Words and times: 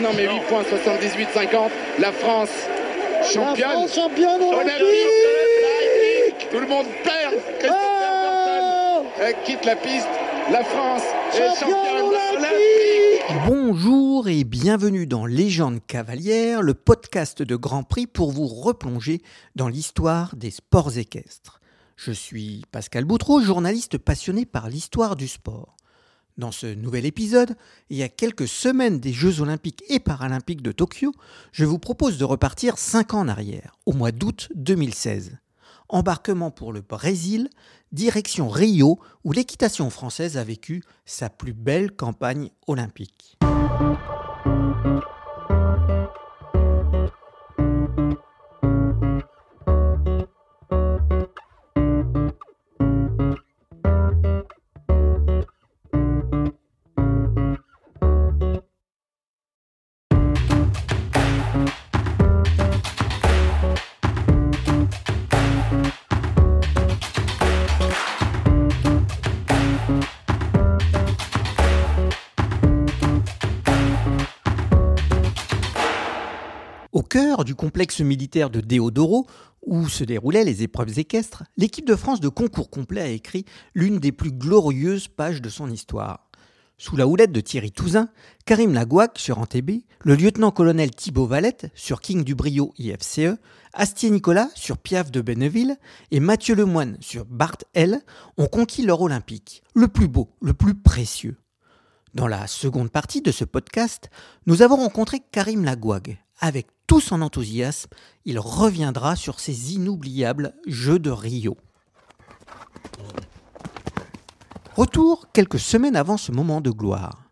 Non 0.00 0.10
mais 0.14 0.28
8 0.28 0.42
points, 0.48 0.62
78-50. 0.62 1.70
La 1.98 2.12
France 2.12 2.50
championne. 3.32 3.58
La 3.58 3.70
France 3.70 3.94
championne 3.94 4.42
olympique. 4.42 4.78
Tout 6.52 6.60
le 6.60 6.68
monde 6.68 6.86
perd. 7.02 7.34
Christophe 7.58 9.06
oh 9.20 9.24
quitte 9.44 9.64
la 9.64 9.74
piste. 9.74 10.06
La 10.52 10.62
France 10.62 11.02
est 11.34 11.58
championne 11.58 12.06
olympique. 12.06 13.24
Bonjour 13.48 14.28
et 14.28 14.44
bienvenue 14.44 15.08
dans 15.08 15.26
Légende 15.26 15.80
cavalière, 15.84 16.62
le 16.62 16.74
podcast 16.74 17.42
de 17.42 17.56
Grand 17.56 17.82
Prix 17.82 18.06
pour 18.06 18.30
vous 18.30 18.46
replonger 18.46 19.20
dans 19.56 19.66
l'histoire 19.66 20.36
des 20.36 20.52
sports 20.52 20.96
équestres. 20.96 21.60
Je 21.96 22.12
suis 22.12 22.62
Pascal 22.70 23.04
Boutreau, 23.04 23.40
journaliste 23.40 23.98
passionné 23.98 24.46
par 24.46 24.68
l'histoire 24.68 25.16
du 25.16 25.26
sport. 25.26 25.74
Dans 26.38 26.52
ce 26.52 26.72
nouvel 26.72 27.04
épisode, 27.04 27.56
il 27.90 27.96
y 27.96 28.04
a 28.04 28.08
quelques 28.08 28.46
semaines 28.46 29.00
des 29.00 29.12
Jeux 29.12 29.40
olympiques 29.40 29.82
et 29.88 29.98
paralympiques 29.98 30.62
de 30.62 30.70
Tokyo, 30.70 31.12
je 31.50 31.64
vous 31.64 31.80
propose 31.80 32.16
de 32.16 32.24
repartir 32.24 32.78
5 32.78 33.14
ans 33.14 33.20
en 33.22 33.28
arrière, 33.28 33.76
au 33.86 33.92
mois 33.92 34.12
d'août 34.12 34.48
2016. 34.54 35.36
Embarquement 35.88 36.52
pour 36.52 36.72
le 36.72 36.80
Brésil, 36.80 37.50
direction 37.90 38.48
Rio, 38.48 39.00
où 39.24 39.32
l'équitation 39.32 39.90
française 39.90 40.36
a 40.36 40.44
vécu 40.44 40.84
sa 41.06 41.28
plus 41.28 41.54
belle 41.54 41.90
campagne 41.90 42.50
olympique. 42.68 43.36
Du 77.48 77.54
complexe 77.54 78.02
militaire 78.02 78.50
de 78.50 78.60
Deodoro, 78.60 79.26
où 79.62 79.88
se 79.88 80.04
déroulaient 80.04 80.44
les 80.44 80.62
épreuves 80.62 80.98
équestres, 80.98 81.44
l'équipe 81.56 81.86
de 81.86 81.96
France 81.96 82.20
de 82.20 82.28
concours 82.28 82.68
complet 82.68 83.00
a 83.00 83.08
écrit 83.08 83.46
l'une 83.74 84.00
des 84.00 84.12
plus 84.12 84.32
glorieuses 84.32 85.08
pages 85.08 85.40
de 85.40 85.48
son 85.48 85.70
histoire. 85.70 86.28
Sous 86.76 86.94
la 86.94 87.06
houlette 87.06 87.32
de 87.32 87.40
Thierry 87.40 87.72
Touzin, 87.72 88.10
Karim 88.44 88.74
Lagouac 88.74 89.18
sur 89.18 89.38
Antébé, 89.38 89.86
le 90.04 90.14
lieutenant-colonel 90.14 90.90
Thibaut 90.90 91.24
Valette 91.24 91.70
sur 91.74 92.02
King 92.02 92.22
du 92.22 92.34
Brio 92.34 92.74
IFCE, 92.76 93.38
Astier 93.72 94.10
Nicolas 94.10 94.50
sur 94.54 94.76
Piaf 94.76 95.10
de 95.10 95.22
Benneville 95.22 95.78
et 96.10 96.20
Mathieu 96.20 96.54
Lemoine 96.54 96.98
sur 97.00 97.24
Bart 97.24 97.56
L 97.72 98.02
ont 98.36 98.46
conquis 98.46 98.82
l'or 98.82 99.00
olympique, 99.00 99.62
le 99.74 99.88
plus 99.88 100.08
beau, 100.08 100.28
le 100.42 100.52
plus 100.52 100.74
précieux. 100.74 101.38
Dans 102.12 102.28
la 102.28 102.46
seconde 102.46 102.90
partie 102.90 103.22
de 103.22 103.32
ce 103.32 103.46
podcast, 103.46 104.10
nous 104.44 104.60
avons 104.60 104.76
rencontré 104.76 105.22
Karim 105.32 105.64
Lagouag. 105.64 106.18
Avec 106.40 106.68
tout 106.86 107.00
son 107.00 107.20
enthousiasme, 107.20 107.90
il 108.24 108.38
reviendra 108.38 109.16
sur 109.16 109.40
ces 109.40 109.74
inoubliables 109.74 110.54
Jeux 110.66 111.00
de 111.00 111.10
Rio. 111.10 111.56
Retour 114.76 115.26
quelques 115.32 115.58
semaines 115.58 115.96
avant 115.96 116.16
ce 116.16 116.30
moment 116.30 116.60
de 116.60 116.70
gloire. 116.70 117.24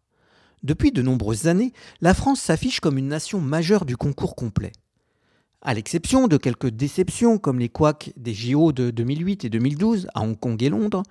Depuis 0.65 0.91
de 0.91 1.03
nombreuses 1.03 1.47
années, 1.47 1.73
la 2.01 2.15
France 2.15 2.41
s'affiche 2.41 2.81
comme 2.81 2.99
une 2.99 3.07
nation 3.07 3.41
majeure 3.41 3.85
du 3.85 3.97
concours 3.97 4.35
complet. 4.35 4.73
À 5.63 5.73
l'exception 5.73 6.27
de 6.27 6.37
quelques 6.37 6.71
déceptions 6.71 7.39
comme 7.39 7.61
les 7.61 7.69
couacs 7.69 8.13
des 8.17 8.35
JO 8.35 8.73
de 8.73 8.91
2008 8.91 9.45
et 9.45 9.51
2012 9.51 10.09
à 10.15 10.23
Hong 10.23 10.37
Kong 10.39 10.61
et 10.61 10.69
Londres, 10.69 11.05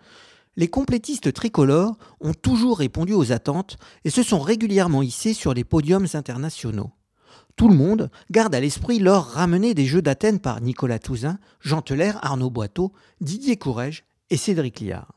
les 0.58 0.68
complétistes 0.68 1.32
tricolores 1.32 1.98
ont 2.20 2.34
toujours 2.34 2.80
répondu 2.80 3.14
aux 3.14 3.32
attentes 3.32 3.78
et 4.04 4.10
se 4.10 4.24
sont 4.24 4.40
régulièrement 4.42 5.02
hissés 5.02 5.34
sur 5.34 5.54
les 5.54 5.64
podiums 5.64 6.08
internationaux. 6.14 6.92
Tout 7.56 7.70
le 7.70 7.76
monde 7.76 8.10
garde 8.32 8.54
à 8.54 8.60
l'esprit 8.60 9.00
l'or 9.00 9.28
ramené 9.28 9.74
des 9.74 9.86
Jeux 9.86 10.02
d'Athènes 10.02 10.40
par 10.40 10.60
Nicolas 10.60 11.00
Touzin, 11.00 11.40
Jean 11.62 11.82
Teller, 11.82 12.12
Arnaud 12.22 12.50
Boiteau, 12.50 12.92
Didier 13.22 13.56
Courrèges 13.56 14.04
et 14.30 14.36
Cédric 14.36 14.82
Liard. 14.82 15.14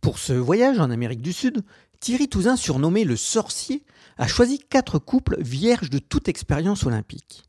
Pour 0.00 0.18
ce 0.18 0.32
voyage 0.32 0.80
en 0.80 0.90
Amérique 0.90 1.22
du 1.22 1.32
Sud, 1.32 1.62
Thierry 2.00 2.28
Touzin, 2.28 2.56
surnommé 2.56 3.04
le 3.04 3.14
sorcier, 3.14 3.84
a 4.18 4.26
choisi 4.26 4.58
quatre 4.58 4.98
couples 4.98 5.40
vierges 5.40 5.90
de 5.90 6.00
toute 6.00 6.28
expérience 6.28 6.84
olympique. 6.84 7.44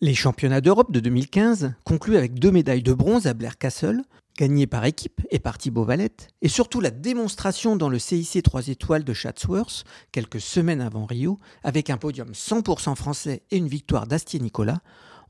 Les 0.00 0.14
championnats 0.14 0.60
d'Europe 0.60 0.92
de 0.92 1.00
2015, 1.00 1.74
conclus 1.84 2.16
avec 2.16 2.38
deux 2.38 2.52
médailles 2.52 2.82
de 2.82 2.94
bronze 2.94 3.26
à 3.26 3.34
Blair 3.34 3.58
Castle, 3.58 4.02
gagnées 4.38 4.66
par 4.66 4.84
équipe 4.84 5.20
et 5.30 5.38
par 5.38 5.58
Thibaut 5.58 5.84
Valette, 5.84 6.28
et 6.42 6.48
surtout 6.48 6.80
la 6.80 6.90
démonstration 6.90 7.76
dans 7.76 7.88
le 7.88 7.98
CIC 7.98 8.42
3 8.42 8.68
étoiles 8.68 9.04
de 9.04 9.12
Chatsworth, 9.12 9.84
quelques 10.12 10.40
semaines 10.40 10.80
avant 10.80 11.04
Rio, 11.04 11.38
avec 11.62 11.90
un 11.90 11.96
podium 11.96 12.32
100% 12.32 12.94
français 12.94 13.42
et 13.50 13.56
une 13.56 13.68
victoire 13.68 14.06
d'Astier 14.06 14.40
Nicolas, 14.40 14.78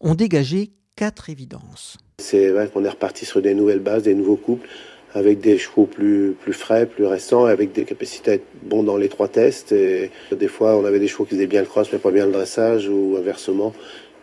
ont 0.00 0.15
dégagé 0.15 0.72
quatre 0.97 1.31
évidences. 1.31 1.97
C'est 2.19 2.50
vrai 2.50 2.69
qu'on 2.69 2.84
est 2.84 2.91
reparti 2.91 3.25
sur 3.25 3.43
des 3.43 3.55
nouvelles 3.55 3.81
bases, 3.81 4.05
des 4.05 4.15
nouveaux 4.15 4.37
couples, 4.37 4.69
avec 5.12 5.41
des 5.41 5.59
chevaux 5.59 5.87
plus, 5.87 6.37
frais, 6.53 6.87
plus 6.87 7.05
récents, 7.05 7.47
avec 7.47 7.72
des 7.72 7.84
capacités 7.84 8.31
à 8.31 8.34
être 8.34 8.47
bons 8.62 8.84
dans 8.84 8.97
les 8.97 9.09
trois 9.09 9.27
tests. 9.28 9.75
Des 9.75 10.49
fois, 10.49 10.77
on 10.77 10.84
avait 10.84 11.00
des 11.00 11.09
chevaux 11.09 11.25
qui 11.25 11.34
faisaient 11.34 11.47
bien 11.49 11.62
le 11.62 11.66
cross, 11.66 11.89
mais 11.93 11.99
pas 11.99 12.12
bien 12.12 12.27
le 12.27 12.33
dressage, 12.33 12.89
ou 12.89 13.16
inversement. 13.19 13.72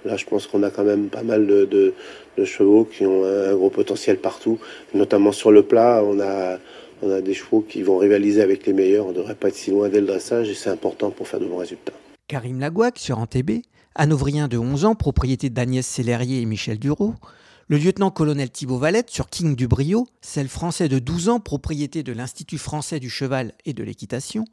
Là, 0.08 0.16
je 0.18 0.26
pense 0.26 0.48
qu'on 0.48 0.64
a 0.64 0.72
quand 0.72 0.84
même 0.84 1.10
pas 1.10 1.24
mal 1.24 1.46
de, 1.46 1.94
chevaux 2.46 2.86
qui 2.86 3.06
ont 3.06 3.26
un 3.26 3.54
gros 3.54 3.70
potentiel 3.70 4.18
partout, 4.18 4.58
notamment 4.94 5.32
sur 5.32 5.52
le 5.52 5.64
plat. 5.64 6.02
On 6.04 6.20
a, 6.20 6.58
des 7.22 7.36
chevaux 7.36 7.62
qui 7.62 7.84
vont 7.84 7.98
rivaliser 7.98 8.42
avec 8.42 8.66
les 8.66 8.74
meilleurs. 8.74 9.06
On 9.06 9.10
ne 9.10 9.16
devrait 9.16 9.36
pas 9.36 9.50
être 9.50 9.56
si 9.56 9.70
loin 9.70 9.88
dès 9.88 10.02
le 10.02 10.08
dressage 10.08 10.50
et 10.50 10.56
c'est 10.56 10.72
important 10.72 11.12
pour 11.12 11.28
faire 11.28 11.40
de 11.40 11.46
bons 11.46 11.58
résultats. 11.58 11.94
Karim 12.28 12.60
Lagouac 12.60 12.98
sur 12.98 13.20
Antébé, 13.20 13.62
Hanovrien 13.94 14.48
de 14.48 14.58
11 14.58 14.86
ans, 14.86 14.96
propriété 14.96 15.50
d'Agnès 15.50 15.86
Célérier 15.86 16.42
et 16.42 16.46
Michel 16.46 16.80
Dureau. 16.80 17.14
Le 17.68 17.78
lieutenant-colonel 17.78 18.50
Thibaut 18.50 18.78
Valette 18.78 19.10
sur 19.10 19.30
King 19.30 19.56
du 19.56 19.68
Brio, 19.68 20.08
celle 20.22 20.48
français 20.48 20.88
de 20.88 21.00
12 21.00 21.28
ans, 21.30 21.40
propriété 21.42 22.02
de 22.02 22.14
l'Institut 22.14 22.58
français 22.58 23.00
du 23.00 23.10
cheval 23.10 23.52
et 23.66 23.74
de 23.74 23.84
l'équitation. 23.84 24.46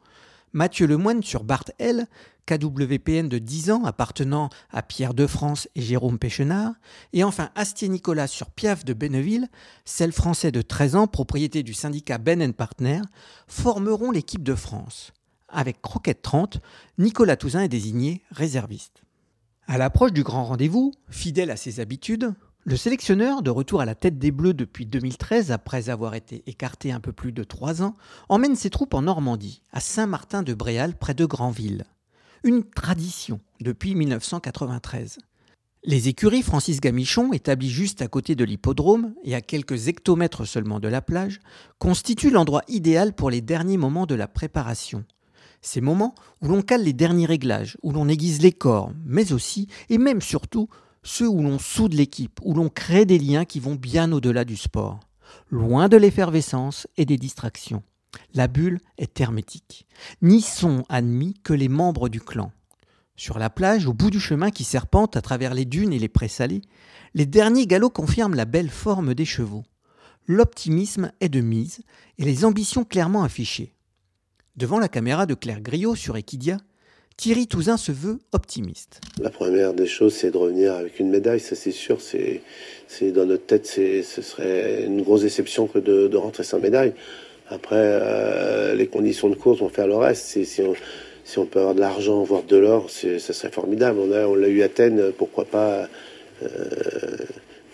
Mathieu 0.55 0.87
Lemoine 0.87 1.25
sur 1.25 1.43
Bart 1.43 1.65
L, 1.81 2.07
KWPN 2.47 3.29
de 3.29 3.39
10 3.39 3.73
ans 3.73 3.85
appartenant 3.85 4.51
à 4.71 4.83
Pierre 4.83 5.13
de 5.13 5.27
France 5.27 5.69
et 5.75 5.83
Jérôme 5.83 6.17
Péchenard, 6.17 6.75
et 7.13 7.25
enfin 7.25 7.51
Astier 7.57 7.89
Nicolas 7.89 8.29
sur 8.29 8.53
Piaf 8.53 8.85
de 8.85 8.95
Benneville, 8.95 9.49
celle 9.85 10.13
français 10.13 10.53
de 10.53 10.63
13 10.63 10.95
ans, 10.95 11.07
propriété 11.09 11.65
du 11.65 11.75
syndicat 11.75 12.19
Ben 12.19 12.53
Partner, 12.53 13.01
formeront 13.49 14.13
l'équipe 14.13 14.45
de 14.45 14.55
France. 14.55 15.13
Avec 15.49 15.83
Croquette 15.83 16.23
30, 16.23 16.61
Nicolas 16.99 17.37
Touzin 17.37 17.63
est 17.63 17.69
désigné 17.69 18.23
réserviste. 18.31 19.03
À 19.67 19.77
l'approche 19.77 20.13
du 20.13 20.23
grand 20.23 20.45
rendez-vous, 20.45 20.93
fidèle 21.11 21.51
à 21.51 21.57
ses 21.57 21.81
habitudes, 21.81 22.33
le 22.67 22.77
sélectionneur, 22.79 23.43
de 23.43 23.51
retour 23.51 23.83
à 23.83 23.85
la 23.85 23.95
tête 23.95 24.19
des 24.19 24.31
Bleus 24.31 24.55
depuis 24.55 24.87
2013, 24.87 25.53
après 25.53 25.91
avoir 25.91 26.15
été 26.15 26.43
écarté 26.47 26.93
un 26.93 27.01
peu 27.01 27.13
plus 27.13 27.31
de 27.31 27.45
trois 27.45 27.83
ans, 27.83 27.95
emmène 28.31 28.57
ses 28.57 28.71
troupes 28.71 28.95
en 28.95 29.03
Normandie, 29.03 29.61
à 29.71 29.81
Saint-Martin-de-Bréal, 29.81 30.97
près 30.97 31.13
de 31.13 31.27
Granville. 31.27 31.85
Une 32.43 32.65
tradition 32.65 33.41
depuis 33.61 33.95
1993. 33.95 35.19
Les 35.85 36.09
écuries 36.09 36.41
Francis 36.41 36.81
Gamichon, 36.81 37.35
établies 37.35 37.69
juste 37.69 38.01
à 38.01 38.09
côté 38.09 38.35
de 38.35 38.45
l'hippodrome 38.45 39.13
et 39.25 39.35
à 39.35 39.43
quelques 39.43 39.89
hectomètres 39.89 40.47
seulement 40.47 40.81
de 40.81 40.89
la 40.89 41.03
plage, 41.03 41.41
constituent 41.79 42.31
l'endroit 42.31 42.63
idéal 42.69 43.13
pour 43.13 43.29
les 43.29 43.43
derniers 43.43 43.77
moments 43.77 44.07
de 44.07 44.15
la 44.15 44.27
préparation. 44.27 45.05
Ces 45.61 45.83
moments 45.83 46.15
où 46.41 46.49
l'on 46.49 46.63
cale 46.63 46.85
les 46.85 46.95
derniers 46.95 47.27
réglages, 47.27 47.77
où 47.83 47.93
l'on 47.93 48.09
aiguise 48.09 48.41
les 48.41 48.53
corps, 48.53 48.93
mais 49.05 49.35
aussi, 49.35 49.69
et 49.91 49.99
même 49.99 50.23
surtout, 50.23 50.71
ceux 51.05 51.29
où 51.29 51.43
l'on 51.43 51.59
soude 51.59 51.93
l'équipe, 51.93 52.41
où 52.43 52.55
l'on 52.55 52.69
crée 52.69 53.05
des 53.05 53.19
liens 53.19 53.45
qui 53.45 53.61
vont 53.61 53.77
bien 53.77 54.11
au-delà 54.11 54.45
du 54.45 54.57
sport, 54.57 55.01
loin 55.51 55.89
de 55.89 55.97
l'effervescence 55.97 56.89
et 56.97 57.05
des 57.05 57.19
distractions. 57.19 57.83
La 58.33 58.49
bulle 58.49 58.81
est 58.99 59.21
hermétique. 59.21 59.87
N'y 60.23 60.41
sont 60.41 60.85
admis 60.89 61.35
que 61.45 61.53
les 61.53 61.69
membres 61.69 62.09
du 62.09 62.21
clan. 62.21 62.53
Sur 63.17 63.39
la 63.39 63.51
plage, 63.51 63.87
au 63.87 63.93
bout 63.93 64.11
du 64.11 64.19
chemin 64.19 64.51
qui 64.51 64.65
serpente 64.65 65.17
à 65.17 65.23
travers 65.23 65.55
les 65.55 65.65
dunes 65.65 65.93
et 65.93 65.99
les 65.99 66.09
prés 66.09 66.29
salés, 66.29 66.63
les 67.15 67.27
derniers 67.27 67.67
galops 67.67 67.95
confirment 67.95 68.35
la 68.35 68.45
belle 68.45 68.71
forme 68.71 69.15
des 69.15 69.25
chevaux. 69.25 69.63
L'optimisme 70.27 71.13
est 71.21 71.29
de 71.29 71.41
mise 71.41 71.83
et 72.19 72.25
les 72.25 72.45
ambitions 72.45 72.85
clairement 72.85 73.23
affichées. 73.23 73.75
Devant 74.57 74.79
la 74.79 74.89
caméra 74.89 75.27
de 75.27 75.35
Claire 75.35 75.61
Griot 75.61 75.95
sur 75.95 76.17
Equidia, 76.17 76.57
Thierry 77.17 77.47
Touzin 77.47 77.77
se 77.77 77.93
veut 77.93 78.19
optimiste. 78.33 79.01
La 79.21 79.31
première 79.31 79.73
des 79.73 79.87
choses, 79.87 80.15
c'est 80.15 80.31
de 80.31 80.37
revenir 80.37 80.75
avec 80.75 80.99
une 80.99 81.11
médaille, 81.11 81.41
ça 81.41 81.55
c'est 81.55 81.71
sûr. 81.71 81.99
C'est, 82.01 82.43
dans 83.13 83.25
notre 83.25 83.47
tête, 83.47 83.67
ce 83.67 84.23
serait 84.23 84.85
une 84.85 85.03
grosse 85.03 85.23
déception 85.23 85.67
que 85.67 85.79
de, 85.79 86.17
rentrer 86.17 86.45
sans 86.45 86.59
médaille. 86.59 86.93
Après, 87.49 87.77
euh, 87.79 88.75
les 88.75 88.87
conditions 88.87 89.29
de 89.29 89.35
course 89.35 89.61
vont 89.61 89.69
faire 89.69 89.87
le 89.87 89.97
reste. 89.97 90.27
Si, 90.27 90.63
on, 91.37 91.47
peut 91.47 91.61
avoir 91.61 91.75
de 91.75 91.81
l'argent, 91.81 92.23
voire 92.23 92.43
de 92.43 92.57
l'or, 92.57 92.91
ça 92.91 93.33
serait 93.33 93.51
formidable. 93.51 93.99
On 94.01 94.35
l'a 94.35 94.49
eu 94.49 94.63
à 94.63 94.67
Athènes, 94.67 95.13
pourquoi 95.17 95.45
pas 95.45 95.89
euh, 96.43 96.49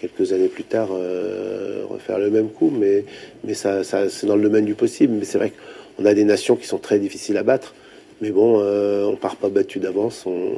quelques 0.00 0.32
années 0.32 0.48
plus 0.48 0.64
tard 0.64 0.88
euh, 0.92 1.84
refaire 1.88 2.18
le 2.18 2.30
même 2.30 2.50
coup, 2.50 2.70
mais, 2.70 3.04
mais 3.44 3.54
ça, 3.54 3.84
c'est 3.84 4.26
dans 4.26 4.36
le 4.36 4.42
domaine 4.42 4.64
du 4.64 4.74
possible. 4.74 5.14
Mais 5.14 5.24
c'est 5.24 5.38
vrai 5.38 5.52
qu'on 5.96 6.04
a 6.04 6.14
des 6.14 6.24
nations 6.24 6.56
qui 6.56 6.66
sont 6.66 6.78
très 6.78 6.98
difficiles 6.98 7.36
à 7.36 7.42
battre. 7.42 7.74
Mais 8.20 8.30
bon, 8.30 8.60
euh, 8.60 9.04
on 9.06 9.16
part 9.16 9.36
pas 9.36 9.48
battu 9.48 9.78
d'avance, 9.78 10.26
on, 10.26 10.56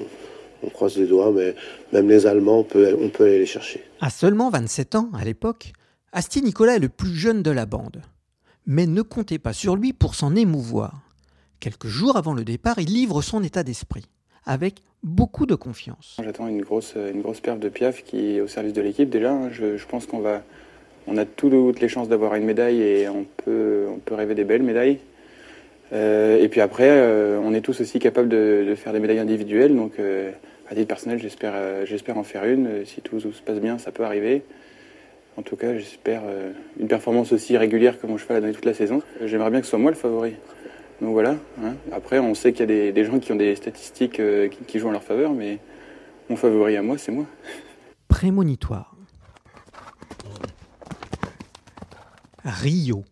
croise 0.73 0.97
les 0.97 1.06
doigts, 1.06 1.32
mais 1.32 1.55
même 1.93 2.09
les 2.09 2.26
Allemands, 2.26 2.61
on 2.61 2.64
peut, 2.64 2.97
on 3.00 3.09
peut 3.09 3.25
aller 3.25 3.41
les 3.41 3.47
chercher. 3.47 3.82
À 4.00 4.11
seulement 4.11 4.49
27 4.50 4.94
ans, 4.94 5.11
à 5.14 5.25
l'époque, 5.25 5.73
Asti 6.12 6.43
Nicolas 6.43 6.76
est 6.76 6.81
le 6.81 6.88
plus 6.88 7.14
jeune 7.14 7.43
de 7.43 7.50
la 7.50 7.67
bande. 7.67 8.03
Mais 8.67 8.87
ne 8.87 9.03
comptez 9.03 9.38
pas 9.38 9.53
sur 9.53 9.75
lui 9.76 9.93
pour 9.93 10.14
s'en 10.14 10.37
émouvoir. 10.37 11.03
Quelques 11.59 11.87
jours 11.87 12.17
avant 12.17 12.35
le 12.35 12.44
départ, 12.44 12.79
il 12.79 12.93
livre 12.93 13.23
son 13.23 13.43
état 13.43 13.62
d'esprit, 13.62 14.05
avec 14.44 14.82
beaucoup 15.03 15.47
de 15.47 15.55
confiance. 15.55 16.17
J'attends 16.23 16.49
une 16.49 16.62
grosse, 16.62 16.94
une 16.97 17.23
grosse 17.23 17.41
perf 17.41 17.59
de 17.59 17.69
Piaf 17.69 18.03
qui 18.05 18.37
est 18.37 18.41
au 18.41 18.49
service 18.49 18.73
de 18.73 18.82
l'équipe 18.82 19.11
déjà. 19.11 19.50
Je, 19.50 19.85
pense 19.87 20.06
qu'on 20.06 20.20
va, 20.20 20.43
on 21.06 21.17
a 21.17 21.25
toutes 21.25 21.81
les 21.81 21.88
chances 21.88 22.09
d'avoir 22.09 22.35
une 22.35 22.44
médaille 22.44 22.81
et 22.81 23.09
on 23.09 23.25
peut, 23.25 23.87
on 23.88 23.99
peut 23.99 24.14
rêver 24.14 24.35
des 24.35 24.44
belles 24.44 24.62
médailles. 24.62 24.99
Euh, 25.92 26.38
et 26.42 26.48
puis 26.48 26.60
après, 26.60 26.88
euh, 26.88 27.38
on 27.42 27.52
est 27.52 27.60
tous 27.60 27.80
aussi 27.80 27.98
capables 27.98 28.28
de, 28.28 28.74
faire 28.76 28.92
des 28.92 29.00
médailles 29.00 29.18
individuelles. 29.18 29.74
Donc, 29.74 29.98
euh, 29.98 30.30
à 30.68 30.74
titre 30.74 30.88
personnel, 30.88 31.18
j'espère, 31.18 31.54
j'espère 31.84 32.16
en 32.16 32.24
faire 32.24 32.44
une. 32.44 32.84
Si 32.86 33.00
tout, 33.02 33.20
se 33.20 33.42
passe 33.42 33.60
bien, 33.60 33.78
ça 33.78 33.92
peut 33.92 34.04
arriver. 34.04 34.42
En 35.36 35.42
tout 35.42 35.56
cas, 35.56 35.76
j'espère 35.76 36.22
une 36.78 36.88
performance 36.88 37.32
aussi 37.32 37.56
régulière 37.56 37.98
que 37.98 38.06
mon 38.06 38.16
cheval 38.16 38.38
a 38.38 38.40
donné 38.40 38.52
toute 38.52 38.64
la 38.64 38.74
saison. 38.74 39.02
J'aimerais 39.24 39.50
bien 39.50 39.60
que 39.60 39.66
ce 39.66 39.70
soit 39.70 39.78
moi 39.78 39.90
le 39.90 39.96
favori. 39.96 40.34
Donc 41.00 41.12
voilà. 41.12 41.36
Hein. 41.62 41.74
Après, 41.90 42.18
on 42.18 42.34
sait 42.34 42.52
qu'il 42.52 42.70
y 42.70 42.88
a 42.88 42.92
des, 42.92 43.04
gens 43.04 43.18
qui 43.18 43.32
ont 43.32 43.36
des 43.36 43.54
statistiques 43.56 44.20
qui, 44.66 44.78
jouent 44.78 44.88
en 44.88 44.92
leur 44.92 45.02
faveur, 45.02 45.32
mais 45.32 45.58
mon 46.30 46.36
favori 46.36 46.76
à 46.76 46.82
moi, 46.82 46.96
c'est 46.96 47.12
moi. 47.12 47.26
Prémonitoire. 48.08 48.94
Rio. 52.44 53.04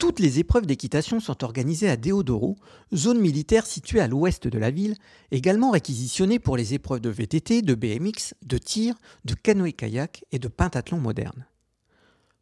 Toutes 0.00 0.18
les 0.18 0.38
épreuves 0.38 0.64
d'équitation 0.64 1.20
sont 1.20 1.44
organisées 1.44 1.90
à 1.90 1.98
Deodoro, 1.98 2.56
zone 2.94 3.20
militaire 3.20 3.66
située 3.66 4.00
à 4.00 4.08
l'ouest 4.08 4.48
de 4.48 4.58
la 4.58 4.70
ville, 4.70 4.96
également 5.30 5.70
réquisitionnée 5.70 6.38
pour 6.38 6.56
les 6.56 6.72
épreuves 6.72 7.00
de 7.00 7.10
VTT, 7.10 7.60
de 7.60 7.74
BMX, 7.74 8.32
de 8.42 8.56
tir, 8.56 8.94
de 9.26 9.34
canoë-kayak 9.34 10.24
et 10.32 10.38
de 10.38 10.48
pentathlon 10.48 10.96
moderne. 10.96 11.44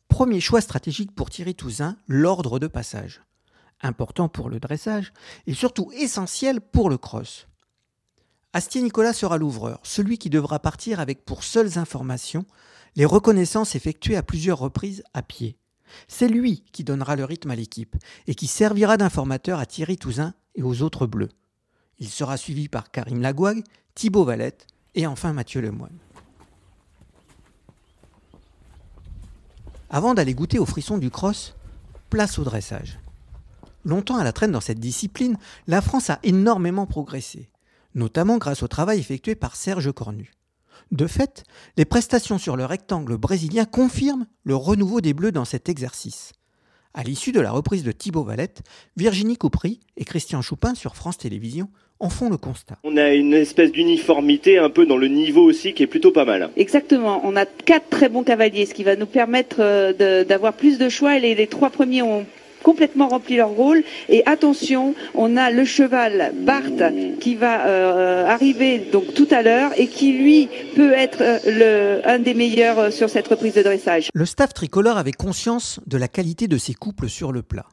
Premier 0.06 0.40
choix 0.40 0.60
stratégique 0.60 1.12
pour 1.16 1.30
Thierry 1.30 1.56
Touzin, 1.56 1.96
l'ordre 2.06 2.60
de 2.60 2.68
passage. 2.68 3.22
Important 3.82 4.28
pour 4.28 4.50
le 4.50 4.60
dressage 4.60 5.12
et 5.48 5.52
surtout 5.52 5.90
essentiel 5.96 6.60
pour 6.60 6.88
le 6.88 6.96
cross. 6.96 7.48
Astier 8.52 8.82
Nicolas 8.82 9.12
sera 9.12 9.36
l'ouvreur, 9.36 9.80
celui 9.82 10.18
qui 10.18 10.30
devra 10.30 10.60
partir 10.60 11.00
avec 11.00 11.24
pour 11.24 11.42
seules 11.42 11.76
informations 11.76 12.46
les 12.94 13.04
reconnaissances 13.04 13.74
effectuées 13.74 14.16
à 14.16 14.22
plusieurs 14.22 14.60
reprises 14.60 15.02
à 15.12 15.22
pied. 15.22 15.58
C'est 16.08 16.28
lui 16.28 16.64
qui 16.72 16.84
donnera 16.84 17.16
le 17.16 17.24
rythme 17.24 17.50
à 17.50 17.56
l'équipe 17.56 17.96
et 18.26 18.34
qui 18.34 18.46
servira 18.46 18.96
d'informateur 18.96 19.58
à 19.58 19.66
Thierry 19.66 19.96
Touzin 19.96 20.34
et 20.54 20.62
aux 20.62 20.82
autres 20.82 21.06
bleus. 21.06 21.30
Il 21.98 22.08
sera 22.08 22.36
suivi 22.36 22.68
par 22.68 22.90
Karim 22.90 23.20
Lagouag, 23.20 23.62
Thibaut 23.94 24.24
Valette 24.24 24.66
et 24.94 25.06
enfin 25.06 25.32
Mathieu 25.32 25.60
Lemoine. 25.60 25.98
Avant 29.90 30.14
d'aller 30.14 30.34
goûter 30.34 30.58
aux 30.58 30.66
frissons 30.66 30.98
du 30.98 31.10
cross, 31.10 31.54
place 32.10 32.38
au 32.38 32.44
dressage. 32.44 32.98
Longtemps 33.84 34.16
à 34.16 34.24
la 34.24 34.32
traîne 34.32 34.52
dans 34.52 34.60
cette 34.60 34.80
discipline, 34.80 35.38
la 35.66 35.80
France 35.80 36.10
a 36.10 36.18
énormément 36.22 36.86
progressé, 36.86 37.50
notamment 37.94 38.38
grâce 38.38 38.62
au 38.62 38.68
travail 38.68 38.98
effectué 38.98 39.34
par 39.34 39.56
Serge 39.56 39.92
Cornu. 39.92 40.32
De 40.92 41.06
fait, 41.06 41.44
les 41.76 41.84
prestations 41.84 42.38
sur 42.38 42.56
le 42.56 42.64
rectangle 42.64 43.16
brésilien 43.16 43.64
confirment 43.64 44.26
le 44.44 44.56
renouveau 44.56 45.00
des 45.00 45.14
Bleus 45.14 45.32
dans 45.32 45.44
cet 45.44 45.68
exercice. 45.68 46.32
À 46.94 47.02
l'issue 47.02 47.32
de 47.32 47.40
la 47.40 47.50
reprise 47.50 47.84
de 47.84 47.92
Thibaut 47.92 48.24
Valette, 48.24 48.62
Virginie 48.96 49.36
Coupry 49.36 49.80
et 49.96 50.04
Christian 50.04 50.42
Choupin 50.42 50.74
sur 50.74 50.96
France 50.96 51.18
Télévisions 51.18 51.68
en 52.00 52.10
font 52.10 52.30
le 52.30 52.36
constat. 52.36 52.76
On 52.84 52.96
a 52.96 53.12
une 53.12 53.34
espèce 53.34 53.72
d'uniformité 53.72 54.58
un 54.58 54.70
peu 54.70 54.86
dans 54.86 54.96
le 54.96 55.08
niveau 55.08 55.42
aussi 55.42 55.74
qui 55.74 55.82
est 55.82 55.88
plutôt 55.88 56.12
pas 56.12 56.24
mal. 56.24 56.50
Exactement, 56.56 57.20
on 57.24 57.36
a 57.36 57.44
quatre 57.44 57.90
très 57.90 58.08
bons 58.08 58.22
cavaliers, 58.22 58.66
ce 58.66 58.74
qui 58.74 58.84
va 58.84 58.96
nous 58.96 59.06
permettre 59.06 59.56
euh, 59.60 60.24
d'avoir 60.24 60.54
plus 60.54 60.78
de 60.78 60.88
choix. 60.88 61.18
les 61.18 61.46
trois 61.46 61.70
premiers 61.70 62.02
ont 62.02 62.24
complètement 62.62 63.08
rempli 63.08 63.36
leur 63.36 63.50
rôle. 63.50 63.82
Et 64.08 64.22
attention, 64.26 64.94
on 65.14 65.36
a 65.36 65.50
le 65.50 65.64
cheval 65.64 66.32
Bart 66.34 66.62
qui 67.20 67.34
va 67.34 67.66
euh, 67.66 68.26
arriver 68.26 68.78
donc 68.92 69.14
tout 69.14 69.28
à 69.30 69.42
l'heure 69.42 69.72
et 69.76 69.88
qui 69.88 70.12
lui 70.12 70.48
peut 70.74 70.92
être 70.92 71.18
euh, 71.20 72.00
un 72.04 72.18
des 72.18 72.34
meilleurs 72.34 72.78
euh, 72.78 72.90
sur 72.90 73.10
cette 73.10 73.28
reprise 73.28 73.54
de 73.54 73.62
dressage. 73.62 74.10
Le 74.12 74.26
staff 74.26 74.54
tricolore 74.54 74.98
avait 74.98 75.12
conscience 75.12 75.80
de 75.86 75.96
la 75.96 76.08
qualité 76.08 76.48
de 76.48 76.58
ses 76.58 76.74
couples 76.74 77.08
sur 77.08 77.32
le 77.32 77.42
plat. 77.42 77.66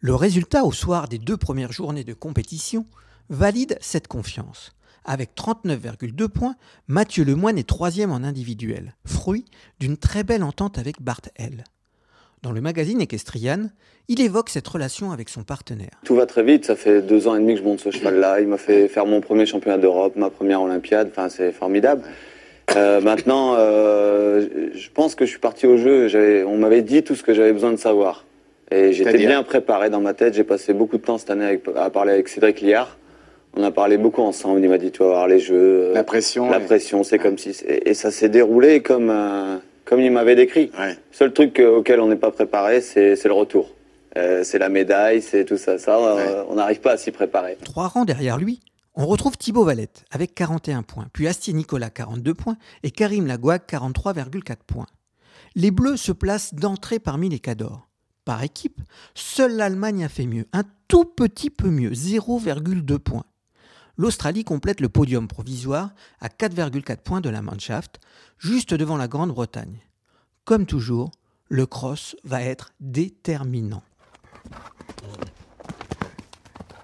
Le 0.00 0.14
résultat 0.14 0.64
au 0.64 0.72
soir 0.72 1.08
des 1.08 1.18
deux 1.18 1.36
premières 1.36 1.72
journées 1.72 2.04
de 2.04 2.14
compétition 2.14 2.86
valide 3.28 3.78
cette 3.80 4.08
confiance. 4.08 4.72
Avec 5.04 5.36
39,2 5.36 6.28
points, 6.28 6.56
Mathieu 6.88 7.24
Lemoine 7.24 7.58
est 7.58 7.68
troisième 7.68 8.10
en 8.10 8.16
individuel, 8.16 8.96
fruit 9.04 9.44
d'une 9.78 9.96
très 9.96 10.24
belle 10.24 10.42
entente 10.42 10.78
avec 10.78 11.00
Bart 11.00 11.20
L. 11.36 11.64
Dans 12.42 12.52
le 12.52 12.60
magazine 12.60 13.00
Equestrian, 13.00 13.70
il 14.08 14.20
évoque 14.20 14.50
cette 14.50 14.68
relation 14.68 15.10
avec 15.10 15.28
son 15.28 15.42
partenaire. 15.42 16.00
Tout 16.04 16.14
va 16.14 16.26
très 16.26 16.42
vite, 16.42 16.64
ça 16.64 16.76
fait 16.76 17.02
deux 17.02 17.26
ans 17.26 17.34
et 17.34 17.40
demi 17.40 17.54
que 17.54 17.60
je 17.60 17.64
monte 17.64 17.80
ce 17.80 17.90
cheval-là. 17.90 18.40
Il 18.40 18.48
m'a 18.48 18.58
fait 18.58 18.88
faire 18.88 19.06
mon 19.06 19.20
premier 19.20 19.46
championnat 19.46 19.78
d'Europe, 19.78 20.14
ma 20.16 20.30
première 20.30 20.62
Olympiade, 20.62 21.08
enfin 21.10 21.28
c'est 21.28 21.50
formidable. 21.50 22.02
Euh, 22.74 23.00
maintenant, 23.00 23.54
euh, 23.56 24.70
je 24.74 24.88
pense 24.90 25.14
que 25.14 25.24
je 25.24 25.30
suis 25.30 25.38
parti 25.38 25.66
au 25.66 25.76
jeu. 25.76 26.44
On 26.46 26.56
m'avait 26.56 26.82
dit 26.82 27.02
tout 27.02 27.14
ce 27.14 27.22
que 27.22 27.32
j'avais 27.32 27.52
besoin 27.52 27.72
de 27.72 27.78
savoir. 27.78 28.24
Et 28.70 28.92
j'étais 28.92 29.18
bien 29.18 29.42
préparé 29.42 29.90
dans 29.90 30.00
ma 30.00 30.14
tête. 30.14 30.34
J'ai 30.34 30.44
passé 30.44 30.72
beaucoup 30.72 30.98
de 30.98 31.02
temps 31.02 31.18
cette 31.18 31.30
année 31.30 31.60
à 31.76 31.90
parler 31.90 32.12
avec 32.12 32.28
Cédric 32.28 32.60
Liard. 32.60 32.98
On 33.56 33.62
a 33.62 33.70
parlé 33.70 33.96
beaucoup 33.96 34.22
ensemble. 34.22 34.60
Il 34.60 34.68
m'a 34.68 34.78
dit, 34.78 34.90
tu 34.90 34.98
vas 34.98 35.08
voir 35.08 35.28
les 35.28 35.38
jeux. 35.38 35.92
La 35.94 36.04
pression. 36.04 36.50
La 36.50 36.60
pression, 36.60 37.04
c'est 37.04 37.18
comme 37.18 37.38
si... 37.38 37.56
Et, 37.66 37.94
ça 37.94 38.10
s'est 38.10 38.28
déroulé 38.28 38.82
comme, 38.82 39.10
comme 39.86 40.00
il 40.00 40.10
m'avait 40.10 40.36
décrit. 40.36 40.70
Ouais. 40.78 40.98
Seul 41.12 41.32
truc 41.32 41.58
auquel 41.60 42.00
on 42.00 42.08
n'est 42.08 42.16
pas 42.16 42.30
préparé, 42.30 42.82
c'est 42.82 43.24
le 43.24 43.32
retour. 43.32 43.70
Euh, 44.18 44.44
c'est 44.44 44.58
la 44.58 44.68
médaille, 44.68 45.22
c'est 45.22 45.44
tout 45.44 45.56
ça. 45.56 45.78
Ça, 45.78 45.96
euh, 45.96 46.44
on 46.48 46.56
n'arrive 46.56 46.80
pas 46.80 46.92
à 46.92 46.96
s'y 46.96 47.10
préparer. 47.12 47.56
Trois 47.64 47.88
rangs 47.88 48.04
derrière 48.04 48.38
lui, 48.38 48.60
on 48.94 49.06
retrouve 49.06 49.36
Thibaut 49.36 49.64
Valette 49.64 50.04
avec 50.10 50.34
41 50.34 50.82
points, 50.82 51.06
puis 51.12 51.28
Astier 51.28 51.52
Nicolas 51.52 51.90
42 51.90 52.34
points 52.34 52.56
et 52.82 52.90
Karim 52.90 53.26
Lagouag 53.26 53.62
43,4 53.68 54.56
points. 54.66 54.86
Les 55.54 55.70
Bleus 55.70 55.96
se 55.96 56.12
placent 56.12 56.54
d'entrée 56.54 56.98
parmi 56.98 57.28
les 57.28 57.38
cadors. 57.38 57.88
Par 58.24 58.42
équipe, 58.42 58.80
seule 59.14 59.56
l'Allemagne 59.56 60.04
a 60.04 60.08
fait 60.08 60.26
mieux, 60.26 60.46
un 60.52 60.64
tout 60.88 61.04
petit 61.04 61.50
peu 61.50 61.68
mieux, 61.68 61.92
0,2 61.92 62.98
points. 62.98 63.24
L'Australie 63.98 64.44
complète 64.44 64.80
le 64.80 64.88
podium 64.88 65.26
provisoire 65.26 65.90
à 66.20 66.28
4,4 66.28 66.98
points 66.98 67.20
de 67.20 67.30
la 67.30 67.42
Mannschaft, 67.42 67.98
juste 68.38 68.74
devant 68.74 68.96
la 68.96 69.08
Grande-Bretagne. 69.08 69.80
Comme 70.44 70.66
toujours, 70.66 71.10
le 71.48 71.66
cross 71.66 72.16
va 72.24 72.42
être 72.42 72.72
déterminant. 72.80 73.82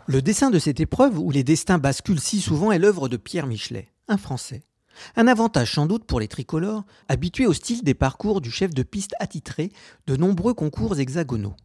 Le 0.06 0.22
dessin 0.22 0.50
de 0.50 0.58
cette 0.58 0.80
épreuve, 0.80 1.18
où 1.18 1.30
les 1.30 1.44
destins 1.44 1.78
basculent 1.78 2.20
si 2.20 2.40
souvent, 2.40 2.72
est 2.72 2.78
l'œuvre 2.78 3.08
de 3.08 3.16
Pierre 3.16 3.46
Michelet, 3.46 3.88
un 4.08 4.16
Français. 4.16 4.62
Un 5.16 5.26
avantage 5.26 5.72
sans 5.72 5.86
doute 5.86 6.04
pour 6.04 6.20
les 6.20 6.28
tricolores, 6.28 6.84
habitués 7.08 7.46
au 7.46 7.52
style 7.52 7.82
des 7.82 7.94
parcours 7.94 8.40
du 8.40 8.50
chef 8.50 8.74
de 8.74 8.82
piste 8.82 9.14
attitré 9.20 9.72
de 10.06 10.16
nombreux 10.16 10.54
concours 10.54 10.98
hexagonaux. 10.98 11.56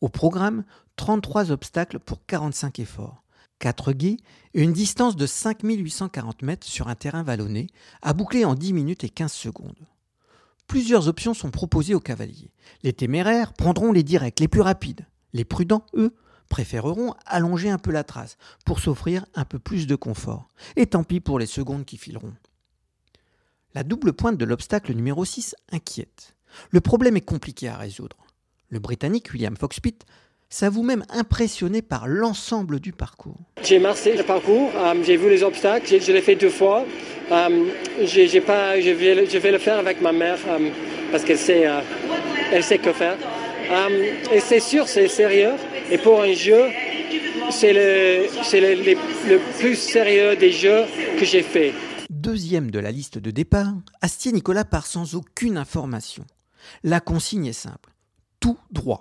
Au 0.00 0.08
programme, 0.08 0.64
33 0.96 1.50
obstacles 1.50 1.98
pour 1.98 2.24
45 2.26 2.78
efforts, 2.78 3.23
4 3.64 3.94
guets 3.94 4.18
et 4.52 4.62
une 4.62 4.74
distance 4.74 5.16
de 5.16 5.26
5840 5.26 6.42
mètres 6.42 6.66
sur 6.66 6.88
un 6.88 6.94
terrain 6.94 7.22
vallonné, 7.22 7.68
à 8.02 8.12
boucler 8.12 8.44
en 8.44 8.54
10 8.54 8.74
minutes 8.74 9.04
et 9.04 9.08
15 9.08 9.32
secondes. 9.32 9.88
Plusieurs 10.66 11.08
options 11.08 11.32
sont 11.32 11.50
proposées 11.50 11.94
aux 11.94 12.00
cavaliers. 12.00 12.52
Les 12.82 12.92
téméraires 12.92 13.54
prendront 13.54 13.90
les 13.90 14.02
directs 14.02 14.40
les 14.40 14.48
plus 14.48 14.60
rapides. 14.60 15.06
Les 15.32 15.46
prudents, 15.46 15.86
eux, 15.94 16.14
préféreront 16.50 17.14
allonger 17.24 17.70
un 17.70 17.78
peu 17.78 17.90
la 17.90 18.04
trace 18.04 18.36
pour 18.66 18.80
s'offrir 18.80 19.24
un 19.34 19.46
peu 19.46 19.58
plus 19.58 19.86
de 19.86 19.96
confort. 19.96 20.50
Et 20.76 20.84
tant 20.84 21.02
pis 21.02 21.20
pour 21.20 21.38
les 21.38 21.46
secondes 21.46 21.86
qui 21.86 21.96
fileront. 21.96 22.34
La 23.72 23.82
double 23.82 24.12
pointe 24.12 24.36
de 24.36 24.44
l'obstacle 24.44 24.92
numéro 24.92 25.24
6 25.24 25.56
inquiète. 25.72 26.36
Le 26.68 26.82
problème 26.82 27.16
est 27.16 27.22
compliqué 27.22 27.68
à 27.68 27.78
résoudre. 27.78 28.18
Le 28.68 28.78
Britannique 28.78 29.30
William 29.32 29.56
Foxpitt 29.56 30.04
s'avoue 30.54 30.84
même 30.84 31.04
impressionné 31.10 31.82
par 31.82 32.06
l'ensemble 32.06 32.78
du 32.78 32.92
parcours. 32.92 33.40
J'ai 33.62 33.80
marché 33.80 34.16
le 34.16 34.22
parcours, 34.22 34.70
euh, 34.76 34.94
j'ai 35.04 35.16
vu 35.16 35.28
les 35.28 35.42
obstacles, 35.42 36.00
je 36.00 36.12
l'ai 36.12 36.20
fait 36.20 36.36
deux 36.36 36.50
fois. 36.50 36.84
Euh, 37.32 37.64
j'ai 38.04 38.40
pas, 38.40 38.80
je, 38.80 38.90
vais, 38.90 39.26
je 39.26 39.38
vais 39.38 39.50
le 39.50 39.58
faire 39.58 39.78
avec 39.78 40.00
ma 40.00 40.12
mère 40.12 40.38
euh, 40.48 40.70
parce 41.10 41.24
qu'elle 41.24 41.38
sait, 41.38 41.66
elle 42.52 42.62
sait 42.62 42.78
que 42.78 42.92
faire. 42.92 43.16
et 44.32 44.40
c'est 44.40 44.60
sûr, 44.60 44.86
c'est 44.86 45.08
sérieux. 45.08 45.54
Et 45.90 45.98
pour 45.98 46.20
un 46.22 46.32
jeu, 46.34 46.62
c'est 47.50 47.72
le, 47.72 48.26
le, 48.52 48.94
le 49.28 49.38
plus 49.58 49.74
sérieux 49.76 50.36
des 50.36 50.52
jeux 50.52 50.84
que 51.18 51.24
j'ai 51.24 51.42
fait. 51.42 51.72
Deuxième 52.10 52.70
de 52.70 52.78
la 52.78 52.92
liste 52.92 53.18
de 53.18 53.30
départ, 53.32 53.74
Astier 54.02 54.30
Nicolas 54.30 54.64
part 54.64 54.86
sans 54.86 55.14
aucune 55.16 55.56
information. 55.56 56.24
La 56.84 57.00
consigne 57.00 57.46
est 57.46 57.52
simple 57.52 57.90
tout 58.44 58.58
droit. 58.70 59.00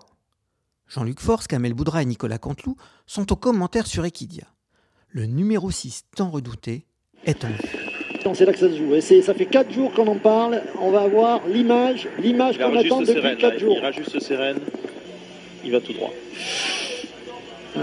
Jean-Luc 0.88 1.20
Force, 1.20 1.48
Kamel 1.48 1.74
Boudra 1.74 2.02
et 2.02 2.06
Nicolas 2.06 2.38
Canteloup 2.38 2.76
sont 3.06 3.32
aux 3.32 3.36
commentaires 3.36 3.88
sur 3.88 4.06
Equidia. 4.06 4.46
Le 5.10 5.26
numéro 5.26 5.72
6, 5.72 6.04
tant 6.16 6.30
redouté, 6.30 6.86
est 7.26 7.46
en 7.46 7.50
vue. 7.50 8.34
C'est 8.34 8.46
là 8.46 8.54
que 8.54 8.60
ça 8.60 8.70
se 8.70 8.78
joue. 8.78 8.96
Et 8.96 9.02
ça 9.02 9.34
fait 9.34 9.46
4 9.46 9.72
jours 9.72 9.94
qu'on 9.94 10.08
en 10.08 10.18
parle. 10.18 10.62
On 10.80 10.92
va 10.92 11.02
avoir 11.02 11.46
l'image, 11.48 12.08
l'image 12.20 12.58
qu'on 12.58 12.76
attend 12.76 13.02
depuis 13.02 13.38
4 13.38 13.60
jours. 13.60 13.74
Il 13.76 13.80
ira 13.80 13.92
juste 13.92 14.20
sereine. 14.20 14.60
Il 15.64 15.72
va 15.72 15.82
tout 15.82 15.94
droit. 15.94 16.14
1, 17.76 17.80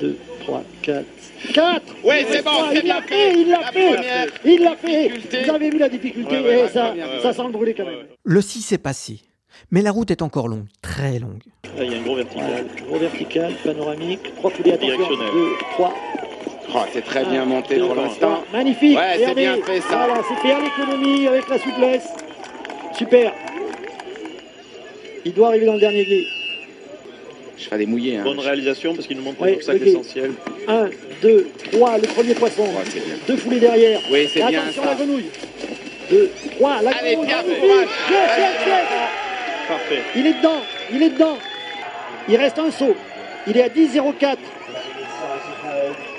2, 0.00 0.18
3, 0.40 0.64
4. 0.82 1.06
4 1.52 1.96
Oui, 2.04 2.14
c'est 2.28 2.42
bon, 2.42 2.50
c'est 2.72 2.80
Il 2.80 2.88
l'a 2.88 3.02
fait, 3.02 3.40
il 3.40 3.48
l'a 3.48 3.72
fait 3.72 4.30
Il 4.44 4.62
l'a 4.62 4.76
fait 4.76 5.44
Vous 5.44 5.50
avez 5.50 5.70
vu 5.70 5.78
la 5.78 5.88
difficulté 5.88 6.36
et 6.36 6.68
ça, 6.68 6.94
ça 7.22 7.32
sent 7.32 7.42
le 7.44 7.50
brûler 7.50 7.74
quand 7.74 7.84
même. 7.84 8.06
Le 8.24 8.40
6 8.40 8.72
est 8.72 8.78
passé. 8.78 9.20
Mais 9.70 9.82
la 9.82 9.90
route 9.90 10.10
est 10.10 10.22
encore 10.22 10.48
longue, 10.48 10.66
très 10.82 11.18
longue. 11.18 11.40
Là, 11.76 11.84
il 11.84 11.92
y 11.92 11.94
a 11.94 11.98
un 11.98 12.02
gros 12.02 12.16
vertical. 12.16 12.66
gros 12.86 12.98
vertical, 12.98 13.52
panoramique, 13.64 14.34
3 14.36 14.50
foulées, 14.50 14.72
attention, 14.72 14.96
2, 14.98 15.06
3. 15.72 15.94
Oh, 16.76 16.78
t'es 16.92 17.02
très 17.02 17.24
bien 17.24 17.44
monté 17.44 17.78
pour 17.78 17.94
l'instant. 17.94 18.42
Magnifique. 18.52 18.96
Ouais, 18.96 19.16
c'est 19.24 19.34
bien 19.34 19.56
fait 19.62 19.80
ça. 19.80 20.06
Voilà, 20.06 20.22
c'est 20.28 20.42
bien 20.46 20.58
l'économie 20.60 21.26
avec 21.28 21.48
la 21.48 21.58
souplesse. 21.58 22.08
Super. 22.96 23.32
Il 25.24 25.32
doit 25.32 25.48
arriver 25.48 25.66
dans 25.66 25.74
le 25.74 25.80
dernier 25.80 26.04
grille. 26.04 26.26
Je 27.56 27.76
les 27.76 27.86
mouiller. 27.86 28.16
Hein. 28.18 28.24
Bonne 28.24 28.40
réalisation 28.40 28.94
parce 28.94 29.06
qu'il 29.06 29.16
nous 29.16 29.22
montre 29.22 29.40
Ouais, 29.40 29.56
toujours 29.56 29.66
ça 29.66 29.74
ok. 29.74 29.86
essentiel. 29.86 30.32
1, 30.68 30.90
2, 31.22 31.48
3, 31.72 31.98
le 31.98 32.06
premier 32.08 32.34
poisson. 32.34 32.62
Ouais, 32.62 32.84
c'est 32.86 33.04
bien. 33.04 33.14
Deux 33.26 33.36
foulées 33.36 33.60
derrière. 33.60 34.00
Oui, 34.10 34.28
c'est 34.32 34.44
bien 34.46 34.62
attention 34.62 34.82
ça. 34.82 34.88
la 34.90 34.94
grenouille. 34.96 35.30
2, 36.10 36.30
3, 36.56 36.82
la 36.82 36.90
Allez, 36.90 37.14
grenouille. 37.14 37.28
Pierre, 37.28 37.44
Parfait. 39.68 40.02
Il 40.16 40.26
est 40.26 40.34
dedans, 40.34 40.60
il 40.92 41.02
est 41.02 41.10
dedans. 41.10 41.38
Il 42.28 42.36
reste 42.36 42.58
un 42.58 42.70
saut. 42.70 42.94
Il 43.46 43.56
est 43.56 43.62
à 43.62 43.68
10,04. 43.68 44.36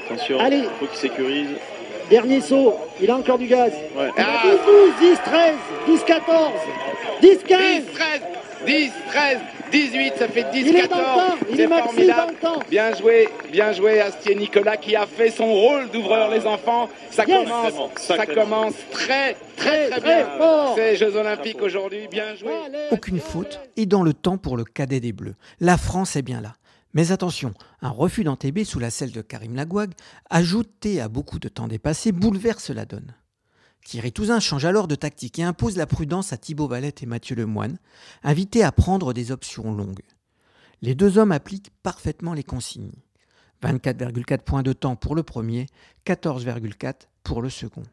Attention, 0.09 0.39
Allez. 0.39 0.57
il 0.57 0.69
faut 0.79 0.85
qu'il 0.85 0.97
sécurise. 0.97 1.49
Dernier 2.09 2.39
saut. 2.41 2.75
Il 3.01 3.09
a 3.09 3.15
encore 3.15 3.37
du 3.39 3.47
gaz. 3.47 3.71
Ouais. 3.95 4.09
Il 4.17 4.23
Ah. 4.23 4.41
a 4.43 4.47
12, 4.47 4.59
12, 4.65 4.91
10, 4.99 5.19
13, 5.25 5.53
10, 5.87 6.03
14, 6.03 6.51
10, 7.21 7.37
15. 7.47 7.59
10, 7.59 7.83
13, 7.93 8.21
10, 8.67 8.91
13, 9.11 9.37
18, 9.75 10.13
ça 10.17 10.27
fait 10.27 10.45
10, 10.51 10.59
Il 10.61 10.75
est 10.75 10.87
dans 10.87 10.95
14. 10.97 10.99
le 10.99 11.15
temps, 11.39 11.45
il 11.49 11.55
C'est 11.57 11.61
est 11.63 11.67
maxi 11.67 11.83
formidable. 11.87 12.21
dans 12.41 12.49
le 12.49 12.55
temps. 12.55 12.63
Bien 12.69 12.95
joué, 12.95 13.29
bien 13.51 13.71
joué 13.73 13.99
Astier 14.01 14.35
Nicolas 14.35 14.77
qui 14.77 14.95
a 14.95 15.05
fait 15.05 15.29
son 15.31 15.51
rôle 15.51 15.89
d'ouvreur 15.91 16.29
les 16.31 16.45
enfants. 16.45 16.89
Ça 17.11 17.25
Yes. 17.25 17.37
commence, 17.47 17.73
ça 17.97 18.15
très 18.17 18.25
très 18.27 19.35
très, 19.55 19.89
Très, 19.89 20.01
bien. 20.01 20.27
fort. 20.37 20.75
Ces 20.75 20.95
Jeux 20.97 21.15
Olympiques 21.15 21.61
aujourd'hui, 21.61 22.07
bien 22.09 22.35
joué. 22.35 22.51
Allez, 22.65 22.87
Aucune 22.91 23.19
faute 23.19 23.59
et 23.77 23.85
dans 23.85 24.03
le 24.03 24.13
temps 24.13 24.37
pour 24.37 24.57
le 24.57 24.63
cadet 24.63 24.99
des 24.99 25.13
Bleus. 25.13 25.35
La 25.59 25.77
France 25.77 26.15
est 26.15 26.21
bien 26.21 26.41
là. 26.41 26.53
Mais 26.93 27.11
attention, 27.11 27.53
un 27.81 27.89
refus 27.89 28.23
d'Antébé 28.23 28.63
sous 28.63 28.79
la 28.79 28.89
selle 28.89 29.11
de 29.11 29.21
Karim 29.21 29.55
Lagouag, 29.55 29.91
ajouté 30.29 31.01
à 31.01 31.09
beaucoup 31.09 31.39
de 31.39 31.49
temps 31.49 31.67
dépassé, 31.67 32.11
bouleverse 32.13 32.69
la 32.69 32.85
donne. 32.85 33.13
Thierry 33.85 34.11
Touzin 34.11 34.39
change 34.39 34.65
alors 34.65 34.87
de 34.87 34.95
tactique 34.95 35.37
et 35.37 35.43
impose 35.43 35.77
la 35.77 35.85
prudence 35.85 36.33
à 36.33 36.37
Thibaut 36.37 36.67
Valette 36.67 37.03
et 37.03 37.05
Mathieu 37.05 37.35
Lemoine, 37.35 37.77
invités 38.23 38.63
à 38.63 38.71
prendre 38.71 39.13
des 39.13 39.31
options 39.31 39.71
longues. 39.71 40.01
Les 40.81 40.95
deux 40.95 41.19
hommes 41.19 41.31
appliquent 41.31 41.71
parfaitement 41.83 42.33
les 42.33 42.43
consignes. 42.43 42.95
24,4 43.61 44.39
points 44.39 44.63
de 44.63 44.73
temps 44.73 44.95
pour 44.95 45.13
le 45.13 45.21
premier, 45.21 45.67
14,4 46.07 47.01
pour 47.23 47.43
le 47.43 47.51
second. 47.51 47.83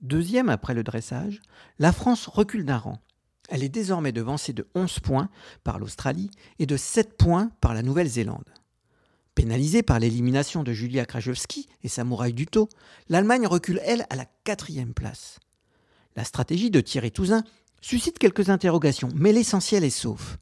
Deuxième 0.00 0.48
après 0.48 0.74
le 0.74 0.84
dressage, 0.84 1.42
la 1.80 1.92
France 1.92 2.28
recule 2.28 2.64
d'un 2.64 2.78
rang. 2.78 3.00
Elle 3.48 3.64
est 3.64 3.68
désormais 3.68 4.12
devancée 4.12 4.52
de 4.52 4.68
11 4.76 5.00
points 5.00 5.28
par 5.64 5.80
l'Australie 5.80 6.30
et 6.60 6.66
de 6.66 6.76
7 6.76 7.16
points 7.16 7.50
par 7.60 7.74
la 7.74 7.82
Nouvelle-Zélande. 7.82 8.48
Pénalisée 9.38 9.84
par 9.84 10.00
l'élimination 10.00 10.64
de 10.64 10.72
Julia 10.72 11.06
Krajewski 11.06 11.68
et 11.84 11.88
Samouraï 11.88 12.32
Duto, 12.32 12.68
l'Allemagne 13.08 13.46
recule, 13.46 13.80
elle, 13.84 14.04
à 14.10 14.16
la 14.16 14.24
quatrième 14.42 14.94
place. 14.94 15.38
La 16.16 16.24
stratégie 16.24 16.72
de 16.72 16.80
Thierry 16.80 17.12
Touzin 17.12 17.44
suscite 17.80 18.18
quelques 18.18 18.50
interrogations, 18.50 19.10
mais 19.14 19.32
l'essentiel 19.32 19.84
est 19.84 19.90
sauf. 19.90 20.38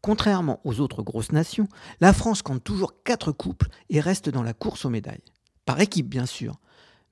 Contrairement 0.00 0.62
aux 0.64 0.80
autres 0.80 1.02
grosses 1.02 1.32
nations, 1.32 1.68
la 2.00 2.14
France 2.14 2.40
compte 2.40 2.64
toujours 2.64 3.02
4 3.04 3.32
couples 3.32 3.68
et 3.90 4.00
reste 4.00 4.30
dans 4.30 4.42
la 4.42 4.54
course 4.54 4.86
aux 4.86 4.90
médailles. 4.90 5.20
Par 5.66 5.78
équipe, 5.82 6.08
bien 6.08 6.24
sûr, 6.24 6.58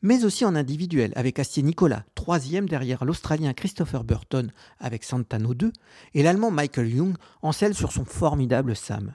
mais 0.00 0.24
aussi 0.24 0.46
en 0.46 0.54
individuel, 0.54 1.12
avec 1.16 1.38
Astier 1.38 1.62
Nicolas, 1.62 2.06
troisième 2.14 2.66
derrière 2.66 3.04
l'Australien 3.04 3.52
Christopher 3.52 4.04
Burton 4.04 4.50
avec 4.78 5.04
Santano 5.04 5.52
2, 5.52 5.70
et 6.14 6.22
l'Allemand 6.22 6.50
Michael 6.50 6.88
Jung 6.88 7.14
en 7.42 7.52
selle 7.52 7.74
sur 7.74 7.92
son 7.92 8.06
formidable 8.06 8.74
Sam. 8.74 9.12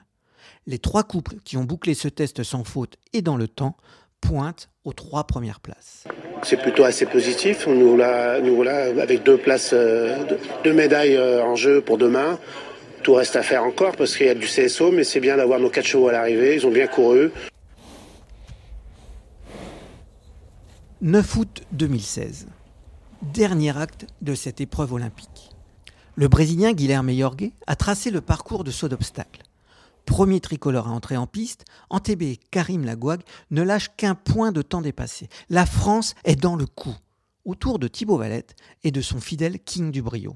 Les 0.66 0.78
trois 0.78 1.02
couples 1.02 1.36
qui 1.44 1.56
ont 1.56 1.64
bouclé 1.64 1.94
ce 1.94 2.08
test 2.08 2.42
sans 2.42 2.64
faute 2.64 2.96
et 3.12 3.22
dans 3.22 3.36
le 3.36 3.48
temps 3.48 3.76
pointent 4.20 4.68
aux 4.84 4.92
trois 4.92 5.24
premières 5.24 5.60
places. 5.60 6.04
C'est 6.42 6.60
plutôt 6.60 6.84
assez 6.84 7.06
positif. 7.06 7.66
Nous 7.66 7.88
voilà, 7.88 8.40
nous 8.40 8.56
voilà 8.56 9.02
avec 9.02 9.22
deux 9.22 9.36
places, 9.36 9.70
euh, 9.72 10.24
deux, 10.24 10.38
deux 10.64 10.72
médailles 10.72 11.16
euh, 11.16 11.44
en 11.44 11.56
jeu 11.56 11.80
pour 11.80 11.98
demain. 11.98 12.38
Tout 13.02 13.14
reste 13.14 13.36
à 13.36 13.42
faire 13.42 13.64
encore 13.64 13.96
parce 13.96 14.16
qu'il 14.16 14.26
y 14.26 14.30
a 14.30 14.34
du 14.34 14.46
CSO, 14.46 14.92
mais 14.92 15.04
c'est 15.04 15.20
bien 15.20 15.36
d'avoir 15.36 15.58
nos 15.58 15.70
quatre 15.70 15.86
chevaux 15.86 16.08
à 16.08 16.12
l'arrivée. 16.12 16.54
Ils 16.54 16.66
ont 16.66 16.70
bien 16.70 16.86
couru. 16.86 17.30
9 21.00 21.36
août 21.36 21.62
2016. 21.72 22.46
Dernier 23.22 23.76
acte 23.76 24.06
de 24.20 24.36
cette 24.36 24.60
épreuve 24.60 24.92
olympique. 24.92 25.50
Le 26.14 26.28
Brésilien 26.28 26.72
Guilherme 26.72 27.10
Jorge 27.10 27.50
a 27.66 27.74
tracé 27.74 28.10
le 28.10 28.20
parcours 28.20 28.62
de 28.62 28.70
saut 28.70 28.88
d'obstacle. 28.88 29.42
Premier 30.06 30.40
tricolore 30.40 30.88
à 30.88 30.90
entrer 30.90 31.16
en 31.16 31.26
piste, 31.26 31.64
Antébé 31.90 32.32
et 32.32 32.40
Karim 32.50 32.84
Lagouag 32.84 33.20
ne 33.50 33.62
lâchent 33.62 33.90
qu'un 33.96 34.14
point 34.14 34.52
de 34.52 34.62
temps 34.62 34.80
dépassé. 34.82 35.28
La 35.48 35.64
France 35.66 36.14
est 36.24 36.36
dans 36.40 36.56
le 36.56 36.66
coup, 36.66 36.94
autour 37.44 37.78
de 37.78 37.88
Thibaut 37.88 38.16
Valette 38.18 38.54
et 38.84 38.90
de 38.90 39.00
son 39.00 39.20
fidèle 39.20 39.58
King 39.64 39.90
du 39.90 40.02
Brio. 40.02 40.34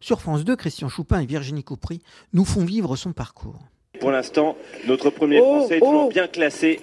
Sur 0.00 0.20
France 0.20 0.44
2, 0.44 0.56
Christian 0.56 0.88
Choupin 0.88 1.20
et 1.20 1.26
Virginie 1.26 1.64
Coupry 1.64 2.00
nous 2.32 2.44
font 2.44 2.64
vivre 2.64 2.94
son 2.96 3.12
parcours. 3.12 3.58
Pour 4.00 4.10
l'instant, 4.10 4.56
notre 4.86 5.10
premier 5.10 5.40
Oh, 5.40 5.60
français 5.60 5.76
est 5.76 5.80
oh. 5.82 5.86
toujours 5.86 6.08
bien 6.10 6.26
classé. 6.26 6.80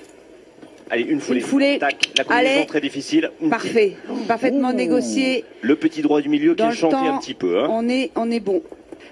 Allez, 0.89 1.03
une 1.03 1.21
foulée. 1.21 1.39
Une 1.39 1.45
foulée. 1.45 1.77
Tac. 1.79 2.11
La 2.17 2.23
combinaison 2.23 2.55
Allez. 2.57 2.65
très 2.65 2.81
difficile. 2.81 3.31
Parfait, 3.49 3.95
parfaitement 4.27 4.69
Ouh. 4.71 4.73
négocié. 4.73 5.45
Le 5.61 5.75
petit 5.75 6.01
droit 6.01 6.21
du 6.21 6.29
milieu 6.29 6.53
qui 6.55 6.63
est 6.63 6.71
chanté 6.73 6.95
un 6.95 7.17
petit 7.17 7.33
peu. 7.33 7.59
Hein. 7.63 7.67
On 7.69 7.87
est, 7.87 8.11
on 8.15 8.29
est 8.31 8.39
bon. 8.39 8.61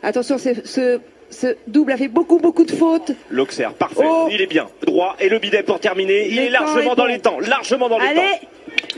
Attention, 0.04 0.38
c'est- 0.38 0.66
ce, 0.66 1.00
ce 1.30 1.56
double 1.68 1.92
a 1.92 1.98
fait 1.98 2.08
beaucoup, 2.08 2.40
beaucoup 2.40 2.66
de 2.66 2.72
fautes. 2.72 3.12
L'Auxerre, 3.30 3.74
parfait. 3.74 4.04
Oh. 4.04 4.28
Il 4.32 4.42
est 4.42 4.48
bien. 4.48 4.68
Droit. 4.86 5.16
Et 5.20 5.30
le 5.30 5.40
bidet 5.40 5.64
pour 5.64 5.80
terminer. 5.80 6.28
Il 6.30 6.40
est 6.40 6.50
largement 6.50 6.94
est 6.94 6.96
dans 6.96 7.04
bon. 7.04 7.06
les 7.06 7.20
temps. 7.20 7.40
Largement 7.40 7.90
dans 7.90 8.00
les 8.00 8.08
Allez 8.08 8.40
temps. 8.42 8.48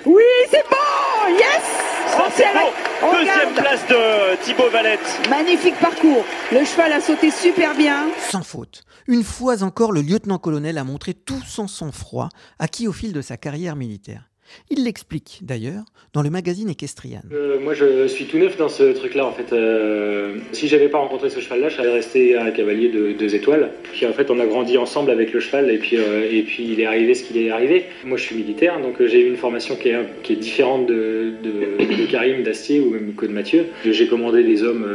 Oui, 0.06 0.24
c'est 0.50 0.64
bon 0.70 1.36
Yes 1.38 1.62
Ça, 2.08 2.28
c'est 2.34 2.54
bon. 2.54 2.70
On 3.04 3.14
Deuxième 3.14 3.54
place 3.54 3.86
de 3.88 4.36
Thibaut 4.44 4.70
Valette. 4.70 5.00
Magnifique 5.30 5.76
parcours. 5.80 6.24
Le 6.52 6.66
cheval 6.66 6.94
a 6.94 7.02
sauté 7.02 7.32
super 7.32 7.76
bien. 7.76 8.08
Sans 8.30 8.44
faute. 8.44 8.84
Une 9.08 9.24
fois 9.24 9.64
encore, 9.64 9.92
le 9.92 10.02
lieutenant-colonel 10.02 10.78
a 10.78 10.84
montré 10.84 11.14
tout 11.14 11.42
son 11.46 11.68
sang-froid 11.68 12.30
acquis 12.60 12.88
au 12.88 12.94
fil 12.94 13.14
de 13.14 13.22
sa 13.22 13.38
carrière 13.38 13.76
militaire. 13.76 14.31
Il 14.70 14.84
l'explique 14.84 15.40
d'ailleurs 15.42 15.84
dans 16.14 16.22
le 16.22 16.30
magazine 16.30 16.70
Equestrian. 16.70 17.22
Euh, 17.32 17.60
moi, 17.60 17.74
je 17.74 18.08
suis 18.08 18.26
tout 18.26 18.38
neuf 18.38 18.58
dans 18.58 18.70
ce 18.70 18.94
truc-là. 18.94 19.26
En 19.26 19.32
fait, 19.32 19.54
euh, 19.54 20.36
si 20.52 20.68
j'avais 20.68 20.90
pas 20.90 20.98
rencontré 20.98 21.30
ce 21.30 21.40
cheval-là, 21.40 21.70
je 21.70 21.78
serais 21.78 21.92
resté 21.92 22.38
un 22.38 22.52
cavalier 22.52 22.90
de 22.90 23.14
deux 23.14 23.36
étoiles. 23.36 23.72
Puis 23.94 24.06
en 24.06 24.14
fait, 24.14 24.30
on 24.30 24.40
a 24.40 24.46
grandi 24.46 24.78
ensemble 24.78 25.12
avec 25.12 25.34
le 25.34 25.40
cheval, 25.40 25.70
et 25.70 25.78
puis 25.78 25.98
euh, 25.98 26.28
et 26.30 26.42
puis 26.44 26.68
il 26.72 26.80
est 26.80 26.86
arrivé 26.86 27.14
ce 27.14 27.24
qu'il 27.24 27.38
est 27.38 27.50
arrivé. 27.50 27.86
Moi, 28.04 28.18
je 28.18 28.24
suis 28.24 28.36
militaire, 28.36 28.82
donc 28.82 29.00
euh, 29.02 29.08
j'ai 29.08 29.22
eu 29.22 29.28
une 29.28 29.38
formation 29.38 29.76
qui 29.76 29.90
est 29.90 29.98
qui 30.24 30.34
est 30.34 30.38
différente 30.38 30.88
de 30.88 31.34
Karim, 32.10 32.44
d'Astier 32.44 32.80
ou 32.80 32.92
même 32.92 33.14
que 33.16 33.26
de 33.26 33.32
Mathieu. 33.32 33.66
J'ai 33.86 34.08
commandé 34.08 34.44
des 34.44 34.64
hommes 34.64 34.86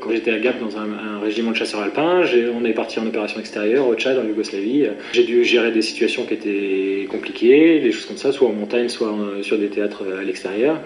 quand 0.00 0.10
j'étais 0.10 0.32
à 0.32 0.38
Gap 0.38 0.58
dans 0.60 0.76
un, 0.76 0.88
un 0.92 1.20
régiment 1.20 1.52
de 1.52 1.56
chasseurs 1.56 1.80
alpins. 1.80 2.22
On 2.54 2.64
est 2.64 2.72
parti 2.72 2.98
en 2.98 3.06
opération 3.06 3.40
extérieure 3.40 3.86
au 3.86 3.94
Tchad, 3.94 4.18
en 4.18 4.26
Yougoslavie. 4.26 4.86
J'ai 5.12 5.24
dû 5.24 5.44
gérer 5.44 5.70
des 5.70 5.82
situations 5.82 6.24
qui 6.24 6.34
étaient 6.34 7.06
compliquées, 7.10 7.80
des 7.80 7.92
choses 7.92 8.06
comme 8.06 8.16
ça, 8.16 8.32
soit 8.32 8.48
en 8.48 8.52
montagne, 8.52 8.88
soit 8.88 9.03
en- 9.04 9.42
sur 9.42 9.58
des 9.58 9.68
théâtres 9.68 10.04
à 10.18 10.22
l'extérieur. 10.22 10.80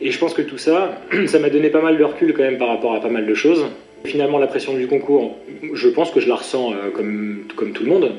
Et 0.00 0.10
je 0.10 0.18
pense 0.18 0.34
que 0.34 0.42
tout 0.42 0.58
ça, 0.58 1.00
ça 1.26 1.38
m'a 1.38 1.50
donné 1.50 1.70
pas 1.70 1.80
mal 1.82 1.96
de 1.98 2.04
recul 2.04 2.34
quand 2.34 2.42
même 2.42 2.58
par 2.58 2.68
rapport 2.68 2.94
à 2.94 3.00
pas 3.00 3.08
mal 3.08 3.26
de 3.26 3.34
choses. 3.34 3.64
Finalement, 4.04 4.38
la 4.38 4.46
pression 4.46 4.74
du 4.74 4.86
concours, 4.86 5.36
je 5.72 5.88
pense 5.88 6.10
que 6.10 6.20
je 6.20 6.28
la 6.28 6.36
ressens 6.36 6.72
euh, 6.72 6.90
comme, 6.94 7.44
comme 7.56 7.72
tout 7.72 7.82
le 7.82 7.88
monde, 7.90 8.12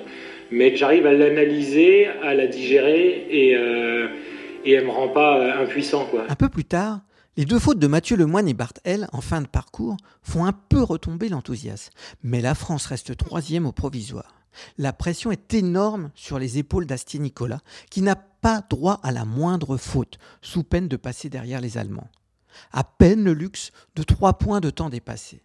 mais 0.51 0.75
j'arrive 0.75 1.06
à 1.06 1.13
l'analyser, 1.13 2.08
à 2.24 2.34
la 2.34 2.48
digérer 2.48 3.25
et, 3.29 3.56
euh, 3.56 4.08
et 4.65 4.82
me 4.82 4.89
rend 4.89 5.08
pas 5.10 5.39
euh, 5.39 5.63
impuissant. 5.63 6.06
Quoi. 6.06 6.25
Un 6.27 6.36
peu 6.36 6.50
plus 6.50 6.65
tard, 6.65 7.01
les 7.38 7.46
deux 7.46 7.60
fautes 7.60 7.79
de 7.79 7.88
Mathieu 7.88 8.17
Lemoine 8.17 8.50
et 8.50 8.53
Bart 8.53 8.74
L 8.84 9.08
en 9.13 9.22
fin 9.22 9.41
de 9.41 9.48
parcours 9.48 9.96
font 10.24 10.46
un 10.46 10.53
peu 10.53 10.82
retomber 10.82 11.29
l'enthousiasme. 11.29 11.94
Mais 12.24 12.41
la 12.41 12.56
France 12.56 12.88
reste 12.88 13.15
troisième 13.15 13.65
au 13.67 13.72
provisoire. 13.72 14.34
La 14.78 14.94
pression 14.94 15.32
est 15.32 15.54
énorme 15.54 16.12
sur 16.16 16.40
les 16.40 16.58
épaules 16.58 16.86
d'Astier 16.86 17.20
Nicolas, 17.20 17.62
qui 17.90 18.02
n'a 18.02 18.16
pas 18.16 18.62
droit 18.70 19.00
à 19.04 19.12
la 19.12 19.26
moindre 19.26 19.78
faute, 19.78 20.18
sous 20.42 20.64
peine 20.64 20.88
de 20.88 20.98
passer 20.98 21.30
derrière 21.30 21.62
les 21.62 21.78
Allemands. 21.78 22.10
À 22.72 22.84
peine 22.84 23.24
le 23.24 23.34
luxe 23.34 23.72
de 23.96 24.04
trois 24.04 24.38
points 24.38 24.62
de 24.62 24.70
temps 24.70 24.90
dépassés. 24.90 25.44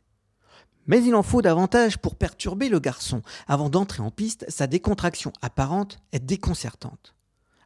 Mais 0.86 1.02
il 1.02 1.14
en 1.14 1.22
faut 1.22 1.42
davantage 1.42 1.98
pour 1.98 2.16
perturber 2.16 2.68
le 2.68 2.80
garçon. 2.80 3.22
Avant 3.46 3.70
d'entrer 3.70 4.02
en 4.02 4.10
piste, 4.10 4.44
sa 4.48 4.66
décontraction 4.66 5.32
apparente 5.40 5.98
est 6.12 6.24
déconcertante. 6.24 7.14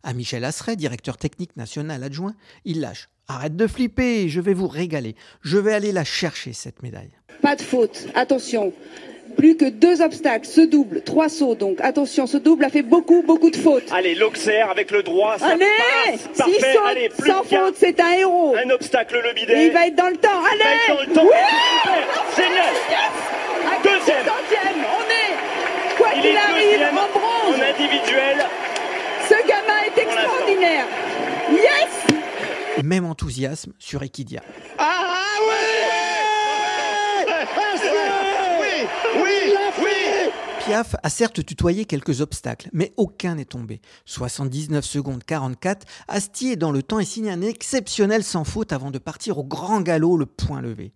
À 0.03 0.13
Michel 0.13 0.45
Asseret, 0.45 0.77
directeur 0.77 1.17
technique 1.17 1.57
national 1.57 2.05
adjoint, 2.05 2.35
il 2.65 2.81
lâche 2.81 3.09
Arrête 3.29 3.57
de 3.57 3.67
flipper, 3.67 4.29
je 4.29 4.41
vais 4.41 4.55
vous 4.55 4.69
régaler. 4.69 5.17
Je 5.41 5.59
vais 5.59 5.73
aller 5.73 5.91
la 5.91 6.05
chercher, 6.05 6.53
cette 6.53 6.83
médaille. 6.85 7.11
Pas 7.43 7.57
de 7.57 7.63
faute, 7.63 8.07
attention. 8.15 8.73
Plus 9.37 9.57
que 9.57 9.67
deux 9.67 10.01
obstacles, 10.03 10.47
ce 10.47 10.61
double, 10.63 11.03
trois 11.03 11.29
sauts 11.29 11.55
donc. 11.55 11.79
Attention, 11.83 12.27
ce 12.27 12.37
double 12.39 12.65
a 12.65 12.71
fait 12.71 12.83
beaucoup, 12.83 13.23
beaucoup 13.23 13.51
de 13.51 13.57
fautes. 13.57 13.85
Allez, 13.93 14.15
l'Auxerre 14.15 14.71
avec 14.71 14.91
le 14.91 15.03
droit, 15.03 15.37
ça 15.39 15.49
Allez 15.49 15.67
passe. 16.07 16.29
Parfait. 16.39 16.77
Allez, 16.89 17.09
plus 17.11 17.31
sans 17.31 17.43
faute, 17.45 17.75
c'est 17.77 18.01
un 18.01 18.13
héros. 18.13 18.55
Un 18.65 18.71
obstacle, 18.71 19.21
le 19.23 19.31
Et 19.31 19.35
bidet. 19.35 19.67
il 19.67 19.73
va 19.73 19.87
être 19.87 19.95
dans 19.97 20.09
le 20.09 20.17
temps. 20.17 20.29
Il 20.53 20.59
va 20.59 20.65
être 20.71 20.89
dans 20.89 20.95
Allez 20.97 21.07
le 21.09 21.15
temps. 21.15 21.25
Oui. 21.25 22.37
Génial. 22.37 22.75
À 23.67 23.83
Deuxième. 23.83 24.17
on 24.27 25.05
est, 25.11 25.97
quoi 25.97 26.09
Il 26.17 26.23
qu'il 26.23 26.37
arrive, 26.37 26.89
en 26.93 27.19
bronze. 27.19 27.59
en 27.59 27.63
individuel. 27.63 28.45
Ce 29.29 29.35
gamin 29.47 29.81
est 29.87 30.01
extraordinaire. 30.01 30.87
Yes 31.53 32.83
Même 32.85 33.05
enthousiasme 33.07 33.73
sur 33.79 34.03
Equidia. 34.03 34.41
Ah 34.79 35.37
ouais 35.49 35.96
Oui, 39.23 39.47
Piaf 40.67 40.97
a 41.03 41.11
certes 41.11 41.45
tutoyé 41.45 41.85
quelques 41.85 42.21
obstacles, 42.21 42.69
mais 42.73 42.93
aucun 42.97 43.37
n'est 43.37 43.45
tombé. 43.45 43.81
79 44.05 44.85
secondes 44.85 45.23
44, 45.23 45.87
Astier 46.09 46.53
est 46.53 46.57
dans 46.57 46.73
le 46.73 46.83
temps 46.83 46.99
et 46.99 47.05
signe 47.05 47.31
un 47.31 47.41
exceptionnel 47.41 48.25
sans 48.25 48.43
faute 48.43 48.73
avant 48.73 48.91
de 48.91 48.99
partir 48.99 49.39
au 49.39 49.45
grand 49.45 49.81
galop, 49.81 50.17
le 50.17 50.27
point 50.27 50.61
levé. 50.61 50.93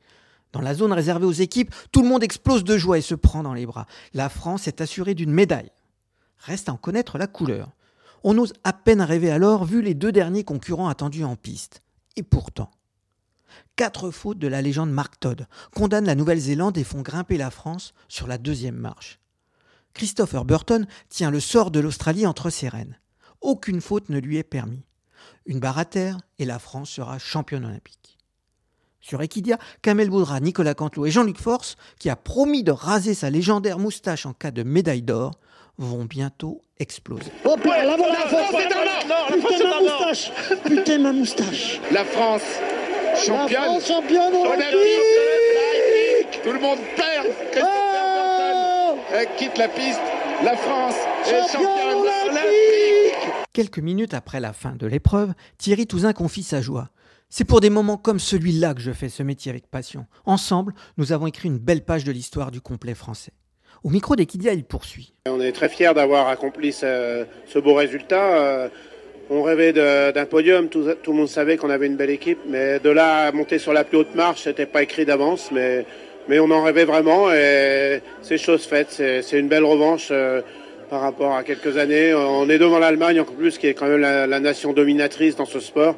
Dans 0.53 0.61
la 0.61 0.75
zone 0.75 0.93
réservée 0.93 1.27
aux 1.27 1.31
équipes, 1.31 1.73
tout 1.93 2.03
le 2.03 2.09
monde 2.09 2.25
explose 2.25 2.65
de 2.65 2.77
joie 2.77 2.99
et 2.99 3.03
se 3.03 3.15
prend 3.15 3.45
dans 3.45 3.55
les 3.55 3.67
bras. 3.67 3.87
La 4.13 4.29
France 4.29 4.67
est 4.67 4.81
assurée 4.81 5.15
d'une 5.15 5.31
médaille. 5.31 5.71
Reste 6.39 6.69
à 6.69 6.73
en 6.73 6.77
connaître 6.77 7.17
la 7.17 7.29
couleur. 7.29 7.71
On 8.25 8.37
ose 8.39 8.55
à 8.65 8.73
peine 8.73 9.03
rêver 9.03 9.31
alors, 9.31 9.65
vu 9.65 9.83
les 9.83 9.95
deux 9.95 10.11
derniers 10.11 10.45
concurrents 10.45 10.89
attendus 10.89 11.25
en 11.25 11.37
piste. 11.37 11.83
Et 12.17 12.25
pourtant, 12.25 12.71
quatre 13.81 14.11
fautes 14.11 14.39
de 14.39 14.47
la 14.47 14.61
légende 14.61 14.91
Mark 14.91 15.15
Todd 15.21 15.47
condamnent 15.75 16.05
la 16.05 16.15
Nouvelle-Zélande 16.15 16.77
et 16.77 16.85
font 16.85 17.01
grimper 17.01 17.39
la 17.39 17.51
France 17.51 17.95
sur 18.09 18.27
la 18.27 18.37
deuxième 18.37 18.77
marche. 18.77 19.21
Christopher 19.95 20.45
Burton 20.45 20.87
tient 21.09 21.31
le 21.31 21.41
sort 21.41 21.71
de 21.71 21.81
l'Australie 21.81 22.27
entre 22.27 22.51
ses 22.51 22.69
rênes. 22.69 22.99
Aucune 23.41 23.81
faute 23.81 24.11
ne 24.11 24.19
lui 24.19 24.37
est 24.37 24.43
permis. 24.43 24.85
Une 25.47 25.61
barre 25.61 25.79
à 25.79 25.87
terre 25.87 26.19
et 26.39 26.45
la 26.45 26.59
France 26.59 26.91
sera 26.91 27.19
championne 27.19 27.65
olympique. 27.65 28.19
Sur 29.01 29.23
Equidia, 29.23 29.57
Kamel 29.81 30.11
Boudra, 30.11 30.41
Nicolas 30.41 30.75
Cantelou 30.75 31.07
et 31.07 31.11
Jean-Luc 31.11 31.39
Force, 31.39 31.77
qui 31.99 32.11
a 32.11 32.17
promis 32.17 32.63
de 32.63 32.73
raser 32.73 33.15
sa 33.15 33.31
légendaire 33.31 33.79
moustache 33.79 34.27
en 34.27 34.35
cas 34.35 34.51
de 34.51 34.63
médaille 34.63 35.01
d'or, 35.01 35.41
vont 35.79 36.05
bientôt 36.05 36.63
exploser. 36.79 37.33
Oh 37.47 37.57
putain, 37.57 37.85
la 37.85 37.97
voilà, 37.97 38.27
Putain, 39.31 39.71
ma 39.71 39.81
moustache 39.81 40.33
Putain, 40.67 40.99
ma 40.99 41.13
moustache 41.13 41.81
La 41.91 42.05
France, 42.05 42.43
La 43.21 43.27
championne 43.27 43.63
France 43.63 43.87
championne 43.87 44.35
olympique 44.35 44.73
olympique 44.73 46.41
Tout 46.43 46.53
le 46.53 46.59
monde 46.59 46.79
perd 46.97 47.27
Christopher 47.53 47.67
Oh 48.57 48.97
Burton 48.97 48.99
euh, 49.13 49.25
quitte 49.37 49.59
la 49.59 49.69
piste. 49.69 50.01
La 50.43 50.57
France 50.57 50.95
est 51.27 51.53
Championne 51.53 51.67
championne 51.67 51.99
olympique 51.99 52.31
olympique 52.31 53.47
Quelques 53.53 53.79
minutes 53.79 54.15
après 54.15 54.41
la 54.41 54.55
fin 54.55 54.75
de 54.75 54.87
l'épreuve, 54.87 55.35
Thierry 55.59 55.87
Touzin 55.87 56.15
confie 56.15 56.43
sa 56.43 56.63
joie. 56.63 56.89
C'est 57.29 57.45
pour 57.45 57.61
des 57.61 57.69
moments 57.69 57.99
comme 57.99 58.19
celui-là 58.19 58.73
que 58.73 58.81
je 58.81 58.93
fais 58.93 59.11
ce 59.11 59.23
métier 59.23 59.51
avec 59.51 59.67
passion. 59.67 60.07
Ensemble, 60.25 60.73
nous 60.97 61.13
avons 61.13 61.27
écrit 61.27 61.49
une 61.49 61.59
belle 61.59 61.85
page 61.85 62.05
de 62.05 62.13
l'histoire 62.13 62.51
du 62.51 62.63
complet 62.63 62.95
français. 62.95 63.33
Au 63.85 63.91
micro 63.91 64.17
d'Equidia, 64.17 64.55
il 64.55 64.65
poursuit. 64.65 65.15
On 65.29 65.41
est 65.41 65.53
très 65.53 65.69
fiers 65.69 65.93
d'avoir 65.95 66.29
accompli 66.29 66.73
ce, 66.73 67.27
ce 67.47 67.59
beau 67.59 67.75
résultat. 67.75 68.71
On 69.33 69.43
rêvait 69.43 69.73
d'un 69.73 70.27
podium, 70.27 70.69
tout, 70.69 70.83
le 71.07 71.13
monde 71.13 71.29
savait 71.29 71.57
qu'on 71.57 71.71
avait 71.71 71.87
une 71.87 71.95
belle 71.95 72.11
équipe, 72.11 72.41
mais 72.49 72.81
de 72.81 72.91
là 72.91 73.29
à 73.29 73.33
monter 73.33 73.61
sur 73.61 73.73
la 73.73 73.85
plus 73.85 73.99
haute 73.99 74.17
marche, 74.17 74.43
c'était 74.43 74.67
pas 74.67 74.83
écrit 74.83 75.05
d'avance, 75.05 75.53
mais, 75.53 75.85
on 76.29 76.51
en 76.51 76.65
rêvait 76.65 76.85
vraiment 76.85 77.33
et 77.33 78.01
c'est 78.23 78.39
chose 78.39 78.67
faite. 78.67 78.89
C'est 78.91 79.39
une 79.39 79.47
belle 79.47 79.65
revanche 79.65 80.09
euh, 80.11 80.41
par 80.89 81.01
rapport 81.01 81.37
à 81.37 81.45
quelques 81.45 81.77
années. 81.77 82.13
On 82.13 82.49
est 82.51 82.59
devant 82.59 82.81
l'Allemagne 82.81 83.21
encore 83.21 83.37
plus, 83.37 83.57
qui 83.57 83.69
est 83.69 83.75
quand 83.75 83.87
même 83.87 84.01
la, 84.01 84.41
nation 84.41 84.73
dominatrice 84.73 85.37
dans 85.37 85.45
ce 85.45 85.61
sport. 85.61 85.95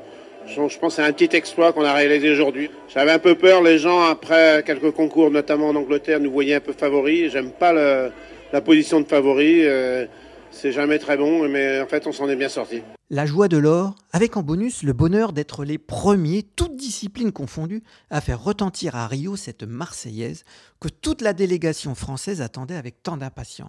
Je, 0.47 0.55
pense 0.57 0.77
que 0.77 0.90
c'est 0.90 1.03
un 1.03 1.12
petit 1.12 1.35
exploit 1.35 1.73
qu'on 1.73 1.85
a 1.85 1.95
réalisé 1.95 2.31
aujourd'hui. 2.31 2.71
J'avais 2.92 3.12
un 3.12 3.18
peu 3.18 3.35
peur, 3.35 3.62
les 3.62 3.79
gens 3.79 4.03
après 4.03 4.62
quelques 4.66 4.90
concours, 4.90 5.31
notamment 5.31 5.68
en 5.68 5.77
Angleterre, 5.77 6.21
nous 6.21 6.31
voyaient 6.31 6.57
un 6.57 6.61
peu 6.61 6.75
favoris. 6.75 7.33
J'aime 7.33 7.51
pas 7.51 7.73
la 7.73 8.61
position 8.61 9.01
de 9.01 9.07
favori. 9.07 9.62
euh, 9.64 10.05
c'est 10.52 10.72
jamais 10.72 10.98
très 10.98 11.16
bon, 11.16 11.48
mais 11.48 11.80
en 11.80 11.86
fait, 11.86 12.06
on 12.06 12.12
s'en 12.12 12.28
est 12.28 12.36
bien 12.36 12.48
sorti. 12.48 12.82
La 13.10 13.26
joie 13.26 13.48
de 13.48 13.56
l'or, 13.56 13.94
avec 14.12 14.36
en 14.36 14.42
bonus 14.42 14.82
le 14.82 14.92
bonheur 14.92 15.32
d'être 15.32 15.64
les 15.64 15.78
premiers, 15.78 16.42
toutes 16.42 16.76
disciplines 16.76 17.32
confondues, 17.32 17.82
à 18.10 18.20
faire 18.20 18.42
retentir 18.42 18.96
à 18.96 19.06
Rio 19.06 19.36
cette 19.36 19.64
Marseillaise 19.64 20.44
que 20.80 20.88
toute 20.88 21.20
la 21.20 21.32
délégation 21.32 21.94
française 21.94 22.40
attendait 22.40 22.76
avec 22.76 23.02
tant 23.02 23.16
d'impatience. 23.16 23.68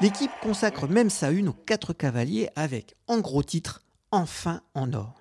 L'équipe 0.00 0.30
consacre 0.42 0.88
même 0.88 1.10
sa 1.10 1.30
une 1.30 1.48
aux 1.48 1.52
quatre 1.66 1.92
cavaliers 1.92 2.48
avec, 2.56 2.94
en 3.06 3.18
gros 3.18 3.42
titre, 3.42 3.82
Enfin 4.10 4.62
en 4.74 4.92
or. 4.94 5.20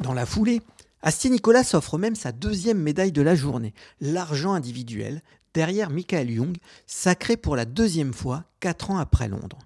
Dans 0.00 0.12
la 0.12 0.24
foulée, 0.24 0.62
Astier 1.02 1.30
Nicolas 1.30 1.64
s'offre 1.64 1.98
même 1.98 2.14
sa 2.14 2.30
deuxième 2.30 2.78
médaille 2.78 3.12
de 3.12 3.22
la 3.22 3.34
journée, 3.34 3.74
l'argent 4.00 4.52
individuel, 4.52 5.22
derrière 5.52 5.90
Michael 5.90 6.30
Young, 6.30 6.56
sacré 6.86 7.36
pour 7.36 7.56
la 7.56 7.64
deuxième 7.64 8.12
fois 8.12 8.44
quatre 8.60 8.90
ans 8.90 8.98
après 8.98 9.26
Londres. 9.26 9.58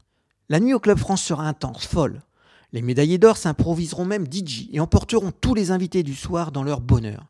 La 0.48 0.60
nuit 0.60 0.72
au 0.72 0.80
Club 0.80 0.98
France 0.98 1.22
sera 1.22 1.46
intense, 1.46 1.86
folle. 1.86 2.22
Les 2.72 2.82
médaillés 2.82 3.18
d'or 3.18 3.36
s'improviseront 3.36 4.04
même 4.04 4.26
DJ 4.26 4.68
et 4.72 4.80
emporteront 4.80 5.32
tous 5.32 5.54
les 5.54 5.72
invités 5.72 6.02
du 6.02 6.14
soir 6.14 6.52
dans 6.52 6.62
leur 6.62 6.80
bonheur. 6.80 7.26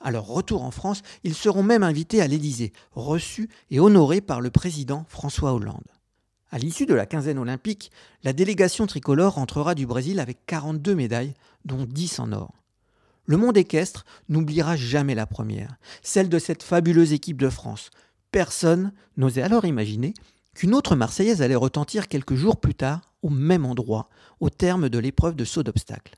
À 0.00 0.10
leur 0.10 0.26
retour 0.26 0.62
en 0.62 0.70
France, 0.70 1.02
ils 1.24 1.34
seront 1.34 1.62
même 1.62 1.82
invités 1.82 2.20
à 2.20 2.26
l'Élysée, 2.26 2.72
reçus 2.92 3.48
et 3.70 3.80
honorés 3.80 4.20
par 4.20 4.40
le 4.40 4.50
président 4.50 5.04
François 5.08 5.52
Hollande. 5.52 5.88
À 6.50 6.58
l'issue 6.58 6.86
de 6.86 6.94
la 6.94 7.04
quinzaine 7.04 7.38
olympique, 7.38 7.90
la 8.22 8.32
délégation 8.32 8.86
tricolore 8.86 9.34
rentrera 9.34 9.74
du 9.74 9.86
Brésil 9.86 10.18
avec 10.18 10.38
42 10.46 10.94
médailles, 10.94 11.34
dont 11.64 11.84
10 11.84 12.20
en 12.20 12.32
or. 12.32 12.54
Le 13.26 13.36
monde 13.36 13.58
équestre 13.58 14.06
n'oubliera 14.30 14.74
jamais 14.76 15.14
la 15.14 15.26
première, 15.26 15.76
celle 16.02 16.30
de 16.30 16.38
cette 16.38 16.62
fabuleuse 16.62 17.12
équipe 17.12 17.36
de 17.36 17.50
France. 17.50 17.90
Personne 18.32 18.92
n'osait 19.18 19.42
alors 19.42 19.66
imaginer 19.66 20.14
qu'une 20.54 20.74
autre 20.74 20.96
Marseillaise 20.96 21.42
allait 21.42 21.54
retentir 21.54 22.08
quelques 22.08 22.34
jours 22.34 22.56
plus 22.56 22.74
tard 22.74 23.12
au 23.22 23.28
même 23.28 23.66
endroit, 23.66 24.08
au 24.40 24.48
terme 24.48 24.88
de 24.88 24.98
l'épreuve 24.98 25.36
de 25.36 25.44
saut 25.44 25.62
d'obstacle. 25.62 26.16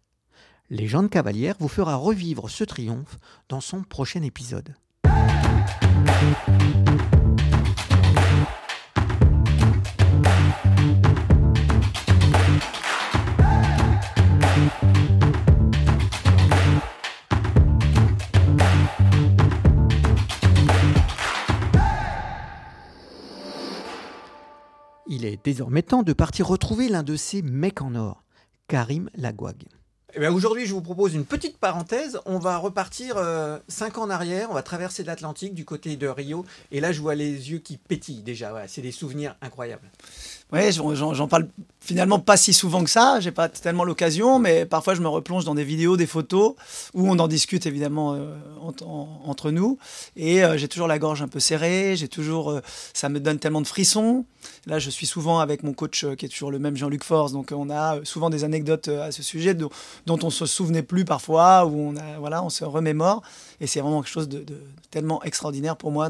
Légende 0.73 1.11
cavalière 1.11 1.57
vous 1.59 1.67
fera 1.67 1.97
revivre 1.97 2.49
ce 2.49 2.63
triomphe 2.63 3.19
dans 3.49 3.61
son 3.61 3.83
prochain 3.83 4.23
épisode. 4.23 4.77
Il 25.09 25.25
est 25.25 25.45
désormais 25.45 25.83
temps 25.83 26.05
de 26.05 26.13
partir 26.13 26.47
retrouver 26.47 26.89
l'un 26.89 27.03
de 27.03 27.17
ces 27.17 27.43
mecs 27.43 27.83
en 27.83 27.97
or, 27.97 28.23
Karim 28.69 29.11
Lagouag. 29.17 29.67
Eh 30.15 30.27
Aujourd'hui, 30.27 30.67
je 30.67 30.75
vous 30.75 30.81
propose 30.81 31.15
une 31.15 31.25
petite 31.25 31.59
parenthèse. 31.59 32.19
On 32.25 32.39
va 32.39 32.57
repartir 32.57 33.17
euh, 33.17 33.59
cinq 33.69 33.99
ans 33.99 34.03
en 34.03 34.11
arrière. 34.11 34.49
On 34.51 34.55
va 34.55 34.63
traverser 34.63 35.05
l'Atlantique 35.05 35.55
du 35.55 35.65
côté 35.65 35.97
de 35.97 36.09
Rio. 36.09 36.45
Et 36.73 36.81
là, 36.81 36.91
je 36.91 37.01
vois 37.01 37.15
les 37.15 37.51
yeux 37.51 37.59
qui 37.59 37.77
pétillent 37.77 38.23
déjà. 38.23 38.67
C'est 38.67 38.83
des 38.83 38.93
souvenirs 38.93 39.37
incroyables. 39.41 39.89
Oui, 40.53 40.73
j'en 40.73 41.29
parle 41.29 41.49
finalement 41.81 42.19
pas 42.19 42.37
si 42.37 42.53
souvent 42.53 42.83
que 42.83 42.91
ça. 42.91 43.21
J'ai 43.21 43.31
pas 43.31 43.49
tellement 43.49 43.85
l'occasion, 43.85 44.41
mais 44.41 44.67
parfois 44.67 44.95
je 44.95 45.01
me 45.01 45.07
replonge 45.07 45.45
dans 45.45 45.55
des 45.55 45.63
vidéos, 45.63 45.97
des 45.97 46.09
photos 46.09 46.55
où 46.93 47.09
on 47.09 47.19
en 47.21 47.29
discute 47.29 47.67
évidemment 47.67 48.15
euh, 48.15 48.35
en- 48.61 48.73
en- 48.85 49.21
entre 49.27 49.53
nous. 49.53 49.79
Et 50.17 50.43
euh, 50.43 50.59
j'ai 50.59 50.67
toujours 50.67 50.89
la 50.89 50.99
gorge 50.99 51.23
un 51.23 51.29
peu 51.29 51.39
serrée. 51.39 51.95
J'ai 51.97 52.09
toujours, 52.09 52.51
euh, 52.51 52.61
ça 52.95 53.09
me 53.09 53.21
donne 53.21 53.39
tellement 53.39 53.61
de 53.61 53.67
frissons. 53.69 54.25
Là, 54.67 54.81
je 54.81 54.91
suis 54.91 55.07
souvent 55.07 55.39
avec 55.39 55.63
mon 55.63 55.73
coach 55.73 56.05
qui 56.17 56.27
est 56.27 56.29
toujours 56.29 56.51
le 56.51 56.59
même 56.59 56.77
Jean-Luc 56.77 57.05
Force, 57.05 57.31
donc 57.33 57.53
on 57.55 57.71
a 57.71 58.05
souvent 58.05 58.29
des 58.31 58.43
anecdotes 58.43 58.89
à 58.89 59.13
ce 59.13 59.23
sujet 59.23 59.55
dont, 59.55 59.71
dont 60.07 60.19
on 60.23 60.31
se 60.31 60.47
souvenait 60.47 60.83
plus 60.83 61.05
parfois, 61.05 61.65
où 61.67 61.79
on 61.79 61.97
a, 61.97 62.19
voilà, 62.19 62.43
on 62.43 62.51
se 62.51 62.65
remémore. 62.65 63.23
Et 63.61 63.67
c'est 63.67 63.81
vraiment 63.81 64.03
quelque 64.03 64.13
chose 64.13 64.29
de, 64.29 64.45
tellement 64.91 65.23
extraordinaire 65.23 65.77
pour 65.77 65.93
moi. 65.93 66.09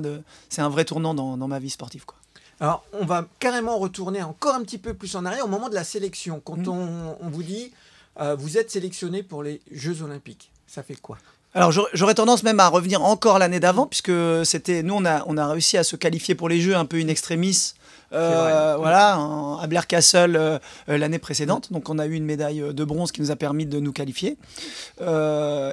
C'est 0.48 0.62
un 0.62 0.68
vrai 0.68 0.85
tournant 0.85 1.12
dans, 1.12 1.37
dans 1.37 1.48
ma 1.48 1.59
vie 1.59 1.70
sportive, 1.70 2.07
quoi. 2.07 2.16
Alors, 2.60 2.84
on 2.92 3.06
va 3.06 3.26
carrément 3.38 3.78
retourner 3.78 4.22
encore 4.22 4.54
un 4.54 4.62
petit 4.62 4.78
peu 4.78 4.92
plus 4.94 5.16
en 5.16 5.24
arrière 5.24 5.44
au 5.46 5.48
moment 5.48 5.68
de 5.70 5.74
la 5.74 5.84
sélection. 5.84 6.40
Quand 6.44 6.68
on, 6.68 7.16
on 7.20 7.28
vous 7.30 7.42
dit, 7.42 7.72
euh, 8.20 8.34
vous 8.38 8.58
êtes 8.58 8.70
sélectionné 8.70 9.22
pour 9.22 9.42
les 9.42 9.60
Jeux 9.72 10.02
Olympiques, 10.02 10.50
ça 10.66 10.82
fait 10.82 10.96
quoi? 11.00 11.16
Alors 11.54 11.72
j'aurais- 11.72 11.90
j'aurais 11.94 12.14
tendance 12.14 12.42
même 12.44 12.60
à 12.60 12.68
revenir 12.68 13.02
encore 13.02 13.38
l'année 13.38 13.58
d'avant, 13.60 13.86
puisque 13.86 14.12
c'était 14.44 14.82
nous 14.84 14.94
on 14.94 15.04
a, 15.04 15.24
on 15.26 15.36
a 15.36 15.48
réussi 15.48 15.76
à 15.78 15.82
se 15.84 15.96
qualifier 15.96 16.34
pour 16.36 16.48
les 16.48 16.60
Jeux 16.60 16.76
un 16.76 16.84
peu 16.84 16.98
in 16.98 17.08
extremis. 17.08 17.72
Euh, 18.12 18.74
voilà, 18.76 19.14
à 19.60 19.66
Blair 19.66 19.86
Castle 19.86 20.36
euh, 20.36 20.58
euh, 20.88 20.98
l'année 20.98 21.18
précédente. 21.18 21.72
Donc 21.72 21.88
on 21.88 21.98
a 21.98 22.06
eu 22.06 22.14
une 22.14 22.24
médaille 22.24 22.60
euh, 22.60 22.72
de 22.72 22.84
bronze 22.84 23.12
qui 23.12 23.20
nous 23.20 23.30
a 23.30 23.36
permis 23.36 23.66
de 23.66 23.78
nous 23.78 23.92
qualifier. 23.92 24.36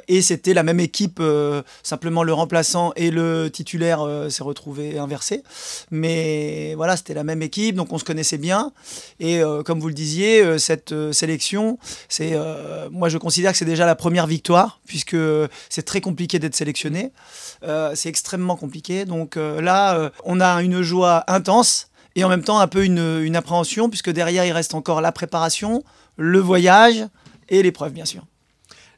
Et 0.08 0.21
c'était 0.21 0.54
la 0.54 0.63
même 0.63 0.80
équipe, 0.80 1.21
simplement 1.84 2.23
le 2.23 2.34
remplaçant 2.34 2.93
et 2.95 3.12
le 3.12 3.50
titulaire 3.52 4.06
s'est 4.30 4.43
retrouvé 4.43 4.97
inversé. 4.97 5.43
Mais 5.91 6.73
voilà, 6.76 6.95
c'était 6.97 7.13
la 7.13 7.23
même 7.23 7.41
équipe, 7.41 7.76
donc 7.76 7.91
on 7.91 7.97
se 7.97 8.06
connaissait 8.06 8.38
bien. 8.38 8.71
Et 9.19 9.41
comme 9.65 9.80
vous 9.80 9.89
le 9.89 9.93
disiez, 9.93 10.58
cette 10.60 10.93
sélection, 11.12 11.78
c'est, 12.08 12.38
moi 12.89 13.10
je 13.10 13.17
considère 13.17 13.52
que 13.52 13.58
c'est 13.58 13.65
déjà 13.65 13.86
la 13.86 13.95
première 13.95 14.28
victoire, 14.28 14.80
puisque 14.88 15.17
c'est 15.69 15.84
très 15.84 16.02
compliqué 16.02 16.39
d'être 16.39 16.56
sélectionné. 16.56 17.12
C'est 17.93 18.10
extrêmement 18.10 18.56
compliqué. 18.56 19.06
Donc 19.06 19.36
là, 19.36 20.12
on 20.23 20.39
a 20.39 20.62
une 20.62 20.82
joie 20.82 21.26
intense 21.28 21.87
et 22.18 22.24
en 22.24 22.30
même 22.30 22.44
temps 22.44 22.60
un 22.60 22.68
peu 22.68 22.84
une, 22.84 23.36
appréhension, 23.36 23.90
puisque 23.90 24.10
derrière 24.10 24.44
il 24.44 24.52
reste 24.52 24.74
encore 24.74 25.02
la 25.02 25.12
préparation, 25.12 25.84
le 26.18 26.40
voyage 26.40 27.06
et 27.48 27.62
l'épreuve, 27.62 27.94
bien 27.94 28.06
sûr. 28.06 28.26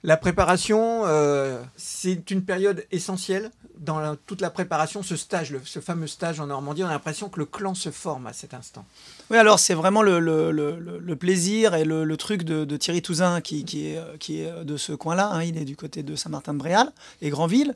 La 0.04 0.16
préparation, 0.16 1.02
euh, 1.06 1.62
c'est 1.76 2.32
une 2.32 2.46
période 2.46 2.86
essentielle 2.92 3.52
dans 3.78 4.16
toute 4.16 4.40
la 4.40 4.50
préparation. 4.50 5.04
Ce 5.04 5.18
stage, 5.18 5.54
ce 5.66 5.82
fameux 5.82 6.08
stage 6.08 6.40
en 6.40 6.48
Normandie, 6.48 6.82
on 6.82 6.88
a 6.88 6.92
l'impression 6.92 7.28
que 7.28 7.40
le 7.40 7.46
clan 7.46 7.74
se 7.74 7.92
forme 7.92 8.26
à 8.26 8.32
cet 8.32 8.54
instant. 8.54 8.86
Oui, 9.32 9.38
alors 9.38 9.60
c'est 9.60 9.76
vraiment 9.76 10.02
le, 10.02 10.20
le- 10.20 10.52
le- 10.52 11.16
plaisir 11.16 11.76
et 11.76 11.84
le, 11.86 12.18
truc 12.18 12.42
de, 12.44 12.64
Thierry 12.78 13.02
Touzin 13.04 13.42
qui, 13.42 13.64
qui 13.64 13.88
est, 13.90 13.98
euh, 13.98 14.18
qui 14.20 14.42
est 14.42 14.64
de 14.64 14.76
ce 14.78 14.92
coin-là. 14.94 15.30
hein. 15.34 15.44
Il 15.44 15.58
est 15.58 15.66
du 15.66 15.76
côté 15.76 16.02
de 16.02 16.16
Saint-Martin-de-Bréal 16.16 16.92
et 17.22 17.30
Granville. 17.30 17.76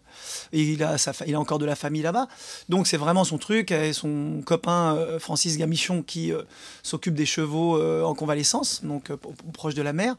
Et 0.52 0.62
il 0.64 0.82
a, 0.84 0.98
sa 0.98 1.12
il 1.28 1.36
a 1.36 1.40
encore 1.40 1.60
de 1.60 1.66
la 1.66 1.76
famille 1.76 2.02
là-bas. 2.02 2.28
Donc 2.70 2.88
c'est 2.88 2.98
vraiment 2.98 3.24
son 3.24 3.38
truc. 3.38 3.72
Et 3.72 3.94
son 3.94 4.42
copain 4.46 4.96
euh, 4.96 5.20
Francis 5.20 5.58
Gamichon 5.58 6.02
qui 6.02 6.32
euh, 6.32 6.42
s'occupe 6.82 7.14
des 7.14 7.26
chevaux 7.28 7.78
euh, 7.78 8.02
en 8.04 8.16
convalescence, 8.16 8.84
donc 8.84 9.12
euh, 9.12 9.18
pro- 9.18 9.34
proche 9.54 9.76
de 9.76 9.82
la 9.84 9.94
mer. 9.94 10.16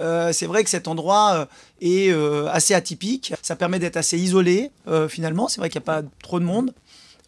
Euh, 0.00 0.32
c'est 0.32 0.46
vrai 0.46 0.64
que 0.64 0.70
cet 0.70 0.88
endroit 0.88 1.32
euh, 1.34 1.44
est 1.80 2.10
euh, 2.10 2.48
assez 2.50 2.74
atypique. 2.74 3.34
Ça 3.42 3.54
permet 3.54 3.78
d'être 3.78 3.96
assez 3.98 4.18
isolé 4.18 4.70
euh, 4.88 5.08
finalement. 5.08 5.46
C'est 5.46 5.60
vrai 5.60 5.68
qu'il 5.70 5.78
n'y 5.80 5.84
a 5.84 6.00
pas 6.00 6.02
trop 6.22 6.40
de 6.40 6.44
monde. 6.44 6.72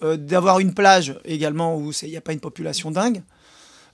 Euh, 0.03 0.17
d'avoir 0.17 0.59
une 0.59 0.75
plage 0.75 1.15
également 1.25 1.77
où 1.77 1.93
il 2.03 2.09
n'y 2.11 2.17
a 2.17 2.21
pas 2.21 2.33
une 2.33 2.41
population 2.41 2.91
dingue. 2.91 3.23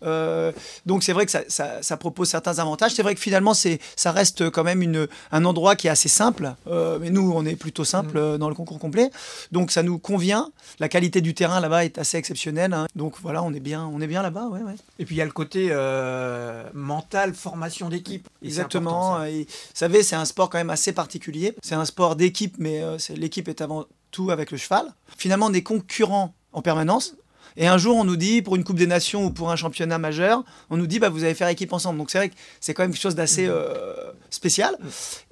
Euh, 0.02 0.52
donc 0.86 1.02
c'est 1.02 1.12
vrai 1.12 1.26
que 1.26 1.32
ça, 1.32 1.42
ça- 1.48 1.82
ça 1.82 1.96
propose 1.96 2.28
certains 2.28 2.58
avantages. 2.58 2.92
C'est 2.94 3.02
vrai 3.02 3.14
que 3.14 3.20
finalement 3.20 3.54
ça 3.54 4.12
reste 4.12 4.50
quand 4.50 4.64
même 4.64 4.82
une, 4.82 5.08
un 5.32 5.44
endroit 5.44 5.76
qui 5.76 5.86
est 5.86 5.90
assez 5.90 6.08
simple. 6.08 6.54
Euh, 6.68 6.98
mais 7.00 7.10
nous 7.10 7.32
on 7.34 7.44
est 7.44 7.56
plutôt 7.56 7.84
simple 7.84 8.16
euh, 8.16 8.38
dans 8.38 8.48
le 8.48 8.54
concours 8.54 8.78
complet. 8.78 9.10
Donc 9.52 9.70
ça 9.70 9.82
nous 9.82 9.98
convient. 9.98 10.50
La 10.78 10.88
qualité 10.88 11.20
du 11.20 11.34
terrain 11.34 11.60
là-bas 11.60 11.84
est 11.84 11.98
assez 11.98 12.16
exceptionnelle. 12.16 12.72
hein. 12.72 12.86
Donc 12.96 13.14
voilà 13.22 13.42
on 13.42 13.52
est 13.52 13.60
bien, 13.60 13.88
on 13.92 14.00
est 14.00 14.06
bien 14.06 14.22
là-bas. 14.22 14.46
Ouais, 14.48 14.60
ouais. 14.62 14.74
Et 14.98 15.04
puis 15.04 15.14
il 15.16 15.18
y 15.18 15.22
a 15.22 15.26
le 15.26 15.32
côté 15.32 15.68
euh, 15.70 16.64
mental, 16.74 17.34
formation 17.34 17.88
d'équipe. 17.88 18.28
Exactement. 18.42 19.22
Et, 19.24 19.42
vous 19.44 19.46
savez, 19.74 20.02
c'est 20.02 20.16
un 20.16 20.24
sport 20.24 20.50
quand 20.50 20.58
même 20.58 20.70
assez 20.70 20.92
particulier. 20.92 21.54
C'est 21.62 21.74
un 21.74 21.84
sport 21.84 22.16
d'équipe, 22.16 22.56
mais 22.58 22.82
l'équipe 23.16 23.48
est 23.48 23.60
avant 23.60 23.84
tout 24.10 24.30
avec 24.30 24.50
le 24.50 24.56
cheval. 24.58 24.86
Finalement, 25.16 25.46
on 25.46 25.52
est 25.52 25.62
concurrents 25.62 26.34
en 26.52 26.62
permanence. 26.62 27.14
Et 27.56 27.66
un 27.66 27.78
jour, 27.78 27.96
on 27.96 28.04
nous 28.04 28.16
dit, 28.16 28.42
pour 28.42 28.56
une 28.56 28.64
Coupe 28.64 28.76
des 28.76 28.86
Nations 28.86 29.26
ou 29.26 29.30
pour 29.30 29.50
un 29.50 29.56
championnat 29.56 29.98
majeur, 29.98 30.44
on 30.70 30.76
nous 30.76 30.86
dit, 30.86 30.98
bah, 30.98 31.08
vous 31.08 31.24
allez 31.24 31.34
faire 31.34 31.48
équipe 31.48 31.72
ensemble. 31.72 31.98
Donc 31.98 32.10
c'est 32.10 32.18
vrai 32.18 32.28
que 32.28 32.34
c'est 32.60 32.74
quand 32.74 32.82
même 32.82 32.92
quelque 32.92 33.02
chose 33.02 33.14
d'assez 33.14 33.46
euh, 33.46 33.94
spécial. 34.30 34.76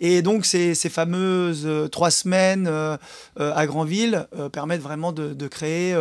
Et 0.00 0.22
donc 0.22 0.44
ces, 0.44 0.74
ces 0.74 0.88
fameuses 0.88 1.64
euh, 1.66 1.88
trois 1.88 2.10
semaines 2.10 2.66
euh, 2.68 2.96
à 3.36 3.66
Granville 3.66 4.26
permettent 4.52 4.82
vraiment 4.82 5.12
de, 5.12 5.32
de 5.32 5.48
créer 5.48 5.96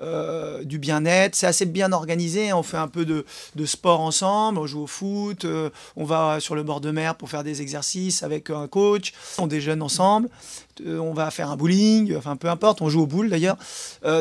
euh, 0.00 0.62
du 0.64 0.78
bien-être. 0.78 1.34
C'est 1.34 1.46
assez 1.46 1.66
bien 1.66 1.92
organisé. 1.92 2.50
hein. 2.50 2.56
On 2.56 2.62
fait 2.62 2.76
un 2.76 2.88
peu 2.88 3.04
de, 3.04 3.24
de 3.54 3.64
sport 3.66 4.00
ensemble. 4.00 4.58
On 4.58 4.66
joue 4.66 4.82
au 4.82 4.86
foot. 4.86 5.44
euh, 5.44 5.70
on 5.96 6.04
va 6.04 6.38
sur 6.40 6.54
le 6.54 6.62
bord 6.62 6.80
de 6.80 6.90
mer 6.90 7.14
pour 7.14 7.30
faire 7.30 7.44
des 7.44 7.62
exercices 7.62 8.22
avec 8.22 8.50
un 8.50 8.68
coach. 8.68 9.12
On 9.38 9.46
déjeune 9.46 9.82
ensemble. 9.82 10.28
euh, 10.86 10.98
on 10.98 11.14
va 11.14 11.30
faire 11.30 11.50
un 11.50 11.56
bowling. 11.56 12.14
Enfin, 12.16 12.36
peu 12.36 12.48
importe. 12.48 12.82
On 12.82 12.88
joue 12.88 13.02
au 13.02 13.06
boule 13.06 13.28
d'ailleurs. 13.30 13.56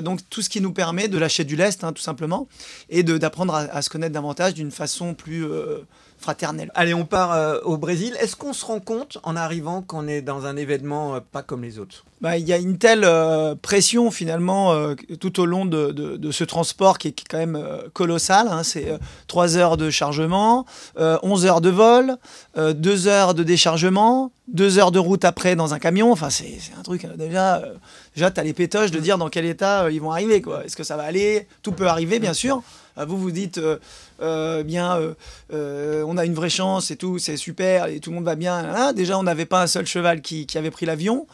Donc 0.03 0.21
tout 0.29 0.41
ce 0.41 0.49
qui 0.49 0.61
nous 0.61 0.71
permet 0.73 1.07
de 1.07 1.17
lâcher 1.17 1.43
du 1.43 1.55
lest, 1.55 1.83
hein, 1.83 1.93
tout 1.93 2.01
simplement, 2.01 2.47
et 2.89 3.03
d'apprendre 3.03 3.53
à, 3.53 3.59
à 3.59 3.81
se 3.81 3.89
connaître 3.89 4.13
davantage 4.13 4.53
d'une 4.53 4.71
façon 4.71 5.13
plus 5.13 5.45
fraternelle. 6.17 6.71
Allez, 6.73 6.93
on 6.93 7.05
part 7.05 7.61
au 7.65 7.77
Brésil. 7.77 8.15
Est-ce 8.19 8.35
qu'on 8.35 8.53
se 8.53 8.65
rend 8.65 8.79
compte 8.79 9.17
en 9.23 9.35
arrivant 9.35 9.81
qu'on 9.81 10.07
est 10.07 10.21
dans 10.21 10.45
un 10.45 10.55
événement 10.55 11.19
pas 11.31 11.43
comme 11.43 11.61
les 11.63 11.77
autres? 11.79 12.05
Bah, 12.25 12.39
il 12.39 12.47
y 12.47 12.53
a 12.53 12.57
une 12.57 12.79
telle 12.79 13.03
euh, 13.03 13.53
pression 13.53 14.09
finalement 14.09 14.73
euh, 14.73 14.95
tout 15.19 15.39
au 15.39 15.45
long 15.45 15.63
de, 15.67 15.91
de- 15.91 16.17
de 16.17 16.31
ce 16.31 16.43
transport 16.43 16.97
qui 16.97 17.09
est, 17.09 17.15
quand 17.29 17.37
même 17.37 17.55
euh, 17.55 17.83
colossal. 17.93 18.47
hein. 18.49 18.63
C'est 18.63 18.89
euh, 18.89 18.97
3 19.27 19.57
heures 19.57 19.77
de 19.77 19.91
chargement, 19.91 20.65
euh, 20.97 21.19
11 21.21 21.45
heures 21.45 21.61
de 21.61 21.69
vol, 21.69 22.17
2 22.57 23.07
heures 23.07 23.35
de 23.35 23.43
déchargement, 23.43 24.31
2 24.47 24.79
heures 24.79 24.89
de 24.91 24.97
route 24.97 25.23
après 25.23 25.55
dans 25.55 25.75
un 25.75 25.77
camion. 25.79 26.11
Enfin, 26.11 26.31
c'est 26.31 26.57
un 26.79 26.81
truc 26.81 27.05
euh, 27.05 27.15
déjà. 27.15 27.57
euh, 27.57 27.73
déjà, 28.15 28.31
tu 28.31 28.39
as 28.39 28.43
les 28.43 28.53
pétoches 28.53 28.89
de 28.89 28.99
dire 28.99 29.19
dans 29.19 29.29
quel 29.29 29.45
état 29.45 29.83
euh, 29.83 29.91
ils 29.91 30.01
vont 30.01 30.11
arriver. 30.11 30.41
quoi. 30.41 30.65
Est-ce 30.65 30.75
que 30.75 30.83
ça 30.83 30.97
va 30.97 31.03
aller? 31.03 31.47
Tout 31.61 31.73
peut 31.73 31.85
arriver, 31.87 32.17
bien 32.17 32.33
sûr. 32.33 32.63
Euh, 32.97 33.05
Vous 33.05 33.17
vous 33.19 33.29
dites, 33.31 33.59
euh, 33.59 33.77
euh, 34.23 34.63
bien, 34.63 34.95
euh, 34.97 35.13
euh, 35.53 36.03
on 36.07 36.17
a 36.17 36.25
une 36.25 36.33
vraie 36.33 36.49
chance 36.49 36.89
et 36.89 36.95
tout, 36.95 37.19
c'est 37.19 37.35
super, 37.37 37.85
et 37.87 37.99
tout 37.99 38.09
le 38.09 38.15
monde 38.15 38.23
va 38.25 38.35
bien. 38.35 38.93
Déjà, 38.93 39.19
on 39.19 39.23
n'avait 39.23 39.45
pas 39.45 39.61
un 39.61 39.67
seul 39.67 39.85
cheval 39.85 40.21
qui, 40.21 40.47
qui 40.47 40.57
avait 40.57 40.71
pris 40.71 40.85
l'avion. 40.87 41.27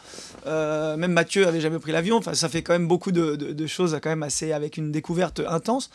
Euh, 0.81 0.97
même 0.97 1.11
Mathieu 1.11 1.47
avait 1.47 1.61
jamais 1.61 1.77
pris 1.79 1.91
l'avion. 1.91 2.17
Enfin, 2.17 2.33
ça 2.33 2.49
fait 2.49 2.63
quand 2.63 2.73
même 2.73 2.87
beaucoup 2.87 3.11
de, 3.11 3.35
de- 3.35 3.53
de 3.53 3.67
choses, 3.67 3.97
quand 4.01 4.09
même 4.09 4.23
assez 4.23 4.51
avec 4.51 4.77
une 4.77 4.91
découverte 4.91 5.39
intense. 5.47 5.89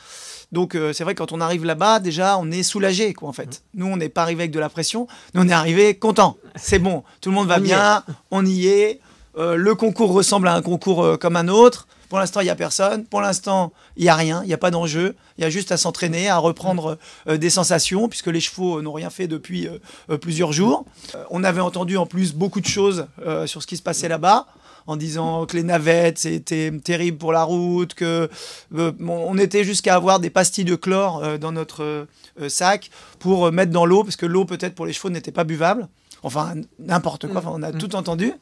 Donc, 0.52 0.74
euh, 0.76 0.92
c'est 0.92 1.02
vrai 1.02 1.14
quand 1.16 1.32
on 1.32 1.40
arrive 1.40 1.64
là-bas, 1.64 1.98
déjà, 1.98 2.38
on 2.38 2.50
est 2.52 2.62
soulagé, 2.62 3.12
quoi, 3.12 3.28
en 3.28 3.32
fait. 3.32 3.62
Nous, 3.74 3.86
on 3.86 3.96
n'est 3.96 4.08
pas 4.08 4.22
arrivé 4.22 4.42
avec 4.44 4.52
de 4.52 4.60
la 4.60 4.68
pression. 4.68 5.08
Nous, 5.34 5.42
on 5.42 5.48
est 5.48 5.52
arrivé 5.52 5.96
content. 5.96 6.36
C'est 6.54 6.78
bon, 6.78 7.02
tout 7.20 7.30
le 7.30 7.34
monde 7.34 7.48
va 7.48 7.56
On 7.58 7.60
bien, 7.60 8.04
on 8.30 8.46
y 8.46 8.68
est. 8.68 9.00
Euh, 9.38 9.56
le 9.56 9.74
concours 9.74 10.12
ressemble 10.12 10.46
à 10.48 10.54
un 10.54 10.62
concours 10.62 11.18
comme 11.18 11.36
un 11.36 11.48
autre. 11.48 11.88
Pour 12.08 12.18
l'instant, 12.20 12.40
il 12.40 12.44
n'y 12.44 12.50
a 12.50 12.54
personne. 12.54 13.04
Pour 13.04 13.20
l'instant, 13.20 13.72
il 13.96 14.04
n'y 14.04 14.08
a 14.08 14.14
rien. 14.14 14.40
Il 14.44 14.46
n'y 14.46 14.54
a 14.54 14.58
pas 14.58 14.70
d'enjeu. 14.70 15.16
Il 15.36 15.42
y 15.42 15.44
a 15.44 15.50
juste 15.50 15.72
à 15.72 15.76
s'entraîner, 15.76 16.28
à 16.28 16.38
reprendre 16.38 16.98
euh, 17.26 17.36
des 17.36 17.50
sensations, 17.50 18.08
puisque 18.08 18.28
les 18.28 18.38
chevaux 18.40 18.78
euh, 18.78 18.82
n'ont 18.82 18.92
rien 18.92 19.10
fait 19.10 19.26
depuis 19.26 19.66
euh, 19.68 20.16
plusieurs 20.16 20.52
jours. 20.52 20.84
On 21.30 21.42
avait 21.42 21.60
entendu 21.60 21.96
en 21.96 22.06
plus 22.06 22.32
beaucoup 22.32 22.60
de 22.60 22.66
choses 22.66 23.08
sur 23.46 23.60
ce 23.60 23.66
qui 23.66 23.76
se 23.76 23.82
passait 23.82 24.08
là-bas, 24.08 24.46
en 24.86 24.96
disant 24.96 25.46
que 25.46 25.56
les 25.56 25.62
navettes, 25.62 26.18
c'était 26.18 26.70
terrible 26.84 27.18
pour 27.18 27.32
la 27.32 27.42
route, 27.42 27.94
que 27.94 28.28
euh, 28.74 28.92
bon, 28.98 29.24
on 29.28 29.36
était 29.38 29.64
jusqu'à 29.64 29.94
avoir 29.96 30.20
des 30.20 30.30
pastilles 30.30 30.64
de 30.64 30.76
chlore 30.76 31.22
euh, 31.24 31.38
dans 31.38 31.52
notre 31.52 31.82
euh, 31.82 32.48
sac 32.48 32.90
pour 33.18 33.50
mettre 33.52 33.72
dans 33.72 33.86
l'eau, 33.86 34.04
parce 34.04 34.16
que 34.16 34.26
l'eau, 34.26 34.44
peut-être 34.44 34.74
pour 34.74 34.86
les 34.86 34.92
chevaux, 34.92 35.10
n'était 35.10 35.32
pas 35.32 35.44
buvable. 35.44 35.88
Enfin, 36.22 36.54
n'importe 36.78 37.26
quoi. 37.28 37.40
Enfin, 37.40 37.50
on 37.54 37.62
a 37.62 37.72
tout 37.72 37.94
entendu. 37.96 38.32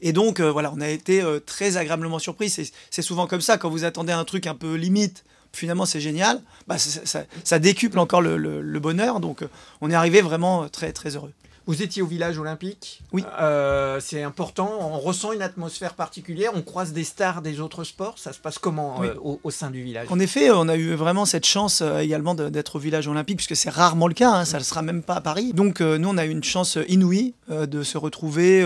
Et 0.00 0.12
donc, 0.12 0.40
voilà, 0.40 0.72
on 0.74 0.80
a 0.80 0.88
été 0.88 1.22
très 1.46 1.76
agréablement 1.76 2.18
surpris. 2.18 2.50
C'est 2.50 3.02
souvent 3.02 3.26
comme 3.26 3.40
ça, 3.40 3.56
quand 3.58 3.70
vous 3.70 3.84
attendez 3.84 4.12
un 4.12 4.24
truc 4.24 4.46
un 4.46 4.54
peu 4.54 4.74
limite, 4.74 5.24
finalement 5.52 5.86
c'est 5.86 6.00
génial, 6.00 6.42
bah, 6.66 6.76
ça, 6.76 7.00
ça- 7.06 7.24
ça 7.44 7.58
décuple 7.58 7.98
encore 7.98 8.20
le, 8.20 8.36
le- 8.36 8.60
le 8.60 8.80
bonheur. 8.80 9.20
Donc, 9.20 9.42
on 9.80 9.90
est 9.90 9.94
arrivé 9.94 10.20
vraiment 10.20 10.68
très, 10.68 10.92
très 10.92 11.16
heureux. 11.16 11.32
Vous 11.66 11.82
étiez 11.82 12.00
au 12.02 12.06
village 12.06 12.38
olympique. 12.38 13.00
Oui. 13.12 13.24
Euh, 13.40 13.98
c'est 14.00 14.22
important. 14.22 14.70
On 14.80 14.98
ressent 15.00 15.32
une 15.32 15.42
atmosphère 15.42 15.94
particulière. 15.94 16.52
On 16.54 16.62
croise 16.62 16.92
des 16.92 17.02
stars 17.04 17.42
des 17.42 17.58
autres 17.60 17.82
sports. 17.84 18.14
Ça 18.18 18.32
se 18.32 18.38
passe 18.38 18.58
comment 18.58 19.00
Oui. 19.00 19.08
euh, 19.08 19.14
au, 19.20 19.40
au 19.42 19.50
sein 19.50 19.70
du 19.70 19.82
village? 19.82 20.06
En 20.10 20.18
effet, 20.20 20.50
on 20.50 20.68
a 20.68 20.76
eu 20.76 20.94
vraiment 20.94 21.24
cette 21.24 21.44
chance 21.46 21.80
euh, 21.82 21.98
également 21.98 22.34
d'être 22.36 22.76
au 22.76 22.78
village 22.78 23.08
olympique, 23.08 23.38
puisque 23.38 23.56
c'est 23.56 23.70
rarement 23.70 24.06
le 24.06 24.14
cas, 24.14 24.30
hein, 24.30 24.44
ça 24.44 24.58
ne 24.58 24.62
sera 24.64 24.82
même 24.82 25.02
pas 25.02 25.14
à 25.16 25.20
Paris. 25.20 25.52
Donc 25.54 25.80
nous, 25.80 26.08
on 26.08 26.18
a 26.18 26.24
eu 26.24 26.30
une 26.30 26.44
chance 26.44 26.78
inouïe 26.88 27.34
de 27.50 27.82
se 27.82 27.98
retrouver 27.98 28.64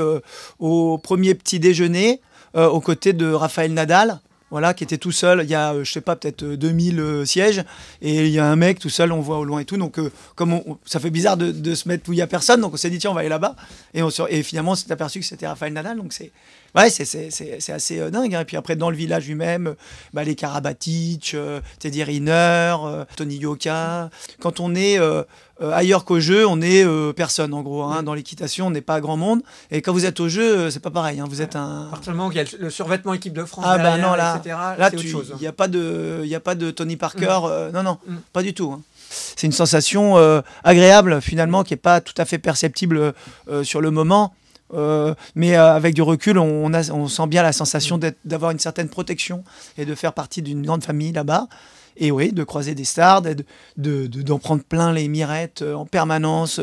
au 0.58 0.98
premier 0.98 1.34
petit 1.34 1.58
déjeuner 1.60 2.20
euh, 2.56 2.68
aux 2.68 2.80
côtés 2.80 3.12
de 3.12 3.32
Raphaël 3.32 3.72
Nadal. 3.72 4.20
Voilà, 4.50 4.74
qui 4.74 4.82
était 4.82 4.98
tout 4.98 5.12
seul, 5.12 5.42
il 5.44 5.48
y 5.48 5.54
a, 5.54 5.74
euh, 5.74 5.84
je 5.84 5.92
sais 5.92 6.00
pas, 6.00 6.16
peut-être 6.16 6.42
euh, 6.42 6.56
2000 6.56 6.98
euh, 6.98 7.24
sièges, 7.24 7.62
et 8.02 8.26
il 8.26 8.32
y 8.32 8.40
a 8.40 8.46
un 8.46 8.56
mec 8.56 8.80
tout 8.80 8.88
seul, 8.90 9.12
on 9.12 9.20
voit 9.20 9.38
au 9.38 9.44
loin 9.44 9.60
et 9.60 9.64
tout. 9.64 9.76
Donc, 9.76 9.98
euh, 9.98 10.10
comme 10.34 10.60
ça 10.84 10.98
fait 10.98 11.10
bizarre 11.10 11.36
de, 11.36 11.74
se 11.74 11.88
mettre 11.88 12.08
où 12.10 12.12
il 12.12 12.18
y 12.18 12.22
a 12.22 12.26
personne, 12.26 12.60
donc 12.60 12.74
on 12.74 12.76
s'est 12.76 12.90
dit, 12.90 12.98
tiens, 12.98 13.12
on 13.12 13.14
va 13.14 13.20
aller 13.20 13.28
là-bas. 13.28 13.54
Et, 13.94 14.02
on 14.02 14.10
et 14.28 14.42
finalement, 14.42 14.72
on 14.72 14.74
s'est 14.74 14.90
aperçu 14.90 15.20
que 15.20 15.26
c'était 15.26 15.46
Raphaël 15.46 15.72
Nadal, 15.72 15.96
donc 15.98 16.12
c'est 16.12 16.32
ouais, 16.76 16.90
c'est- 16.90 17.04
c'est 17.04 17.30
c'est- 17.30 17.56
c'est 17.60 17.72
assez 17.72 17.98
euh, 17.98 18.10
dingue. 18.10 18.34
hein. 18.34 18.40
Et 18.40 18.44
puis 18.44 18.56
après, 18.56 18.76
dans 18.76 18.90
le 18.90 18.96
village 18.96 19.26
lui-même, 19.26 19.68
euh, 19.68 19.74
bah, 20.12 20.24
les 20.24 20.34
Karabatic, 20.34 21.32
euh, 21.34 21.60
Teddy 21.78 22.02
Riner, 22.04 22.74
euh, 22.84 23.04
Tony 23.16 23.36
Yoka. 23.36 24.10
Quand 24.40 24.60
on 24.60 24.74
est 24.74 24.98
euh, 24.98 25.22
ailleurs 25.60 26.04
qu'au 26.04 26.20
jeu, 26.20 26.46
on 26.46 26.60
est 26.62 26.86
personne 27.14 27.52
en 27.52 27.60
gros. 27.62 27.82
hein. 27.82 28.02
Dans 28.02 28.14
l'équitation, 28.14 28.68
on 28.68 28.70
n'est 28.70 28.80
pas 28.80 29.00
grand 29.00 29.16
monde. 29.16 29.42
Et 29.70 29.82
quand 29.82 29.92
vous 29.92 30.06
êtes 30.06 30.18
au 30.20 30.28
jeu, 30.28 30.70
c'est 30.70 30.80
pas 30.80 30.90
pareil. 30.90 31.20
hein. 31.20 31.26
Vous 31.28 31.42
êtes 31.42 31.54
un. 31.56 31.86
À 31.88 31.90
partir 31.90 32.12
du 32.12 32.18
moment 32.18 32.30
qu'il 32.30 32.40
y 32.40 32.44
a 32.44 32.46
le, 32.58 32.70
survêtement 32.70 33.12
équipe 33.14 33.32
de 33.34 33.44
France, 33.44 33.64
Ah 33.68 33.76
bah 33.78 33.98
non 33.98 34.14
là, 34.14 34.36
etc., 34.36 34.56
là 34.78 34.90
il 34.94 35.42
y 35.42 35.46
a 35.46 35.52
pas 35.52 35.68
de, 35.68 36.20
il 36.24 36.28
y 36.28 36.34
a 36.34 36.40
pas 36.40 36.54
de 36.54 36.70
Tony 36.70 36.96
Parker, 36.96 37.40
Mm. 37.42 37.72
non 37.74 37.82
non, 37.82 37.98
Mm. 38.06 38.14
pas 38.32 38.42
du 38.42 38.54
tout. 38.54 38.80
C'est 39.10 39.46
une 39.46 39.52
sensation 39.52 40.16
euh, 40.18 40.40
agréable 40.64 41.20
finalement 41.20 41.64
qui 41.64 41.74
est 41.74 41.76
pas 41.76 42.00
tout 42.00 42.14
à 42.16 42.24
fait 42.24 42.38
perceptible 42.38 43.12
euh, 43.50 43.64
sur 43.64 43.80
le 43.80 43.90
moment, 43.90 44.32
euh, 44.74 45.14
mais 45.34 45.56
euh, 45.56 45.74
avec 45.74 45.94
du 45.94 46.02
recul, 46.02 46.38
on, 46.38 47.08
sent 47.08 47.26
bien 47.26 47.42
la 47.42 47.52
sensation 47.52 47.98
d'avoir 48.24 48.50
une 48.50 48.58
certaine 48.58 48.88
protection 48.88 49.44
et 49.78 49.84
de 49.84 49.94
faire 49.94 50.12
partie 50.12 50.42
d'une 50.42 50.64
grande 50.64 50.84
famille 50.84 51.12
là-bas. 51.12 51.48
Et 51.96 52.10
oui, 52.10 52.32
de 52.32 52.44
croiser 52.44 52.74
des 52.74 52.84
stars, 52.84 53.22
de- 53.22 53.34
de- 53.76 54.06
de- 54.06 54.22
d'en 54.22 54.38
prendre 54.38 54.62
plein 54.62 54.92
les 54.92 55.08
mirettes 55.08 55.62
euh, 55.62 55.74
en 55.74 55.86
permanence. 55.86 56.60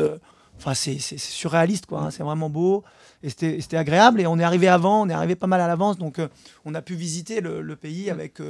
Enfin, 0.56 0.74
c'est 0.74 0.98
surréaliste, 0.98 1.86
quoi. 1.86 2.00
hein. 2.02 2.10
C'est 2.10 2.22
vraiment 2.22 2.50
beau. 2.50 2.82
Et 3.22 3.30
c'était 3.30 3.76
agréable. 3.76 4.20
Et 4.20 4.26
on 4.26 4.38
est 4.38 4.44
arrivé 4.44 4.68
avant, 4.68 5.02
on 5.02 5.08
est 5.08 5.12
arrivé 5.12 5.36
pas 5.36 5.46
mal 5.46 5.60
à 5.60 5.68
l'avance. 5.68 5.98
Donc, 5.98 6.20
on 6.64 6.74
a 6.74 6.82
pu 6.82 6.94
visiter 6.94 7.40
le, 7.40 7.76
pays 7.76 8.10
avec 8.10 8.40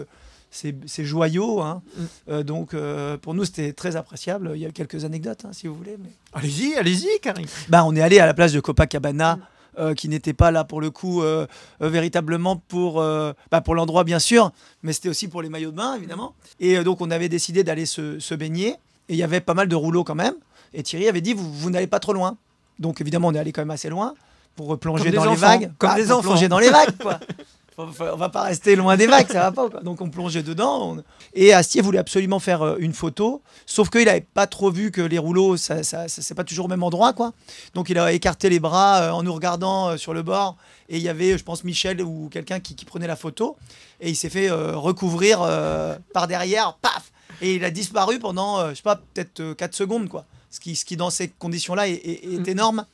ces, 0.51 0.75
ces 0.87 1.05
joyaux. 1.05 1.61
hein. 1.63 1.83
Mm. 1.97 2.03
Euh, 2.31 2.43
donc, 2.43 2.75
euh, 2.75 3.17
pour 3.19 3.35
nous, 3.35 3.45
c'était 3.45 3.73
très 3.73 3.97
appréciable. 3.97 4.53
Il 4.55 4.61
y 4.61 4.67
a 4.67 4.71
quelques 4.71 5.05
anecdotes, 5.05 5.45
hein, 5.45 5.51
si 5.53 5.67
vous 5.67 5.75
voulez. 5.75 5.97
mais- 6.03 6.11
Allez-y, 6.33 6.75
allez-y, 6.77 7.09
Karim. 7.21 7.47
bah, 7.69 7.85
on 7.85 7.95
est 7.97 8.01
allé 8.01 8.19
à 8.19 8.27
la 8.27 8.35
plage 8.35 8.53
de 8.53 8.61
Copacabana. 8.61 9.39
euh, 9.79 9.95
qui 9.95 10.09
n'était 10.09 10.33
pas 10.33 10.51
là 10.51 10.65
pour 10.65 10.81
le 10.81 10.91
coup 10.91 11.23
euh, 11.23 11.47
euh, 11.83 11.89
véritablement 11.89 12.57
pour, 12.57 12.95
bah, 13.01 13.61
pour 13.65 13.77
l'endroit 13.77 14.03
bien 14.03 14.19
sûr, 14.19 14.51
mais 14.83 14.93
c'était 14.93 15.09
aussi 15.09 15.29
pour 15.29 15.41
les 15.41 15.49
maillots 15.49 15.71
de 15.71 15.77
bain 15.77 15.95
évidemment. 15.95 16.35
Et 16.59 16.83
donc 16.83 17.01
on 17.01 17.13
avait 17.13 17.29
décidé 17.29 17.63
d'aller 17.63 17.87
se, 17.87 18.19
se 18.19 18.35
baigner 18.35 18.71
et 18.71 18.77
il 19.11 19.17
y 19.17 19.23
avait 19.23 19.41
pas 19.41 19.55
mal 19.55 19.69
de 19.69 19.77
rouleaux 19.77 20.03
quand 20.03 20.17
même. 20.17 20.35
Et 20.75 20.83
Thierry 20.83 21.07
avait 21.09 21.21
dit 21.21 21.33
vous, 21.33 21.53
vous 21.53 21.71
n'allez 21.71 21.87
pas 21.87 22.01
trop 22.01 22.13
loin. 22.13 22.37
Donc 22.81 23.01
évidemment 23.01 23.29
on 23.29 23.35
est 23.35 23.39
allé 23.39 23.53
quand 23.53 23.61
même 23.61 23.71
assez 23.71 23.89
loin 23.89 24.15
pour 24.57 24.77
plonger 24.81 25.13
dans 25.13 25.31
les 25.31 25.37
vagues. 25.37 25.71
comme 25.79 25.91
Ah, 25.93 25.95
des 25.95 26.11
enfants. 26.11 26.23
Plonger 26.23 26.49
dans 26.49 26.59
les 26.59 26.71
vagues 26.71 26.97
quoi. 27.01 27.21
On 27.79 28.17
va 28.17 28.29
pas 28.29 28.43
rester 28.43 28.75
loin 28.75 28.97
des 28.97 29.07
vagues, 29.07 29.29
ça 29.29 29.41
va 29.41 29.53
pas. 29.53 29.71
quoi. 29.71 29.81
Donc 29.81 30.01
on 30.01 30.11
plongeait 30.11 30.43
dedans. 30.43 30.97
on- 30.97 31.05
Et 31.35 31.53
Astier 31.53 31.81
voulait 31.81 31.99
absolument 32.01 32.41
faire 32.41 32.62
euh, 32.62 32.77
une 32.81 32.93
photo, 32.93 33.41
sauf 33.67 33.88
qu'il 33.88 34.09
avait 34.09 34.21
pas 34.35 34.47
trop 34.49 34.71
vu 34.71 34.91
que 34.91 35.01
les 35.01 35.19
rouleaux, 35.19 35.57
ça, 35.57 35.85
ça, 35.85 36.09
ça- 36.09 36.21
c'est 36.23 36.35
pas 36.35 36.43
toujours 36.45 36.64
au 36.67 36.69
même 36.69 36.83
endroit, 36.83 37.12
quoi. 37.12 37.33
Donc 37.75 37.88
il 37.88 37.99
a 37.99 38.12
écarté 38.12 38.49
les 38.51 38.59
bras 38.59 39.03
euh, 39.03 39.11
en 39.12 39.23
nous 39.23 39.33
regardant 39.33 39.91
euh, 39.91 39.97
sur 39.97 40.12
le 40.12 40.23
bord. 40.23 40.57
Et 40.88 40.97
il 40.97 41.03
y 41.03 41.09
avait, 41.09 41.38
je 41.38 41.45
pense, 41.45 41.62
Michel 41.64 42.03
ou 42.03 42.29
quelqu'un 42.33 42.59
qui, 42.61 42.75
qui 42.75 42.85
prenait 42.85 43.07
la 43.07 43.17
photo. 43.17 43.57
Et 44.01 44.09
il 44.11 44.17
s'est 44.17 44.31
fait 44.31 44.51
euh, 44.51 44.77
recouvrir 44.77 45.41
euh, 45.43 45.97
par 46.12 46.27
derrière, 46.27 46.75
paf 46.83 47.12
Et 47.43 47.55
il 47.57 47.64
a 47.64 47.71
disparu 47.71 48.19
pendant, 48.19 48.59
euh, 48.59 48.71
je 48.71 48.77
sais 48.77 48.83
pas, 48.83 48.97
peut-être 48.97 49.53
4 49.53 49.75
secondes, 49.75 50.09
quoi. 50.09 50.25
Ce 50.51 50.59
qui, 50.61 50.75
ce 50.75 50.85
qui 50.85 50.97
dans 50.97 51.11
ces 51.11 51.29
conditions-là, 51.29 51.87
est, 51.88 51.93
est- 51.93 52.25
est 52.35 52.38
Mm. 52.38 52.49
énorme. 52.49 52.87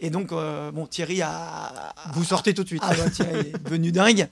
Et 0.00 0.10
donc, 0.10 0.32
euh, 0.32 0.70
bon, 0.70 0.86
Thierry 0.86 1.22
a. 1.22 1.92
Vous 2.14 2.24
sortez 2.24 2.54
tout 2.54 2.62
de 2.62 2.68
suite. 2.68 2.82
Ah 2.84 2.94
bah, 2.94 3.10
Thierry 3.10 3.38
est 3.50 3.62
devenu 3.62 3.92
dingue. 3.92 4.28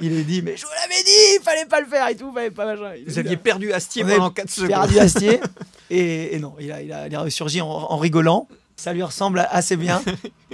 Il 0.00 0.16
a 0.16 0.22
dit, 0.22 0.42
mais 0.42 0.56
je 0.56 0.64
vous 0.64 0.72
l'avais 0.80 1.02
dit, 1.02 1.10
il 1.10 1.40
fallait 1.42 1.66
pas 1.66 1.80
le 1.80 1.86
faire 1.86 2.06
et 2.08 2.14
tout, 2.14 2.32
fallait 2.32 2.52
pas 2.52 2.66
machin. 2.66 2.94
Il 2.96 3.08
a 3.08 3.10
Vous 3.10 3.18
aviez 3.18 3.36
perdu 3.36 3.72
Astier 3.72 4.04
On 4.04 4.08
pendant 4.08 4.30
4 4.30 4.48
secondes. 4.50 4.68
perdu 4.68 4.98
Astier. 4.98 5.40
Et, 5.90 6.34
et 6.36 6.38
non, 6.38 6.54
il 6.60 6.70
a, 6.70 6.82
il, 6.82 6.92
a, 6.92 7.06
il 7.06 7.14
a 7.16 7.20
ressurgi 7.22 7.62
en, 7.62 7.66
en 7.66 7.96
rigolant. 7.96 8.46
Ça 8.76 8.92
lui 8.92 9.02
ressemble 9.02 9.48
assez 9.50 9.74
bien 9.74 10.02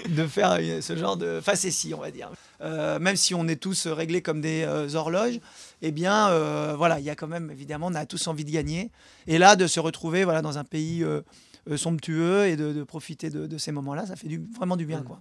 de 0.09 0.27
faire 0.29 0.57
ce 0.81 0.97
genre 0.97 1.17
de 1.17 1.41
facétie, 1.43 1.93
on 1.93 2.01
va 2.01 2.13
dire. 2.13 2.31
Euh, 2.63 3.01
même 3.01 3.17
si 3.17 3.35
on 3.35 3.49
est 3.49 3.57
tous 3.61 3.89
réglés 3.89 4.23
comme 4.23 4.41
des 4.41 4.63
euh, 4.63 4.95
horloges, 4.95 5.41
eh 5.83 5.91
bien, 5.91 6.29
euh, 6.29 6.75
voilà, 6.79 7.01
il 7.01 7.05
y 7.05 7.11
a 7.11 7.17
quand 7.17 7.27
même, 7.27 7.51
évidemment, 7.51 7.89
on 7.91 7.95
a 7.95 8.07
tous 8.07 8.29
envie 8.29 8.45
de 8.45 8.51
gagner. 8.53 8.93
Et 9.27 9.37
là, 9.39 9.57
de 9.57 9.67
se 9.67 9.81
retrouver 9.81 10.23
voilà, 10.23 10.41
dans 10.41 10.57
un 10.57 10.65
pays 10.65 11.05
somptueux 11.77 12.47
et 12.47 12.57
de, 12.57 12.73
de 12.73 12.85
profiter 12.85 13.31
de, 13.31 13.47
de 13.47 13.59
ces 13.59 13.73
moments-là, 13.73 14.07
ça 14.07 14.17
fait 14.17 14.29
du, 14.29 14.43
vraiment 14.57 14.77
du 14.77 14.87
bien. 14.87 15.03
Quoi. 15.03 15.21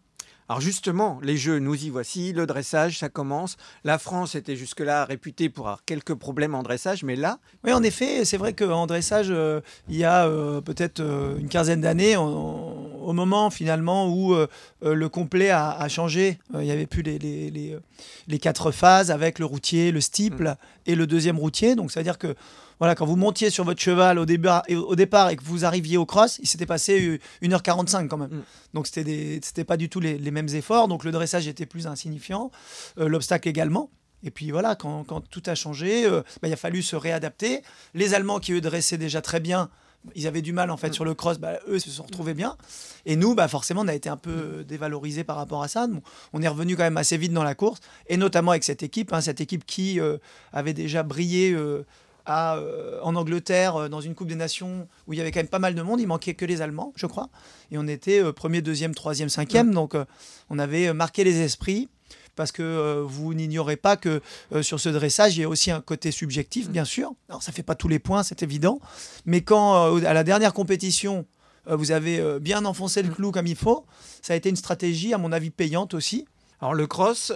Alors 0.50 0.60
justement, 0.60 1.20
les 1.24 1.38
jeux, 1.38 1.60
nous 1.60 1.86
y 1.86 1.90
voici. 1.90 2.34
Le 2.34 2.46
dressage, 2.46 3.00
ça 3.00 3.08
commence. 3.08 3.56
La 3.86 3.98
France 3.98 4.36
était 4.36 4.58
jusque-là 4.58 5.06
réputée 5.06 5.50
pour 5.50 5.68
avoir 5.68 5.86
quelques 5.86 6.14
problèmes 6.16 6.54
en 6.54 6.64
dressage, 6.64 7.04
mais 7.04 7.16
là, 7.16 7.40
Oui, 7.64 7.72
en 7.72 7.82
effet, 7.82 8.26
c'est 8.26 8.36
vrai 8.36 8.52
qu'en 8.54 8.86
dressage, 8.86 9.28
euh, 9.30 9.62
il 9.88 9.96
y 9.96 10.04
a 10.04 10.28
euh, 10.28 10.60
peut-être 10.60 11.00
euh, 11.00 11.38
une 11.38 11.48
quinzaine 11.48 11.80
d'années, 11.80 12.18
au 12.18 13.14
moment 13.14 13.50
finalement 13.52 14.08
où 14.14 14.34
euh, 14.34 14.48
euh, 14.84 14.94
le 14.94 15.08
complet 15.08 15.50
a, 15.50 15.72
a 15.72 15.88
changé, 15.88 16.40
euh, 16.54 16.62
il 16.62 16.66
n'y 16.66 16.72
avait 16.72 16.88
plus 16.88 17.04
les, 17.04 17.18
les, 17.20 17.50
les, 17.50 17.74
euh, 17.74 17.80
les 18.28 18.38
quatre 18.38 18.72
phases 18.72 19.12
avec 19.12 19.40
le 19.40 19.46
routier, 19.46 19.94
le 19.94 20.02
steeple 20.02 20.56
et 20.86 20.96
le 20.96 21.08
deuxième 21.08 21.40
routier. 21.40 21.76
Donc, 21.76 21.90
c'est-à-dire 21.92 22.18
que 22.18 22.36
voilà, 22.84 22.96
quand 22.96 23.06
vous 23.06 23.16
montiez 23.16 23.50
sur 23.50 23.64
votre 23.64 23.82
cheval 23.82 24.20
au, 24.20 24.26
début, 24.26 24.50
et 24.68 24.76
au 24.76 24.98
départ 24.98 25.30
et 25.30 25.38
que 25.38 25.44
vous 25.46 25.64
arriviez 25.64 25.96
au 25.96 26.06
cross, 26.06 26.38
il 26.44 26.50
s'était 26.50 26.66
passé 26.66 27.02
euh, 27.02 27.20
1h45 27.42 28.10
quand 28.10 28.18
même. 28.18 28.30
Mm. 28.30 28.44
Donc, 28.74 28.88
c'était 28.88 29.40
c'était 29.42 29.64
pas 29.64 29.78
du 29.78 29.88
tout 29.88 30.02
les, 30.02 30.18
les 30.18 30.32
mêmes 30.32 30.50
efforts. 30.50 30.90
Donc, 30.90 31.06
le 31.06 31.14
dressage 31.14 31.48
était 31.48 31.66
plus 31.66 31.88
insignifiant, 31.88 32.52
euh, 33.00 33.08
l'obstacle 33.08 33.48
également. 33.48 33.90
Et 34.26 34.32
puis 34.32 34.52
voilà, 34.52 34.76
quand, 34.76 35.06
quand 35.06 35.22
tout 35.22 35.44
a 35.46 35.56
changé, 35.56 36.06
euh, 36.06 36.24
bah, 36.42 36.50
il 36.50 36.54
a 36.54 36.58
fallu 36.58 36.82
se 36.82 36.98
réadapter. 36.98 37.62
Les 37.94 38.16
Allemands 38.16 38.40
qui 38.40 38.52
eux 38.52 38.60
dressaient 38.60 38.98
déjà 38.98 39.22
très 39.22 39.40
bien, 39.40 39.70
ils 40.16 40.28
avaient 40.28 40.42
du 40.42 40.54
mal 40.54 40.70
en 40.70 40.78
fait 40.78 40.94
sur 40.94 41.06
le 41.06 41.14
cross, 41.14 41.40
bah, 41.40 41.60
eux 41.68 41.80
se 41.80 41.90
sont 41.90 42.04
retrouvés 42.04 42.34
bien. 42.34 42.58
Et 43.06 43.16
nous, 43.16 43.36
bah, 43.36 43.48
forcément, 43.48 43.82
on 43.82 43.88
a 43.88 43.94
été 43.94 44.10
un 44.10 44.18
peu 44.18 44.32
euh, 44.32 44.64
dévalorisés 44.64 45.24
par 45.24 45.38
rapport 45.38 45.64
à 45.64 45.68
ça. 45.68 45.88
Bon, 45.88 46.02
on 46.34 46.42
est 46.42 46.48
revenu 46.48 46.76
quand 46.76 46.84
même 46.84 46.98
assez 46.98 47.18
vite 47.18 47.34
dans 47.34 47.44
la 47.44 47.56
course, 47.56 47.80
et 48.08 48.18
notamment 48.18 48.52
avec 48.52 48.64
cette 48.64 48.84
équipe, 48.84 49.14
hein, 49.14 49.22
cette 49.22 49.42
équipe 49.42 49.66
qui 49.66 50.00
euh, 50.00 50.18
avait 50.52 50.74
déjà 50.74 51.04
brillé 51.04 51.52
euh, 51.52 51.86
à, 52.26 52.56
euh, 52.58 53.00
en 53.02 53.16
Angleterre 53.16 53.76
euh, 53.76 53.90
dans 53.90 54.02
une 54.02 54.16
Coupe 54.16 54.28
des 54.28 54.36
Nations 54.36 54.88
où 55.08 55.14
il 55.14 55.18
y 55.18 55.22
avait 55.22 55.32
quand 55.32 55.40
même 55.40 55.48
pas 55.48 55.60
mal 55.60 55.76
de 55.76 55.82
monde. 55.82 56.00
Il 56.00 56.08
manquait 56.08 56.34
que 56.34 56.46
les 56.46 56.62
Allemands, 56.62 56.94
je 56.96 57.06
crois. 57.06 57.30
Et 57.72 57.78
on 57.78 57.88
était 57.88 58.22
euh, 58.22 58.32
premier, 58.32 58.62
deuxième, 58.62 58.94
troisième, 58.96 59.30
cinquième. 59.30 59.74
Donc 59.74 59.96
euh, 59.96 60.06
on 60.50 60.60
avait 60.60 60.94
marqué 60.94 61.24
les 61.24 61.42
esprits 61.42 61.90
parce 62.36 62.52
que 62.52 62.64
euh, 62.64 63.04
vous 63.06 63.34
n'ignorez 63.34 63.78
pas 63.78 63.98
que 63.98 64.22
euh, 64.54 64.64
sur 64.64 64.80
ce 64.80 64.90
dressage, 64.90 65.38
il 65.38 65.42
y 65.42 65.44
a 65.44 65.50
aussi 65.50 65.72
un 65.72 65.82
côté 65.82 66.12
subjectif, 66.12 66.70
bien 66.70 66.86
sûr. 66.86 67.14
Alors, 67.30 67.44
ça 67.44 67.52
fait 67.52 67.64
pas 67.64 67.76
tous 67.76 67.88
les 67.88 68.00
points, 68.00 68.24
c'est 68.24 68.44
évident. 68.44 68.80
Mais 69.26 69.42
quand, 69.42 69.96
euh, 69.98 70.06
à 70.06 70.14
la 70.14 70.24
dernière 70.24 70.54
compétition, 70.54 71.26
vous 71.66 71.92
avez 71.92 72.42
bien 72.42 72.66
enfoncé 72.66 73.02
le 73.04 73.10
clou 73.10 73.32
comme 73.32 73.48
il 73.48 73.56
faut, 73.56 73.86
ça 74.22 74.34
a 74.34 74.36
été 74.36 74.50
une 74.50 74.58
stratégie, 74.58 75.14
à 75.14 75.18
mon 75.18 75.32
avis, 75.32 75.50
payante 75.50 75.94
aussi. 75.94 76.26
Alors 76.64 76.76
le 76.76 76.88
cross, 76.88 77.34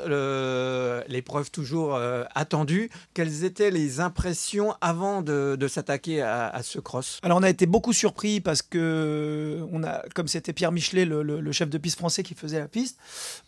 l'épreuve 1.10 1.52
toujours 1.52 1.96
euh, 1.96 2.24
attendue, 2.34 2.90
quelles 3.14 3.44
étaient 3.44 3.72
les 3.72 4.00
impressions 4.00 4.74
avant 4.80 5.22
de, 5.22 5.68
s'attaquer 5.68 6.22
à, 6.22 6.62
ce 6.64 6.80
cross? 6.80 7.20
Alors 7.24 7.38
on 7.38 7.44
a 7.44 7.50
été 7.50 7.66
beaucoup 7.66 7.92
surpris 7.92 8.40
parce 8.40 8.62
que 8.62 9.68
on 9.74 9.84
a, 9.84 10.02
comme 10.16 10.30
c'était 10.30 10.54
Pierre 10.54 10.72
Michelet, 10.72 11.04
le, 11.04 11.52
chef 11.52 11.70
de 11.70 11.78
piste 11.78 11.98
français 11.98 12.24
qui 12.24 12.36
faisait 12.36 12.60
la 12.60 12.70
piste, 12.70 13.00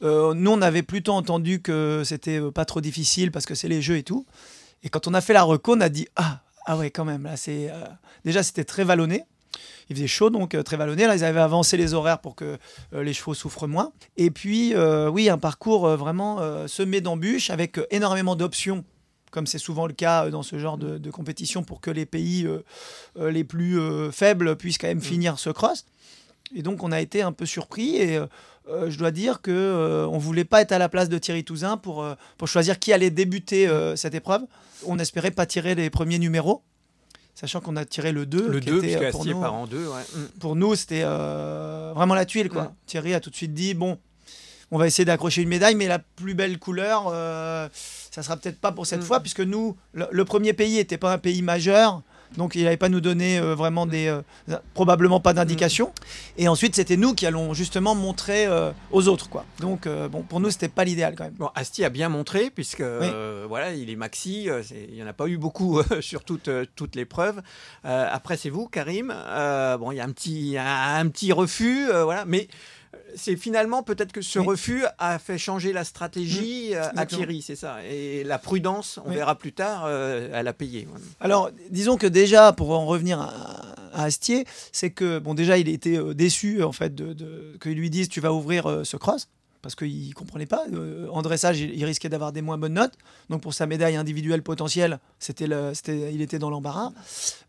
euh, 0.04 0.34
nous 0.34 0.52
on 0.52 0.62
avait 0.62 0.84
plutôt 0.84 1.14
entendu 1.14 1.62
que 1.62 2.02
c'était 2.04 2.42
euh, 2.42 2.52
pas 2.52 2.66
trop 2.66 2.82
difficile 2.82 3.32
parce 3.32 3.46
que 3.46 3.56
c'est 3.56 3.70
les 3.70 3.82
jeux 3.82 3.96
et 3.96 4.04
tout. 4.04 4.26
Et 4.84 4.90
quand 4.90 5.08
on 5.08 5.14
a 5.14 5.22
fait 5.22 5.32
la 5.32 5.44
reco, 5.44 5.78
on 5.78 5.82
a 5.82 5.88
dit 5.88 6.10
ah 6.18 6.42
ah 6.66 6.76
ouais 6.76 6.92
quand 6.92 7.06
même 7.06 7.24
là 7.24 7.38
c'est 7.38 7.72
déjà 8.26 8.44
c'était 8.44 8.66
très 8.66 8.84
vallonné. 8.84 9.24
Il 9.90 9.96
faisait 9.96 10.08
chaud, 10.08 10.30
donc 10.30 10.54
euh, 10.54 10.64
très 10.64 10.78
vallonné. 10.78 11.08
Là, 11.08 11.16
ils 11.16 11.24
avaient 11.24 11.40
avancé 11.40 11.78
les 11.78 11.94
horaires 11.94 12.20
pour 12.20 12.36
que 12.36 12.58
euh, 12.94 13.04
les 13.04 13.14
chevaux 13.14 13.34
souffrent 13.34 13.68
moins. 13.68 13.92
Et 14.18 14.32
puis, 14.32 14.74
euh, 14.76 15.10
oui, 15.10 15.30
un 15.30 15.38
parcours 15.38 15.88
vraiment 15.98 16.40
semé 16.68 17.02
d'embûches 17.02 17.50
avec 17.50 17.80
énormément 17.92 18.36
d'options, 18.36 18.84
comme 19.32 19.48
c'est 19.48 19.60
souvent 19.60 19.88
le 19.88 19.94
cas 19.94 20.30
dans 20.30 20.44
ce 20.44 20.58
genre 20.60 20.78
de, 20.78 20.98
de 20.98 21.12
compétition, 21.12 21.64
pour 21.64 21.82
que 21.82 21.92
les 21.92 22.06
pays 22.06 22.48
euh, 23.18 23.32
les 23.32 23.44
plus 23.44 23.80
euh, 23.80 24.12
faibles 24.12 24.56
puissent 24.56 24.78
quand 24.78 24.88
même 24.88 25.02
finir 25.02 25.40
ce 25.40 25.50
cross. 25.50 25.86
Et 26.56 26.62
donc, 26.62 26.84
on 26.84 26.92
a 26.92 27.02
été 27.02 27.22
un 27.22 27.32
peu 27.32 27.46
surpris. 27.46 27.98
Et 27.98 28.18
euh, 28.18 28.90
je 28.90 28.98
dois 28.98 29.12
dire 29.12 29.42
que 29.42 30.06
on 30.10 30.18
voulait 30.18 30.46
pas 30.46 30.62
être 30.62 30.72
à 30.72 30.78
la 30.78 30.90
place 30.90 31.10
de 31.10 31.18
Thierry 31.18 31.44
Touzin 31.44 31.78
pour, 31.78 32.06
pour 32.38 32.48
choisir 32.48 32.78
qui 32.78 32.94
allait 32.94 33.10
débuter 33.10 33.68
cette 33.96 34.14
épreuve. 34.14 34.42
On 34.86 35.00
espérait 35.00 35.32
pas 35.32 35.46
tirer 35.46 35.74
les 35.74 35.90
premiers 35.90 36.20
numéros 36.20 36.64
sachant 37.40 37.62
qu'on 37.62 37.76
a 37.78 37.86
tiré 37.86 38.12
le 38.12 38.26
2. 38.26 38.48
Le 38.50 38.60
qui 38.60 38.68
2, 38.68 38.78
était, 38.80 38.88
puisque 38.88 39.02
euh, 39.04 39.12
pour 39.12 39.26
nous, 39.26 39.40
part 39.40 39.54
en 39.54 39.66
2. 39.68 39.78
Ouais. 39.88 39.94
Mm. 40.14 40.26
pour 40.40 40.56
nous, 40.56 40.76
c'était 40.76 41.04
euh, 41.04 41.94
vraiment 41.96 42.16
la 42.16 42.26
tuile. 42.26 42.50
Quoi. 42.50 42.64
Mm. 42.64 42.74
Thierry 42.86 43.14
a 43.14 43.20
tout 43.20 43.30
de 43.30 43.36
suite 43.36 43.54
dit 43.54 43.74
bon, 43.74 43.98
on 44.72 44.78
va 44.78 44.88
essayer 44.88 45.06
d'accrocher 45.06 45.42
une 45.42 45.50
médaille, 45.50 45.76
mais 45.76 45.88
la 45.88 46.00
plus 46.00 46.34
belle 46.34 46.60
couleur, 46.60 47.06
euh, 47.08 47.68
ça 48.12 48.24
sera 48.24 48.36
peut-être 48.36 48.60
pas 48.60 48.72
pour 48.72 48.86
cette 48.86 49.00
Mm. 49.02 49.06
fois, 49.06 49.20
puisque 49.22 49.40
nous, 49.40 49.78
le, 49.94 50.08
le 50.12 50.26
premier 50.26 50.54
pays 50.54 50.76
n'était 50.76 50.98
pas 50.98 51.14
un 51.14 51.18
pays 51.18 51.42
majeur. 51.42 52.02
Donc 52.38 52.56
il 52.56 52.64
n'allait 52.64 52.78
pas 52.78 52.90
nous 52.90 53.02
donner 53.02 53.40
euh, 53.40 53.56
vraiment 53.56 53.86
des 53.86 54.08
euh, 54.08 54.58
probablement 54.74 55.20
pas 55.20 55.34
d'indications. 55.34 55.92
Et 56.38 56.48
ensuite 56.48 56.76
c'était 56.76 56.98
nous 56.98 57.14
qui 57.14 57.26
allons 57.26 57.54
justement 57.54 57.96
montrer 57.96 58.46
euh, 58.46 58.72
aux 58.92 59.08
autres 59.08 59.30
quoi. 59.30 59.46
Donc 59.60 59.88
bon 59.88 60.22
pour 60.22 60.40
nous 60.40 60.50
c'était 60.50 60.68
pas 60.68 60.84
l'idéal 60.84 61.16
quand 61.18 61.26
même. 61.26 61.34
Bon, 61.34 61.50
Asti 61.56 61.84
a 61.84 61.90
bien 61.90 62.10
montré, 62.10 62.50
puisque 62.50 62.84
voilà, 63.48 63.74
il 63.74 63.90
est 63.90 63.96
maxi, 63.96 64.48
il 64.90 64.94
n'y 64.94 65.04
en 65.04 65.08
a 65.08 65.14
pas 65.14 65.28
eu 65.28 65.38
beaucoup 65.38 65.82
sur 66.02 66.24
toute, 66.24 66.50
toute 66.76 66.96
l'épreuve. 66.96 67.42
Après, 67.84 68.38
c'est 68.38 68.50
vous, 68.50 68.68
Karim. 68.68 69.08
Bon, 69.80 69.92
il 69.92 69.96
y 69.96 70.00
a 70.00 70.04
un 70.04 70.12
petit, 70.12 70.58
un, 70.58 71.00
un 71.00 71.08
petit 71.10 71.32
refus, 71.32 71.88
voilà, 71.92 72.26
mais 72.26 72.48
c'est 73.16 73.36
finalement 73.36 73.84
peut-être 73.84 74.12
que 74.12 74.22
ce 74.22 74.40
Oui. 74.40 74.46
refus 74.48 74.84
a 74.98 75.20
fait 75.20 75.38
changer 75.38 75.74
la 75.74 75.84
stratégie 75.84 76.76
euh, 76.76 76.86
à. 76.96 77.06
Thierry, 77.06 77.42
c'est 77.42 77.56
ça. 77.56 77.78
Et 77.86 78.24
la 78.24 78.38
prudence, 78.40 79.00
on 79.06 79.10
Oui. 79.10 79.16
verra 79.16 79.36
plus 79.36 79.54
tard, 79.54 79.84
euh, 79.86 80.30
elle 80.34 80.48
a 80.48 80.54
payé. 80.54 80.88
Alors, 81.20 81.50
disons 81.70 81.98
que 81.98 82.08
déjà, 82.08 82.54
pour 82.54 82.72
en 82.72 82.86
revenir 82.86 83.20
à, 83.22 83.30
à 83.94 84.04
Astier, 84.04 84.46
c'est 84.72 84.92
que, 84.92 85.20
bon, 85.20 85.34
déjà, 85.34 85.58
il 85.58 85.70
était 85.70 85.98
euh, 85.98 86.14
déçu, 86.14 86.64
en 86.64 86.72
fait, 86.72 86.94
de, 86.96 87.16
lui 87.66 87.90
disent 87.90 88.10
tu 88.10 88.22
vas 88.22 88.34
ouvrir 88.34 88.66
euh, 88.68 88.84
ce 88.84 88.98
cross, 88.98 89.28
parce 89.62 89.76
qu'il 89.76 90.10
ne 90.10 90.14
comprenait 90.14 90.46
pas. 90.46 90.66
Euh, 90.74 91.08
en 91.12 91.22
il, 91.22 91.86
risquait 91.86 92.10
d'avoir 92.10 92.32
des 92.32 92.42
moins 92.42 92.58
bonnes 92.58 92.74
notes. 92.74 92.94
Donc, 93.30 93.42
pour 93.42 93.54
sa 93.54 93.66
médaille 93.66 93.96
individuelle 93.96 94.42
potentielle, 94.42 95.00
c'était 95.20 95.48
il 96.14 96.22
était 96.22 96.40
dans 96.40 96.50
l'embarras. 96.50 96.92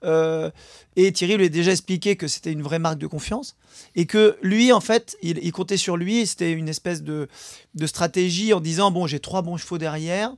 Euh, 0.04 0.50
et 0.96 1.12
Thierry 1.12 1.36
lui 1.36 1.46
a 1.46 1.48
déjà 1.48 1.70
expliqué 1.70 2.16
que 2.16 2.28
c'était 2.28 2.52
une 2.52 2.62
vraie 2.62 2.78
marque 2.78 2.98
de 2.98 3.06
confiance. 3.06 3.56
Et 3.94 4.06
que 4.06 4.36
lui, 4.42 4.72
en 4.72 4.80
fait, 4.80 5.16
il, 5.22 5.38
il 5.38 5.52
comptait 5.52 5.76
sur 5.76 5.96
lui. 5.96 6.26
C'était 6.26 6.52
une 6.52 6.68
espèce 6.68 7.02
de, 7.02 7.28
de 7.74 7.86
stratégie 7.86 8.52
en 8.52 8.60
disant 8.60 8.90
bon, 8.90 9.06
j'ai 9.06 9.20
trois 9.20 9.42
bons 9.42 9.56
chevaux 9.56 9.78
derrière. 9.78 10.34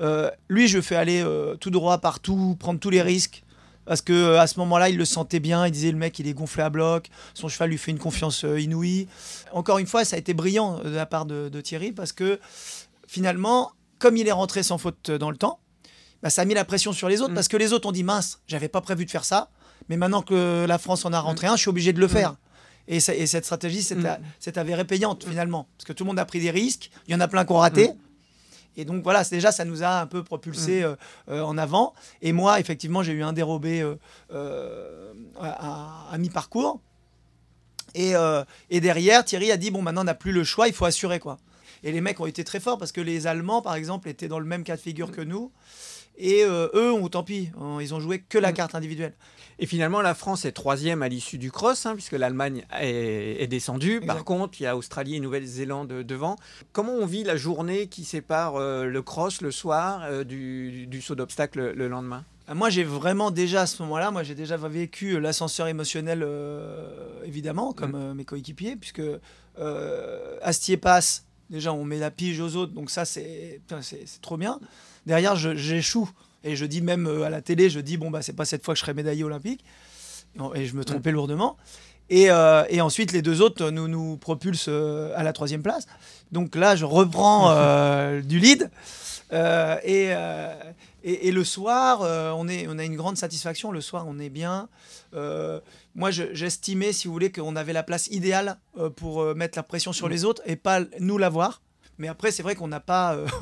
Euh, 0.00 0.30
lui, 0.48 0.68
je 0.68 0.80
fais 0.80 0.96
aller 0.96 1.22
euh, 1.22 1.56
tout 1.56 1.70
droit 1.70 1.98
partout, 1.98 2.56
prendre 2.58 2.80
tous 2.80 2.90
les 2.90 3.02
risques. 3.02 3.43
Parce 3.86 4.00
que 4.00 4.12
euh, 4.12 4.40
à 4.40 4.46
ce 4.46 4.58
moment-là, 4.60 4.88
il 4.88 4.96
le 4.96 5.04
sentait 5.04 5.40
bien. 5.40 5.66
Il 5.66 5.70
disait 5.70 5.90
le 5.92 5.98
mec, 5.98 6.18
il 6.18 6.26
est 6.26 6.32
gonflé 6.34 6.62
à 6.62 6.70
bloc. 6.70 7.08
Son 7.34 7.48
cheval 7.48 7.70
lui 7.70 7.78
fait 7.78 7.90
une 7.90 7.98
confiance 7.98 8.44
euh, 8.44 8.58
inouïe. 8.60 9.08
Encore 9.52 9.78
une 9.78 9.86
fois, 9.86 10.04
ça 10.04 10.16
a 10.16 10.18
été 10.18 10.32
brillant 10.34 10.78
euh, 10.84 10.90
de 10.90 10.96
la 10.96 11.06
part 11.06 11.26
de, 11.26 11.48
de 11.48 11.60
Thierry 11.60 11.92
parce 11.92 12.12
que 12.12 12.38
finalement, 13.06 13.72
comme 13.98 14.16
il 14.16 14.26
est 14.28 14.32
rentré 14.32 14.62
sans 14.62 14.78
faute 14.78 15.10
dans 15.10 15.30
le 15.30 15.36
temps, 15.36 15.60
bah, 16.22 16.30
ça 16.30 16.42
a 16.42 16.44
mis 16.44 16.54
la 16.54 16.64
pression 16.64 16.92
sur 16.92 17.08
les 17.08 17.20
autres 17.20 17.32
Mm. 17.32 17.34
parce 17.34 17.48
que 17.48 17.56
les 17.56 17.72
autres 17.72 17.88
ont 17.88 17.92
dit 17.92 18.04
mince, 18.04 18.40
j'avais 18.48 18.68
pas 18.68 18.80
prévu 18.80 19.04
de 19.04 19.10
faire 19.10 19.24
ça, 19.24 19.50
mais 19.88 19.96
maintenant 19.96 20.22
que 20.22 20.64
la 20.66 20.78
France 20.78 21.04
en 21.04 21.12
a 21.12 21.20
rentré 21.20 21.46
un, 21.46 21.56
je 21.56 21.60
suis 21.62 21.68
obligé 21.68 21.92
de 21.92 22.00
le 22.00 22.08
faire. 22.08 22.36
Et, 22.86 23.00
ça- 23.00 23.14
et 23.14 23.26
cette 23.26 23.44
stratégie 23.44 23.80
Mm. 23.94 24.06
s'est 24.40 24.58
avérée 24.58 24.84
payante 24.84 25.24
finalement 25.28 25.68
parce 25.76 25.86
que 25.86 25.92
tout 25.92 26.04
le 26.04 26.08
monde 26.08 26.18
a 26.18 26.24
pris 26.24 26.40
des 26.40 26.50
risques. 26.50 26.90
Il 27.08 27.12
y 27.12 27.14
en 27.14 27.20
a 27.20 27.28
plein 27.28 27.44
qui 27.44 27.52
ont 27.52 27.58
raté. 27.58 27.90
Et 28.76 28.84
donc 28.84 29.02
voilà, 29.02 29.24
déjà, 29.24 29.52
ça 29.52 29.64
nous 29.64 29.82
a 29.82 30.00
un 30.00 30.06
peu 30.06 30.22
propulsé 30.22 30.82
euh, 30.82 30.96
euh, 31.28 31.42
en 31.42 31.56
avant. 31.58 31.94
Et 32.22 32.32
moi, 32.32 32.60
effectivement, 32.60 33.02
j'ai 33.02 33.12
eu 33.12 33.22
un 33.22 33.32
dérobé 33.32 33.82
euh, 34.32 35.12
à, 35.40 36.16
mi-parcours. 36.18 36.80
Et, 37.96 38.14
et 38.70 38.80
derrière, 38.80 39.24
Thierry 39.24 39.52
a 39.52 39.56
dit 39.56 39.70
bon, 39.70 39.80
maintenant 39.80 40.00
on 40.00 40.04
n'a 40.04 40.14
plus 40.14 40.32
le 40.32 40.42
choix, 40.42 40.66
il 40.66 40.74
faut 40.74 40.84
assurer 40.84 41.20
quoi. 41.20 41.38
Et 41.84 41.92
les 41.92 42.00
mecs 42.00 42.18
ont 42.18 42.26
été 42.26 42.42
très 42.42 42.58
forts 42.58 42.76
parce 42.76 42.90
que 42.90 43.00
les 43.00 43.28
Allemands, 43.28 43.62
par 43.62 43.76
exemple, 43.76 44.08
étaient 44.08 44.26
dans 44.26 44.40
le 44.40 44.46
même 44.46 44.64
cas 44.64 44.74
de 44.74 44.80
figure 44.80 45.12
que 45.12 45.20
nous. 45.20 45.52
Et 46.16 46.44
euh, 46.44 46.68
eux, 46.74 46.92
ont, 46.92 47.08
tant 47.08 47.24
pis, 47.24 47.50
hein, 47.60 47.78
ils 47.80 47.92
ont 47.92 48.00
joué 48.00 48.20
que 48.20 48.38
la 48.38 48.52
carte 48.52 48.74
individuelle. 48.74 49.14
Et 49.58 49.66
finalement, 49.66 50.00
la 50.00 50.14
France 50.14 50.44
est 50.44 50.52
troisième 50.52 51.02
à 51.02 51.08
l'issue 51.08 51.38
du 51.38 51.50
cross, 51.50 51.86
hein, 51.86 51.94
puisque 51.94 52.12
l'Allemagne 52.12 52.64
est, 52.80 53.42
est 53.42 53.46
descendue. 53.46 54.00
Par 54.00 54.24
contre, 54.24 54.60
il 54.60 54.64
y 54.64 54.66
a 54.66 54.76
Australie 54.76 55.16
et 55.16 55.20
Nouvelle-Zélande 55.20 55.88
devant. 55.88 56.36
Comment 56.72 56.92
on 56.92 57.06
vit 57.06 57.24
la 57.24 57.36
journée 57.36 57.86
qui 57.88 58.04
sépare 58.04 58.56
euh, 58.56 58.84
le 58.84 59.02
cross 59.02 59.42
le 59.42 59.50
soir 59.50 60.02
euh, 60.04 60.24
du, 60.24 60.86
du 60.86 61.00
saut 61.00 61.14
d'obstacle 61.14 61.58
le, 61.58 61.72
le 61.72 61.88
lendemain? 61.88 62.24
Moi, 62.52 62.68
j'ai 62.68 62.84
vraiment 62.84 63.30
déjà 63.30 63.62
à 63.62 63.66
ce 63.66 63.82
moment-là, 63.82 64.10
moi 64.10 64.22
j'ai 64.22 64.34
déjà 64.34 64.56
vécu 64.58 65.18
l'ascenseur 65.18 65.66
émotionnel, 65.66 66.22
euh, 66.22 66.90
évidemment, 67.24 67.72
comme 67.72 67.94
euh, 67.94 68.12
mes 68.12 68.24
coéquipiers, 68.24 68.76
puisque 68.76 69.02
Astier 70.42 70.76
passe, 70.76 71.24
déjà 71.50 71.72
on 71.72 71.84
met 71.84 71.98
la 71.98 72.10
pige 72.10 72.40
aux 72.40 72.56
autres, 72.56 72.72
donc 72.72 72.90
ça 72.90 73.04
c'est 73.04 73.60
trop 74.20 74.36
bien. 74.36 74.60
Derrière, 75.06 75.36
j'échoue, 75.36 76.10
et 76.42 76.56
je 76.56 76.64
dis 76.64 76.80
même 76.80 77.06
euh, 77.06 77.24
à 77.24 77.30
la 77.30 77.42
télé, 77.42 77.70
je 77.70 77.80
dis, 77.80 77.96
bon, 77.96 78.10
bah 78.10 78.22
c'est 78.22 78.32
pas 78.32 78.44
cette 78.44 78.64
fois 78.64 78.74
que 78.74 78.78
je 78.78 78.84
serai 78.84 78.94
médaillé 78.94 79.24
olympique, 79.24 79.64
et 80.54 80.66
je 80.66 80.74
me 80.74 80.84
trompais 80.84 81.12
lourdement. 81.12 81.56
Et, 82.10 82.30
euh, 82.30 82.64
et 82.68 82.80
ensuite, 82.80 83.12
les 83.12 83.22
deux 83.22 83.40
autres 83.40 83.70
nous, 83.70 83.88
nous 83.88 84.16
propulsent 84.16 84.66
euh, 84.68 85.12
à 85.16 85.22
la 85.22 85.32
troisième 85.32 85.62
place. 85.62 85.86
Donc 86.32 86.54
là, 86.54 86.76
je 86.76 86.84
reprends 86.84 87.50
euh, 87.56 88.20
du 88.20 88.38
lead. 88.38 88.70
Euh, 89.32 89.76
et, 89.84 90.12
et, 91.04 91.28
et 91.28 91.32
le 91.32 91.44
soir, 91.44 92.00
euh, 92.02 92.32
on, 92.34 92.48
est, 92.48 92.66
on 92.68 92.78
a 92.78 92.84
une 92.84 92.96
grande 92.96 93.16
satisfaction. 93.16 93.70
Le 93.70 93.80
soir, 93.80 94.06
on 94.08 94.18
est 94.18 94.30
bien. 94.30 94.68
Euh, 95.14 95.60
moi, 95.94 96.10
je- 96.10 96.32
j'estimais, 96.34 96.92
si 96.92 97.06
vous 97.06 97.12
voulez, 97.12 97.30
qu'on 97.30 97.54
avait 97.56 97.72
la 97.72 97.82
place 97.82 98.08
idéale 98.08 98.56
euh, 98.78 98.90
pour 98.90 99.34
mettre 99.36 99.56
la 99.56 99.62
pression 99.62 99.92
sur 99.92 100.08
les 100.08 100.24
autres 100.24 100.42
et 100.46 100.56
pas 100.56 100.80
nous 101.00 101.18
l'avoir. 101.18 101.60
Mais 101.98 102.08
après, 102.08 102.32
c'est 102.32 102.42
vrai 102.42 102.56
qu'on 102.56 102.66
n'a 102.66 102.80
pas, 102.80 103.16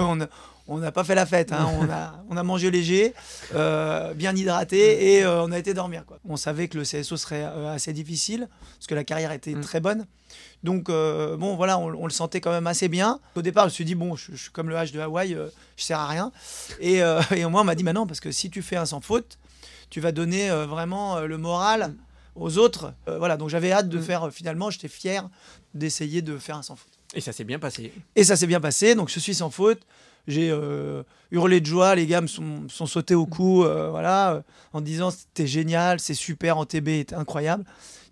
on 0.68 0.79
n'a 0.79 0.92
pas 0.92 1.05
fait 1.05 1.14
la 1.14 1.25
fête. 1.25 1.53
hein. 1.53 1.70
On, 1.81 1.88
a, 1.88 2.22
on 2.31 2.37
a 2.37 2.42
mangé 2.42 2.70
léger, 2.70 3.14
euh, 3.55 4.12
bien 4.12 4.37
hydraté 4.37 5.14
et 5.14 5.25
euh, 5.25 5.42
on 5.42 5.53
a 5.53 5.59
été 5.59 5.72
dormir. 5.72 6.05
Quoi. 6.05 6.18
On 6.29 6.37
savait 6.37 6.68
que 6.68 6.77
le 6.77 6.85
CSO 6.85 7.16
serait 7.16 7.44
euh, 7.44 7.72
assez 7.75 7.92
difficile 7.94 8.48
parce 8.77 8.87
que 8.87 8.94
la 8.94 9.05
carrière 9.05 9.33
était 9.33 9.55
très 9.55 9.81
bonne. 9.81 10.07
Donc, 10.62 10.88
euh, 10.88 11.37
bon, 11.37 11.57
voilà, 11.57 11.79
on, 11.79 11.88
on 11.94 12.05
le 12.05 12.12
sentait 12.12 12.40
quand 12.40 12.53
même 12.53 12.66
assez 12.66 12.88
bien. 12.88 13.18
Au 13.35 13.42
départ, 13.42 13.64
je 13.64 13.68
me 13.68 13.75
suis 13.75 13.85
dit, 13.85 13.94
bon, 13.94 14.14
je, 14.16 14.35
suis 14.35 14.51
comme 14.51 14.68
le 14.68 14.77
H 14.77 14.92
de 14.92 15.01
Hawaï, 15.01 15.35
euh, 15.35 15.48
je 15.77 15.85
sers 15.85 15.98
à 15.98 16.07
rien. 16.07 16.33
Et, 16.81 17.03
euh, 17.03 17.20
et 17.37 17.44
moi, 17.46 17.62
on 17.62 17.64
m'a 17.64 17.75
dit, 17.75 17.83
bah 17.83 17.92
non, 17.92 18.07
parce 18.07 18.20
que 18.20 18.31
si 18.31 18.51
tu 18.51 18.62
fais 18.62 18.77
un 18.77 18.87
sans 18.87 19.01
faute, 19.01 19.38
tu 19.90 20.01
vas 20.01 20.12
donner 20.12 20.51
euh, 20.51 20.66
vraiment 20.66 21.20
le 21.20 21.38
moral 21.38 21.94
aux 22.35 22.59
autres. 22.59 22.94
Voilà, 23.07 23.37
donc 23.37 23.51
j'avais 23.51 23.72
hâte 23.72 23.88
de 23.88 24.01
faire, 24.01 24.25
euh, 24.25 24.31
finalement, 24.31 24.70
j'étais 24.70 24.88
fier 24.88 25.29
d'essayer 25.75 26.22
de 26.22 26.38
faire 26.38 26.57
un 26.57 26.62
sans 26.62 26.77
faute. 26.77 26.92
Et 27.14 27.20
ça 27.20 27.33
s'est 27.33 27.44
bien 27.44 27.59
passé. 27.59 27.92
Et 28.16 28.25
ça 28.25 28.37
s'est 28.37 28.46
bien 28.46 28.61
passé, 28.61 28.94
donc 28.94 29.11
je 29.11 29.20
suis 29.20 29.35
sans 29.35 29.51
faute. 29.51 29.83
J'ai 30.29 30.51
euh, 30.51 31.03
hurlé 31.33 31.61
de 31.61 31.67
joie, 31.67 31.95
les 31.95 32.07
gars 32.07 32.21
me 32.21 32.27
sont, 32.29 32.69
sont 32.69 32.87
sautés 32.87 33.15
au 33.15 33.27
cou, 33.27 33.65
euh, 33.65 33.91
voilà, 33.91 34.35
euh, 34.35 34.43
en 34.73 34.81
disant 34.81 35.11
c'était 35.11 35.47
génial, 35.49 35.99
c'est 36.01 36.15
super, 36.15 36.59
en 36.59 36.65
TB 36.65 36.89
est 36.89 37.13
incroyable. 37.13 37.65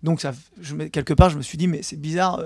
Donc 0.03 0.19
ça, 0.21 0.33
je, 0.59 0.75
quelque 0.75 1.13
part, 1.13 1.29
je 1.29 1.37
me 1.37 1.41
suis 1.41 1.57
dit 1.57 1.67
mais 1.67 1.83
c'est 1.83 1.95
bizarre, 1.99 2.45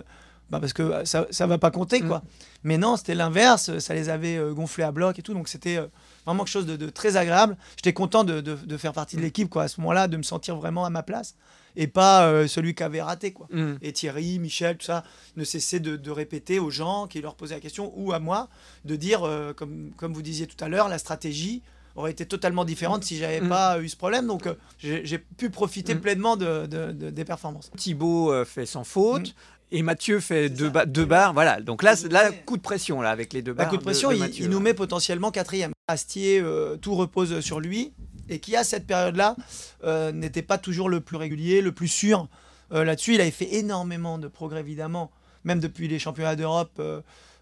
bah, 0.52 0.60
parce 0.60 0.74
que 0.74 1.04
ça, 1.06 1.26
ça 1.32 1.48
va 1.48 1.58
pas 1.58 1.72
compter 1.72 2.02
quoi. 2.02 2.22
Mais 2.64 2.78
non, 2.78 2.96
c'était 2.98 3.16
l'inverse, 3.16 3.78
ça 3.80 3.94
les 3.96 4.10
avait 4.10 4.40
gonflés 4.54 4.84
à 4.84 4.92
bloc 4.92 5.18
et 5.18 5.22
tout, 5.24 5.34
donc 5.34 5.48
c'était 5.48 5.80
vraiment 6.26 6.44
quelque 6.44 6.52
chose 6.52 6.66
de, 6.68 6.76
de 6.76 6.90
très 6.90 7.18
agréable. 7.18 7.58
J'étais 7.78 7.94
content 7.94 8.24
de, 8.24 8.42
de- 8.42 8.56
de 8.56 8.78
faire 8.78 8.94
partie 8.94 9.16
de 9.16 9.22
l'équipe 9.22 9.50
quoi, 9.50 9.64
à 9.64 9.68
ce 9.68 9.80
moment-là, 9.82 10.08
de 10.08 10.18
me 10.18 10.24
sentir 10.24 10.56
vraiment 10.58 10.86
à 10.86 10.90
ma 10.92 11.02
place 11.04 11.36
et 11.78 11.88
pas 11.88 12.28
euh, 12.28 12.48
celui 12.48 12.74
qui 12.76 12.84
avait 12.84 13.02
raté 13.02 13.32
quoi. 13.34 13.48
Mm. 13.52 13.74
Et 13.82 13.92
Thierry, 13.94 14.40
Michel, 14.40 14.78
tout 14.78 14.86
ça, 14.86 15.04
ne 15.36 15.44
cessaient 15.44 15.80
de, 15.80 15.96
de 15.96 16.12
répéter 16.12 16.60
aux 16.60 16.70
gens 16.70 17.08
qui 17.08 17.22
leur 17.22 17.36
posaient 17.36 17.56
la 17.56 17.62
question 17.62 17.92
ou 17.96 18.14
à 18.14 18.20
moi 18.20 18.50
de 18.86 18.96
dire, 18.96 19.24
euh, 19.24 19.54
comme, 19.54 19.92
comme 19.98 20.14
vous 20.14 20.22
disiez 20.22 20.48
tout 20.48 20.64
à 20.64 20.68
l'heure, 20.70 20.88
la 20.90 20.98
stratégie 20.98 21.62
aurait 21.96 22.12
été 22.12 22.26
totalement 22.26 22.66
différente 22.66 23.04
si 23.06 23.18
j'avais 23.18 23.40
Mm. 23.42 23.50
pas 23.50 23.80
eu 23.82 23.88
ce 23.90 23.96
problème. 23.96 24.28
Donc 24.28 24.48
euh, 24.48 24.56
j'ai 24.80 25.18
pu 25.18 25.50
profiter 25.50 25.96
Mm. 25.96 26.02
pleinement 26.02 26.36
de, 26.38 26.66
de- 26.66 26.92
de- 26.92 27.10
des 27.10 27.26
performances. 27.26 27.72
Thibaut 27.78 28.32
euh, 28.32 28.46
fait 28.46 28.66
sans 28.66 28.84
faute. 28.84 29.34
Et 29.72 29.82
Mathieu 29.82 30.20
fait 30.20 30.48
deux, 30.50 30.70
ba- 30.70 30.86
deux 30.86 31.06
barres, 31.06 31.34
voilà. 31.34 31.60
Donc 31.60 31.82
là, 31.82 31.96
là, 32.12 32.32
coup 32.32 32.56
de 32.56 32.62
pression 32.62 33.02
là 33.02 33.10
avec 33.10 33.34
les 33.34 33.42
deux 33.42 33.52
Bah, 33.52 33.64
barres. 33.64 33.72
coup 33.72 33.78
de 33.78 33.82
pression, 33.84 34.12
il, 34.12 34.48
nous 34.50 34.60
met 34.60 34.76
potentiellement 34.76 35.32
quatrième. 35.32 35.72
Astier, 35.88 36.40
euh, 36.40 36.78
tout 36.78 36.94
repose 36.96 37.40
sur 37.40 37.60
lui. 37.60 37.92
Et 38.30 38.40
qui, 38.40 38.56
à 38.56 38.64
cette 38.64 38.88
période-là, 38.88 39.36
euh, 39.84 40.12
n'était 40.12 40.42
pas 40.42 40.58
toujours 40.58 40.90
le 40.90 41.02
plus 41.02 41.18
régulier, 41.18 41.62
le 41.62 41.72
plus 41.72 41.88
sûr. 41.88 42.28
Euh, 42.72 42.84
Là-dessus, 42.84 43.16
il 43.16 43.22
avait 43.22 43.32
fait 43.32 43.56
énormément 43.56 44.18
de 44.18 44.28
progrès, 44.28 44.62
évidemment, 44.62 45.12
même 45.44 45.60
depuis 45.60 45.88
les 45.88 46.00
championnats 46.00 46.36
d'Europe 46.36 46.80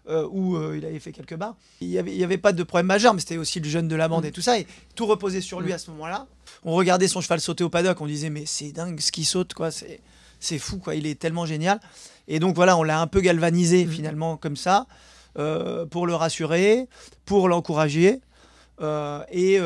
euh, 0.06 0.28
où 0.30 0.56
euh, 0.56 0.76
il 0.76 0.84
avait 0.84 0.98
fait 0.98 1.12
quelques 1.12 1.34
barres. 1.34 1.56
Il 1.80 1.88
n'y 1.88 2.24
avait, 2.24 2.36
pas 2.36 2.52
de 2.52 2.62
problème 2.62 2.86
majeur, 2.86 3.14
mais 3.14 3.20
c'était 3.20 3.38
aussi 3.38 3.58
le 3.58 3.68
jeune 3.68 3.88
de 3.88 3.96
la 3.96 4.06
bande 4.06 4.26
et 4.26 4.32
tout 4.32 4.42
ça. 4.42 4.58
Et 4.58 4.66
tout 4.94 5.06
reposait 5.06 5.40
sur 5.40 5.62
lui 5.62 5.72
à 5.72 5.78
ce 5.78 5.90
moment-là. 5.92 6.26
On 6.62 6.72
regardait 6.72 7.08
son 7.08 7.22
cheval 7.22 7.40
sauter 7.40 7.64
au 7.64 7.70
paddock, 7.70 7.98
on 8.02 8.06
disait, 8.06 8.28
mais 8.28 8.44
c'est 8.44 8.70
dingue 8.70 9.00
ce 9.00 9.10
qui 9.10 9.24
saute, 9.24 9.54
quoi. 9.54 9.70
C'est 9.70 10.00
c'est 10.40 10.58
fou, 10.58 10.76
quoi. 10.76 10.94
Il 10.94 11.06
est 11.06 11.18
tellement 11.18 11.46
génial. 11.46 11.80
Et 12.28 12.38
donc 12.38 12.54
voilà, 12.54 12.76
on 12.76 12.82
l'a 12.82 13.00
un 13.00 13.06
peu 13.06 13.22
galvanisé 13.22 13.86
finalement 13.86 14.36
comme 14.36 14.56
ça, 14.56 14.86
euh, 15.38 15.86
pour 15.86 16.06
le 16.06 16.14
rassurer, 16.14 16.86
pour 17.24 17.48
l'encourager. 17.48 18.20
et 19.32 19.58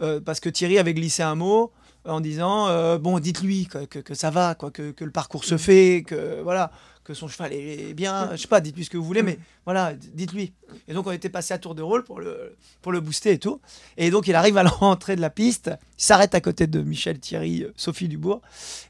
euh, 0.00 0.16
euh, 0.16 0.20
parce 0.20 0.40
que 0.40 0.48
Thierry 0.48 0.78
avait 0.78 0.94
glissé 0.94 1.22
un 1.22 1.34
mot, 1.34 1.72
en 2.04 2.20
disant 2.20 2.68
euh, 2.68 2.98
bon, 2.98 3.18
dites-lui 3.18 3.66
que, 3.66 3.84
que- 3.84 3.98
que 3.98 4.14
ça 4.14 4.30
va, 4.30 4.54
quoi, 4.54 4.70
que, 4.70 4.92
que 4.92 5.04
le 5.04 5.10
parcours 5.10 5.44
se 5.44 5.56
fait, 5.58 6.04
que 6.06 6.40
voilà, 6.42 6.70
que 7.04 7.12
son 7.14 7.26
cheval 7.28 7.52
est 7.52 7.92
bien. 7.94 8.30
Je 8.32 8.36
sais 8.42 8.48
pas, 8.48 8.60
dites-lui 8.60 8.84
ce 8.84 8.90
que 8.90 8.96
vous 8.96 9.04
voulez, 9.04 9.22
mais 9.22 9.38
voilà, 9.64 9.92
dites-lui. 9.94 10.52
Et 10.86 10.94
donc 10.94 11.06
on 11.06 11.10
était 11.12 11.28
passé 11.28 11.52
à 11.54 11.58
tour 11.58 11.74
de 11.74 11.82
rôle 11.82 12.04
pour 12.04 12.20
le 12.20 12.56
pour 12.82 12.92
le 12.92 13.00
booster 13.00 13.32
et 13.32 13.38
tout. 13.38 13.60
Et 13.96 14.10
donc 14.10 14.26
il 14.28 14.34
arrive 14.34 14.56
à 14.56 14.62
l'entrée 14.80 15.16
de 15.16 15.20
la 15.20 15.30
piste, 15.30 15.70
il 15.98 16.02
s'arrête 16.02 16.34
à 16.34 16.40
côté 16.40 16.66
de 16.66 16.80
Michel 16.80 17.18
Thierry, 17.18 17.64
euh, 17.64 17.72
Sophie 17.76 18.08
Dubourg, 18.08 18.40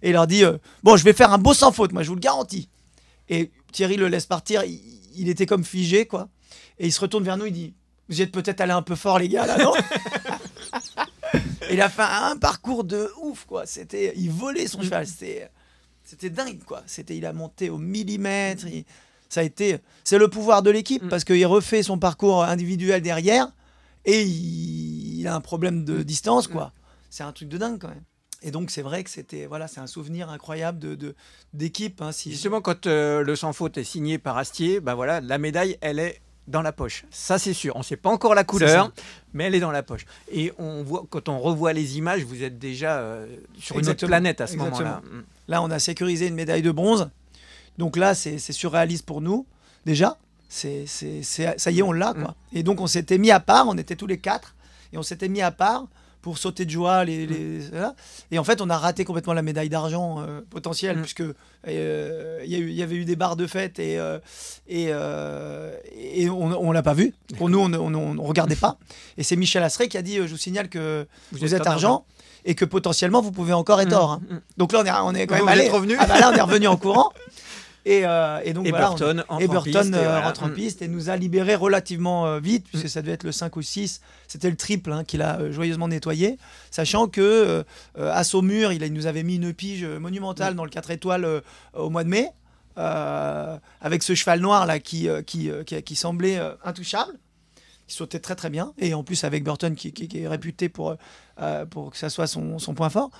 et 0.02 0.10
il 0.10 0.12
leur 0.12 0.26
dit 0.26 0.44
euh, 0.44 0.58
bon, 0.82 0.96
je 0.96 1.04
vais 1.04 1.12
faire 1.14 1.32
un 1.32 1.38
beau 1.38 1.54
sans 1.54 1.72
faute, 1.72 1.92
moi, 1.92 2.02
je 2.02 2.08
vous 2.08 2.14
le 2.16 2.20
garantis. 2.20 2.68
Et 3.28 3.50
Thierry 3.72 3.96
le 3.96 4.08
laisse 4.08 4.26
partir, 4.26 4.62
il, 4.64 4.80
il 5.16 5.28
était 5.28 5.46
comme 5.46 5.64
figé, 5.64 6.06
quoi. 6.06 6.28
Et 6.78 6.86
il 6.86 6.92
se 6.92 7.00
retourne 7.00 7.24
vers 7.24 7.36
nous, 7.36 7.46
il 7.46 7.52
dit 7.52 7.74
Vous 8.08 8.22
êtes 8.22 8.30
peut-être 8.32 8.60
allé 8.60 8.72
un 8.72 8.82
peu 8.82 8.94
fort, 8.94 9.18
les 9.18 9.28
gars, 9.28 9.46
là, 9.46 9.58
non? 9.58 9.72
Il 11.70 11.80
a 11.80 11.88
fait 11.88 12.02
un 12.02 12.36
parcours 12.36 12.84
de 12.84 13.10
ouf, 13.22 13.44
quoi. 13.46 13.66
C'était, 13.66 14.12
il 14.16 14.30
volait 14.30 14.66
son 14.66 14.80
cheval, 14.82 15.06
c'était, 15.06 15.50
c'était 16.04 16.30
dingue, 16.30 16.62
quoi. 16.64 16.82
C'était, 16.86 17.16
il 17.16 17.26
a 17.26 17.32
monté 17.32 17.70
au 17.70 17.78
millimètre. 17.78 18.66
il- 18.66 18.84
ça 19.30 19.40
a 19.40 19.42
été, 19.42 19.78
c'est 20.04 20.16
le 20.18 20.28
pouvoir 20.28 20.62
de 20.62 20.70
l'équipe 20.70 21.06
parce 21.10 21.22
qu'il 21.24 21.44
refait 21.46 21.82
son 21.82 21.98
parcours 21.98 22.42
individuel 22.44 23.02
derrière 23.02 23.48
et 24.06 24.22
il, 24.22 25.20
il 25.20 25.26
a 25.26 25.34
un 25.34 25.40
problème 25.42 25.84
de 25.84 26.02
distance, 26.02 26.46
quoi. 26.48 26.72
C'est 27.10 27.22
un 27.24 27.32
truc 27.32 27.48
de 27.48 27.58
dingue, 27.58 27.78
quand 27.78 27.88
même. 27.88 28.02
Et 28.40 28.50
donc, 28.50 28.70
c'est 28.70 28.82
vrai 28.82 29.02
que 29.04 29.10
c'était, 29.10 29.46
voilà, 29.46 29.66
c'est 29.68 29.80
un 29.80 29.86
souvenir 29.86 30.30
incroyable 30.30 30.78
de, 30.78 31.14
d'équipe. 31.52 32.00
hein, 32.00 32.12
si- 32.12 32.30
Justement, 32.30 32.60
quand 32.60 32.86
euh, 32.86 33.22
le 33.22 33.34
sans 33.36 33.52
faute 33.52 33.76
est 33.78 33.84
signé 33.84 34.16
par 34.18 34.38
Astier, 34.38 34.80
bah 34.80 34.94
voilà, 34.94 35.20
la 35.20 35.38
médaille, 35.38 35.76
elle 35.80 35.98
est 35.98 36.20
dans 36.48 36.62
la 36.62 36.72
poche. 36.72 37.04
Ça, 37.10 37.38
c'est 37.38 37.52
sûr. 37.52 37.76
On 37.76 37.80
ne 37.80 37.84
sait 37.84 37.96
pas 37.96 38.10
encore 38.10 38.34
la 38.34 38.42
couleur, 38.42 38.90
mais 39.34 39.44
elle 39.44 39.54
est 39.54 39.60
dans 39.60 39.70
la 39.70 39.82
poche. 39.82 40.06
Et 40.32 40.52
on 40.58 40.82
voit, 40.82 41.04
quand 41.08 41.28
on 41.28 41.38
revoit 41.38 41.72
les 41.72 41.98
images, 41.98 42.24
vous 42.24 42.42
êtes 42.42 42.58
déjà 42.58 42.98
euh, 42.98 43.26
sur 43.58 43.78
une 43.78 43.88
autre 43.88 44.06
planète 44.06 44.40
à 44.40 44.46
ce 44.46 44.56
moment-là. 44.56 45.02
Mm. 45.04 45.22
Là, 45.48 45.62
on 45.62 45.70
a 45.70 45.78
sécurisé 45.78 46.26
une 46.26 46.34
médaille 46.34 46.62
de 46.62 46.70
bronze. 46.70 47.10
Donc 47.76 47.96
là, 47.96 48.14
c'est 48.14 48.38
surréaliste 48.38 49.06
pour 49.06 49.20
nous, 49.20 49.46
déjà. 49.86 50.16
C'est 50.48 50.86
ça 50.86 51.70
y 51.70 51.78
est, 51.78 51.82
on 51.82 51.92
l'a, 51.92 52.14
quoi. 52.14 52.34
Et 52.52 52.62
donc, 52.62 52.80
on 52.80 52.86
s'était 52.86 53.18
mis 53.18 53.30
à 53.30 53.40
part, 53.40 53.68
on 53.68 53.76
était 53.76 53.96
tous 53.96 54.06
les 54.06 54.18
quatre, 54.18 54.54
et 54.92 54.98
on 54.98 55.02
s'était 55.02 55.28
mis 55.28 55.42
à 55.42 55.50
part 55.50 55.86
pour 56.22 56.38
sauter 56.38 56.64
de 56.64 56.70
joie. 56.70 57.04
Les, 57.04 57.26
les- 57.26 57.60
voilà. 57.70 57.94
Et 58.30 58.38
en 58.38 58.44
fait, 58.44 58.60
on 58.60 58.68
a 58.70 58.76
raté 58.78 59.04
complètement 59.04 59.32
la 59.34 59.42
médaille 59.42 59.68
d'argent 59.68 60.20
euh, 60.20 60.40
potentielle, 60.50 61.00
puisque 61.00 61.22
euh, 61.66 62.42
il 62.44 62.70
y, 62.72 62.82
avait 62.82 62.96
eu 62.96 63.04
des 63.04 63.16
barres 63.16 63.36
de 63.36 63.46
fête 63.46 63.78
et, 63.78 63.98
euh, 63.98 64.18
et, 64.68 64.90
et 66.14 66.30
on 66.30 66.68
ne 66.68 66.72
l'a 66.72 66.82
pas 66.82 66.94
vu. 66.94 67.14
Pour 67.36 67.48
nous, 67.48 67.58
on 67.58 67.68
ne 67.68 67.78
on, 67.78 67.94
on- 67.94 68.18
on 68.18 68.22
regardait 68.24 68.56
pas. 68.56 68.78
Et 69.16 69.22
c'est 69.22 69.36
Michel 69.36 69.62
Asseret 69.62 69.88
qui 69.88 69.96
a 69.98 70.02
dit, 70.02 70.16
je 70.16 70.22
vous 70.22 70.36
signale 70.36 70.68
que 70.68 71.06
vous, 71.32 71.38
Vous 71.38 71.54
êtes, 71.54 71.60
êtes 71.60 71.66
en 71.66 71.72
argent. 71.72 72.04
Et 72.44 72.54
que 72.54 72.64
potentiellement 72.64 73.20
vous 73.20 73.32
pouvez 73.32 73.52
encore 73.52 73.80
être 73.80 73.90
Mm, 73.90 73.94
or. 74.00 74.10
hein. 74.12 74.20
Donc 74.56 74.72
là 74.72 74.80
on 74.82 74.84
est, 74.86 74.90
on 74.92 75.14
est 75.14 75.26
quand 75.26 75.36
Vous 75.38 75.44
même 75.44 75.58
allé. 75.58 75.68
revenu 75.68 75.96
Ah 75.98 76.06
bah 76.06 76.20
là 76.20 76.30
on 76.32 76.36
est 76.36 76.40
revenu 76.40 76.66
en 76.68 76.76
courant. 76.76 77.10
Et, 77.90 78.04
euh, 78.04 78.40
et 78.44 78.52
donc 78.52 78.66
Et 78.66 78.70
voilà, 78.70 78.88
Burton 78.88 79.24
on- 79.28 79.34
entre 79.34 79.42
et 79.42 79.48
en 79.48 79.52
Burton 79.52 79.72
piste, 79.82 79.86
et 79.86 79.90
voilà. 80.04 80.20
rentre 80.20 80.42
en 80.42 80.48
Mm. 80.48 80.52
piste 80.54 80.82
et 80.82 80.88
nous 80.88 81.08
a 81.08 81.16
libérés 81.16 81.54
relativement 81.54 82.26
euh, 82.26 82.38
vite, 82.38 82.66
puisque 82.68 82.88
ça 82.88 83.00
devait 83.00 83.12
être 83.14 83.24
le 83.24 83.32
5 83.32 83.56
ou 83.56 83.62
6. 83.62 84.00
C'était 84.26 84.50
le 84.50 84.56
triple 84.56 84.92
hein, 84.92 85.04
qu'il 85.04 85.22
a 85.22 85.38
euh, 85.40 85.52
joyeusement 85.52 85.88
nettoyé, 85.88 86.38
sachant 86.70 87.06
que 87.08 87.64
à 87.98 88.24
Saumur, 88.24 88.72
il, 88.72 88.92
nous 88.92 89.06
avait 89.06 89.22
mis 89.22 89.36
une 89.36 89.54
pige 89.54 89.84
monumentale 89.84 90.54
dans 90.54 90.64
le 90.64 90.70
4 90.70 90.90
étoiles 90.90 91.42
au 91.72 91.88
mois 91.88 92.04
de 92.04 92.08
mai, 92.10 92.28
euh, 92.76 93.56
avec 93.80 94.02
ce 94.02 94.14
cheval 94.14 94.40
noir 94.40 94.66
là 94.66 94.78
qui, 94.78 95.08
qui, 95.26 95.50
qui, 95.66 95.82
qui 95.82 95.96
semblait 95.96 96.38
euh, 96.38 96.52
intouchable. 96.64 97.12
qui 97.86 97.94
sautait 97.94 98.18
très 98.20 98.34
très 98.36 98.50
bien, 98.50 98.74
et 98.76 98.92
en 98.92 99.02
plus 99.02 99.24
avec 99.24 99.42
Burton 99.44 99.74
qui, 99.74 99.92
qui- 99.94 100.08
qui 100.08 100.20
est 100.20 100.28
réputé 100.28 100.68
pour, 100.68 100.94
euh, 101.40 101.64
pour 101.64 101.90
que 101.90 101.96
ça 101.96 102.10
soit 102.10 102.26
son, 102.26 102.58
son 102.58 102.74
point 102.74 102.90
fort. 102.90 103.10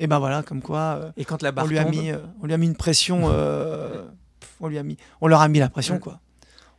Et 0.00 0.06
ben 0.06 0.18
voilà, 0.18 0.42
comme 0.42 0.62
quoi. 0.62 0.78
euh, 1.02 1.10
Et 1.16 1.24
quand 1.24 1.42
la 1.42 1.52
on 1.56 1.66
lui 1.66 1.78
a 1.78 1.84
tombe 1.84 1.94
mis, 1.94 2.10
euh, 2.10 2.18
on 2.42 2.46
lui 2.46 2.54
a 2.54 2.58
mis 2.58 2.66
une 2.66 2.76
pression. 2.76 3.22
euh, 3.32 4.04
pff, 4.40 4.50
on 4.60 4.68
lui 4.68 4.78
a 4.78 4.82
mis, 4.82 4.96
on 5.20 5.26
leur 5.26 5.40
a 5.40 5.48
mis 5.48 5.58
la 5.58 5.68
pression 5.68 5.98
quoi. 5.98 6.20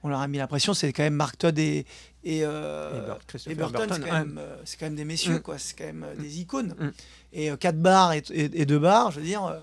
On 0.04 0.08
leur 0.08 0.22
a 0.22 0.28
mis 0.30 0.38
la 0.38 0.48
pression. 0.48 0.74
C'est 0.74 0.94
quand 0.94 1.04
même 1.04 1.16
Mark 1.16 1.38
Todd 1.38 1.58
et 1.60 1.86
et, 2.24 2.42
euh, 2.44 3.14
Et 3.48 3.56
Burton, 3.56 3.56
Burton, 3.56 3.88
c'est 3.94 4.00
quand, 4.00 4.06
ouais. 4.14 4.20
même, 4.26 4.38
euh, 4.42 4.56
c'est 4.66 4.78
quand 4.78 4.86
même 4.88 4.96
des 4.96 5.06
messieurs 5.06 5.36
Mm. 5.38 5.42
quoi. 5.42 5.58
C'est 5.58 5.78
quand 5.78 5.86
même 5.86 6.06
des 6.20 6.40
icônes. 6.42 6.76
Mm. 6.80 6.90
Et 7.34 7.52
4 7.58 7.78
barres 7.82 8.14
et, 8.14 8.24
et, 8.34 8.66
2 8.66 8.80
barres, 8.80 9.12
je 9.12 9.20
veux 9.20 9.26
dire, 9.26 9.62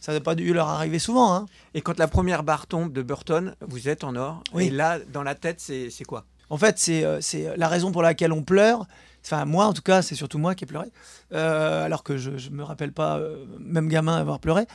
ça 0.00 0.12
n'a 0.12 0.20
pas 0.20 0.34
dû 0.34 0.52
leur 0.54 0.68
arriver 0.68 0.98
souvent. 0.98 1.34
Hein. 1.34 1.46
Et 1.74 1.80
quand 1.82 1.98
la 1.98 2.08
première 2.08 2.42
barre 2.44 2.66
tombe 2.66 2.92
de 2.92 3.02
Burton, 3.02 3.54
vous 3.66 3.88
êtes 3.88 4.04
en 4.04 4.14
or. 4.16 4.42
Oui. 4.54 4.66
Et 4.66 4.70
là, 4.70 4.98
dans 5.12 5.22
la 5.22 5.34
tête, 5.34 5.60
c'est 5.60 5.90
quoi? 6.06 6.24
En 6.50 6.56
fait, 6.56 6.78
c'est 6.78 7.04
c'est 7.20 7.56
la 7.58 7.68
raison 7.68 7.92
pour 7.92 8.02
laquelle 8.02 8.32
on 8.32 8.42
pleure. 8.42 8.86
Enfin, 9.30 9.44
moi, 9.44 9.66
en 9.66 9.74
tout 9.74 9.82
cas, 9.82 10.00
c'est 10.00 10.14
surtout 10.14 10.38
moi 10.38 10.54
qui 10.54 10.64
ai 10.64 10.66
pleuré. 10.66 10.86
Euh, 11.34 11.84
alors 11.84 12.02
que 12.02 12.16
je 12.16 12.30
ne 12.30 12.54
me 12.56 12.62
rappelle 12.64 12.92
pas, 12.92 13.18
euh, 13.18 13.44
même 13.60 13.88
gamin, 13.88 14.16
avoir 14.16 14.38
pleuré. 14.40 14.66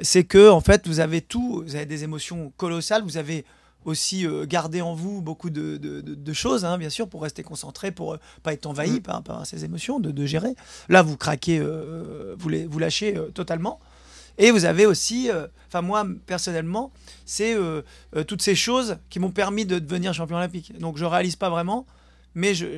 C'est 0.00 0.24
que, 0.24 0.48
en 0.48 0.62
fait, 0.62 0.88
vous 0.88 1.00
avez 1.00 1.20
tout. 1.20 1.62
Vous 1.66 1.74
avez 1.76 1.84
des 1.84 2.04
émotions 2.04 2.50
colossales. 2.56 3.02
Vous 3.02 3.18
avez 3.18 3.44
aussi 3.84 4.26
euh, 4.26 4.46
gardé 4.46 4.80
en 4.80 4.94
vous 4.94 5.20
beaucoup 5.20 5.50
de, 5.50 5.76
de- 5.76 6.00
de- 6.00 6.14
de 6.14 6.32
choses, 6.32 6.64
hein, 6.64 6.78
bien 6.78 6.88
sûr, 6.88 7.06
pour 7.06 7.20
rester 7.22 7.42
concentré, 7.42 7.90
pour 7.92 8.14
euh, 8.14 8.18
pas 8.42 8.54
être 8.54 8.64
envahi 8.64 9.00
par, 9.00 9.22
par 9.22 9.44
ces 9.46 9.66
émotions, 9.66 10.00
de, 10.00 10.26
gérer. 10.26 10.54
Là, 10.88 11.02
vous 11.02 11.18
craquez, 11.18 11.58
euh, 11.58 12.34
vous, 12.38 12.48
les, 12.48 12.66
vous 12.66 12.78
lâchez 12.78 13.14
totalement. 13.34 13.78
Et 14.38 14.52
vous 14.52 14.64
avez 14.64 14.86
aussi, 14.86 15.30
enfin 15.66 15.80
moi 15.82 16.06
personnellement, 16.26 16.92
c'est 17.26 17.56
toutes 18.28 18.40
ces 18.40 18.54
choses 18.54 18.96
qui 19.10 19.18
m'ont 19.18 19.32
permis 19.32 19.66
de 19.66 19.80
devenir 19.80 20.14
champion 20.14 20.36
olympique. 20.36 20.78
Donc 20.78 20.96
je 20.96 21.04
réalise 21.04 21.34
pas 21.34 21.50
vraiment, 21.50 21.86
mais 22.38 22.54
je, 22.54 22.68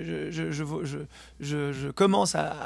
commence 1.90 2.34
à, 2.34 2.56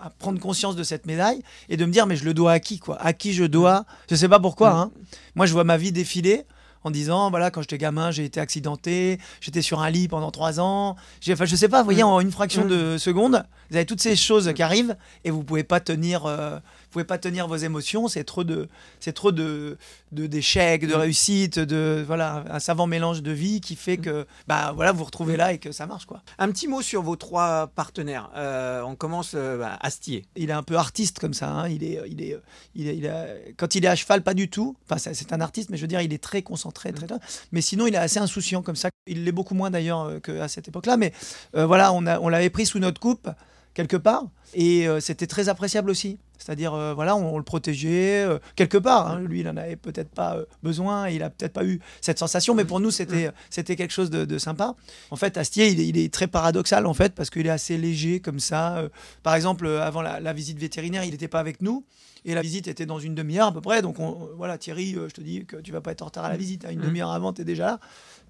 à 0.00 0.10
prendre 0.10 0.40
conscience 0.40 0.76
de 0.76 0.82
cette 0.82 1.06
médaille 1.06 1.42
et 1.68 1.76
de 1.76 1.84
me 1.84 1.92
dire 1.92 2.06
mais 2.06 2.16
je 2.16 2.24
le 2.24 2.34
dois 2.34 2.52
à 2.52 2.60
qui 2.60 2.78
quoi? 2.78 3.00
À 3.00 3.12
qui 3.12 3.32
je 3.32 3.44
dois? 3.44 3.84
Je 4.10 4.16
sais 4.16 4.28
pas 4.28 4.40
pourquoi. 4.40 4.72
Hein. 4.72 4.90
Moi 5.34 5.46
je 5.46 5.52
vois 5.52 5.64
ma 5.64 5.76
vie 5.76 5.92
défiler 5.92 6.46
en 6.82 6.90
disant 6.90 7.28
voilà 7.28 7.50
quand 7.50 7.60
j'étais 7.60 7.76
gamin 7.76 8.10
j'ai 8.10 8.24
été 8.24 8.40
accidenté, 8.40 9.18
j'étais 9.42 9.60
sur 9.60 9.80
un 9.80 9.90
lit 9.90 10.08
pendant 10.08 10.30
trois 10.30 10.58
ans. 10.58 10.96
J'ai, 11.20 11.34
enfin 11.34 11.44
je 11.44 11.54
sais 11.54 11.68
pas, 11.68 11.80
vous 11.80 11.84
voyez 11.84 12.02
en 12.02 12.18
une 12.20 12.32
fraction 12.32 12.64
de 12.64 12.96
seconde, 12.96 13.44
vous 13.70 13.76
avez 13.76 13.84
toutes 13.84 14.00
ces 14.00 14.16
choses 14.16 14.52
qui 14.54 14.62
arrivent 14.62 14.96
et 15.24 15.30
vous 15.30 15.44
pouvez 15.44 15.64
pas 15.64 15.80
tenir, 15.80 16.24
euh, 16.24 16.58
pouvez 16.90 17.04
pas 17.04 17.18
tenir 17.18 17.46
vos 17.48 17.56
émotions. 17.56 18.08
C'est 18.08 18.24
trop 18.24 18.44
de, 18.44 18.68
c'est 19.00 19.12
trop 19.12 19.32
de, 19.32 19.78
de 20.12 20.26
d'échecs, 20.26 20.86
de 20.86 20.94
réussites, 20.94 21.58
de 21.58 22.04
voilà 22.06 22.44
un 22.50 22.58
savant 22.60 22.86
mélange 22.86 23.22
de 23.22 23.30
vie 23.32 23.60
qui 23.60 23.76
fait 23.76 23.96
que 23.96 24.26
bah 24.46 24.72
voilà 24.74 24.92
vous 24.92 24.98
vous 24.98 25.04
retrouvez 25.04 25.36
là 25.36 25.52
et 25.52 25.58
que 25.58 25.72
ça 25.72 25.86
marche 25.86 26.04
quoi. 26.06 26.22
Un 26.38 26.50
petit 26.50 26.68
mot 26.68 26.82
sur 26.82 27.02
vos 27.02 27.16
trois 27.16 27.68
partenaires. 27.68 28.30
Euh, 28.36 28.82
on 28.82 28.96
commence 28.96 29.32
euh, 29.34 29.58
bah, 29.58 29.78
Astier. 29.80 30.26
Il 30.36 30.50
est 30.50 30.52
un 30.52 30.62
peu 30.62 30.76
artiste 30.76 31.18
comme 31.18 31.34
ça. 31.34 31.50
hein. 31.50 31.68
Il 31.68 31.82
est, 31.84 32.00
il 32.08 32.20
est, 32.22 32.36
il 32.74 32.88
est, 32.88 32.96
il 32.96 33.06
a- 33.08 33.26
quand 33.56 33.74
il 33.74 33.84
est 33.84 33.88
à 33.88 33.96
cheval, 33.96 34.22
pas 34.22 34.34
du 34.34 34.48
tout. 34.50 34.76
Enfin, 34.88 34.98
c'est 34.98 35.32
un 35.32 35.40
artiste, 35.40 35.70
mais 35.70 35.76
je 35.76 35.82
veux 35.82 35.88
dire, 35.88 36.00
il 36.00 36.12
est 36.12 36.22
très 36.22 36.42
concentré, 36.42 36.92
très. 36.92 37.06
Mais 37.52 37.60
sinon, 37.60 37.86
il 37.86 37.94
est 37.94 37.98
assez 37.98 38.18
insouciant 38.18 38.62
comme 38.62 38.76
ça. 38.76 38.90
Il 39.06 39.24
l'est 39.24 39.32
beaucoup 39.32 39.54
moins 39.54 39.70
d'ailleurs 39.70 40.02
euh, 40.02 40.18
qu'à 40.20 40.48
cette 40.48 40.68
époque-là. 40.68 40.96
Mais 40.96 41.12
euh, 41.56 41.66
voilà, 41.66 41.92
on, 41.92 42.06
a, 42.06 42.18
on 42.20 42.28
l'avait 42.28 42.50
pris 42.50 42.66
sous 42.66 42.78
notre 42.78 43.00
coupe 43.00 43.28
quelque 43.72 43.96
part, 43.96 44.24
et 44.54 44.88
euh, 44.88 44.98
c'était 45.00 45.28
très 45.28 45.48
appréciable 45.48 45.90
aussi. 45.90 46.18
C'est-à-dire, 46.40 46.72
euh, 46.74 46.94
voilà, 46.94 47.16
on, 47.16 47.36
le 47.36 47.44
protégeait 47.44 48.24
euh, 48.24 48.38
quelque 48.56 48.78
part. 48.78 49.08
hein. 49.08 49.20
Lui, 49.20 49.40
il 49.40 49.48
en 49.48 49.56
avait 49.56 49.76
peut-être 49.76 50.10
pas 50.10 50.36
euh, 50.36 50.44
besoin, 50.62 51.08
il 51.08 51.22
a 51.22 51.30
peut-être 51.30 51.52
pas 51.52 51.64
eu 51.64 51.80
cette 52.00 52.18
sensation, 52.18 52.54
mais 52.54 52.64
pour 52.64 52.80
nous, 52.80 52.90
c'était, 52.90 53.30
c'était 53.50 53.76
quelque 53.76 53.92
chose 53.92 54.10
de, 54.10 54.38
sympa. 54.38 54.74
En 55.10 55.16
fait, 55.16 55.36
Astier, 55.36 55.68
il 55.68 55.98
est, 55.98 56.12
très 56.12 56.26
paradoxal 56.26 56.86
en 56.86 56.94
fait, 56.94 57.14
parce 57.14 57.30
qu'il 57.30 57.46
est 57.46 57.50
assez 57.50 57.76
léger 57.76 58.20
comme 58.20 58.40
ça. 58.40 58.82
Par 59.22 59.34
exemple, 59.34 59.66
avant 59.68 60.02
la 60.02 60.32
visite 60.32 60.58
vétérinaire, 60.58 61.04
il 61.04 61.10
n'était 61.10 61.28
pas 61.28 61.40
avec 61.40 61.60
nous. 61.60 61.84
Et 62.24 62.34
la 62.34 62.42
visite 62.42 62.68
était 62.68 62.86
dans 62.86 62.98
une 62.98 63.14
demi-heure 63.14 63.46
à 63.48 63.52
peu 63.52 63.60
près. 63.60 63.80
Donc 63.82 63.98
on- 63.98 64.28
voilà, 64.36 64.58
Thierry, 64.58 64.94
euh, 64.96 65.08
je 65.08 65.14
te 65.14 65.20
dis 65.20 65.44
que 65.46 65.56
tu 65.56 65.72
vas 65.72 65.80
pas 65.80 65.92
être 65.92 66.02
en 66.02 66.06
retard 66.06 66.24
à 66.24 66.28
la 66.28 66.36
visite. 66.36 66.64
hein. 66.64 66.70
Une 66.70 66.80
Mhm. 66.80 66.84
demi-heure 66.86 67.10
avant, 67.10 67.32
tu 67.32 67.42
es 67.42 67.44
déjà 67.44 67.66
là, 67.66 67.80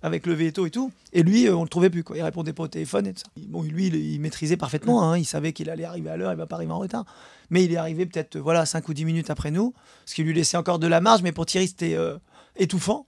avec 0.03 0.27
le 0.27 0.33
veto 0.35 0.65
et 0.67 0.71
tout. 0.71 0.93
Et 1.13 1.23
lui, 1.23 1.47
euh, 1.49 1.57
on 1.57 1.63
le 1.65 1.69
trouvait 1.69 1.91
plus. 1.91 2.05
Quoi. 2.05 2.17
Il 2.17 2.23
répondait 2.23 2.53
pas 2.53 2.63
au 2.63 2.69
téléphone 2.69 3.07
et 3.09 3.13
tout 3.15 3.21
ça. 3.21 3.27
Bon, 3.49 3.63
lui, 3.63 3.89
il, 3.89 3.97
il 3.97 4.21
maîtrisait 4.21 4.57
parfaitement. 4.57 5.03
hein. 5.03 5.19
Il 5.19 5.25
savait 5.25 5.53
qu'il 5.53 5.69
allait 5.71 5.85
arriver 5.85 6.11
à 6.11 6.17
l'heure, 6.17 6.33
il 6.33 6.37
va 6.39 6.47
pas 6.47 6.57
arriver 6.57 6.73
en 6.73 6.79
retard. 6.79 7.05
Mais 7.51 7.65
il 7.65 7.73
est 7.73 7.77
arrivé 7.77 8.07
peut-être 8.07 8.37
euh, 8.37 8.41
voilà 8.41 8.65
5 8.67 8.89
ou 8.89 8.95
10 8.95 9.05
minutes 9.05 9.29
après 9.31 9.51
nous, 9.51 9.75
ce 10.07 10.15
qui 10.15 10.23
lui 10.23 10.33
laissait 10.35 10.57
encore 10.57 10.79
de 10.79 10.87
la 10.87 11.01
marge. 11.01 11.23
Mais 11.23 11.33
pour 11.33 11.47
Thierry, 11.47 11.67
c'était 11.69 11.95
euh, 11.95 12.17
étouffant. 12.57 13.05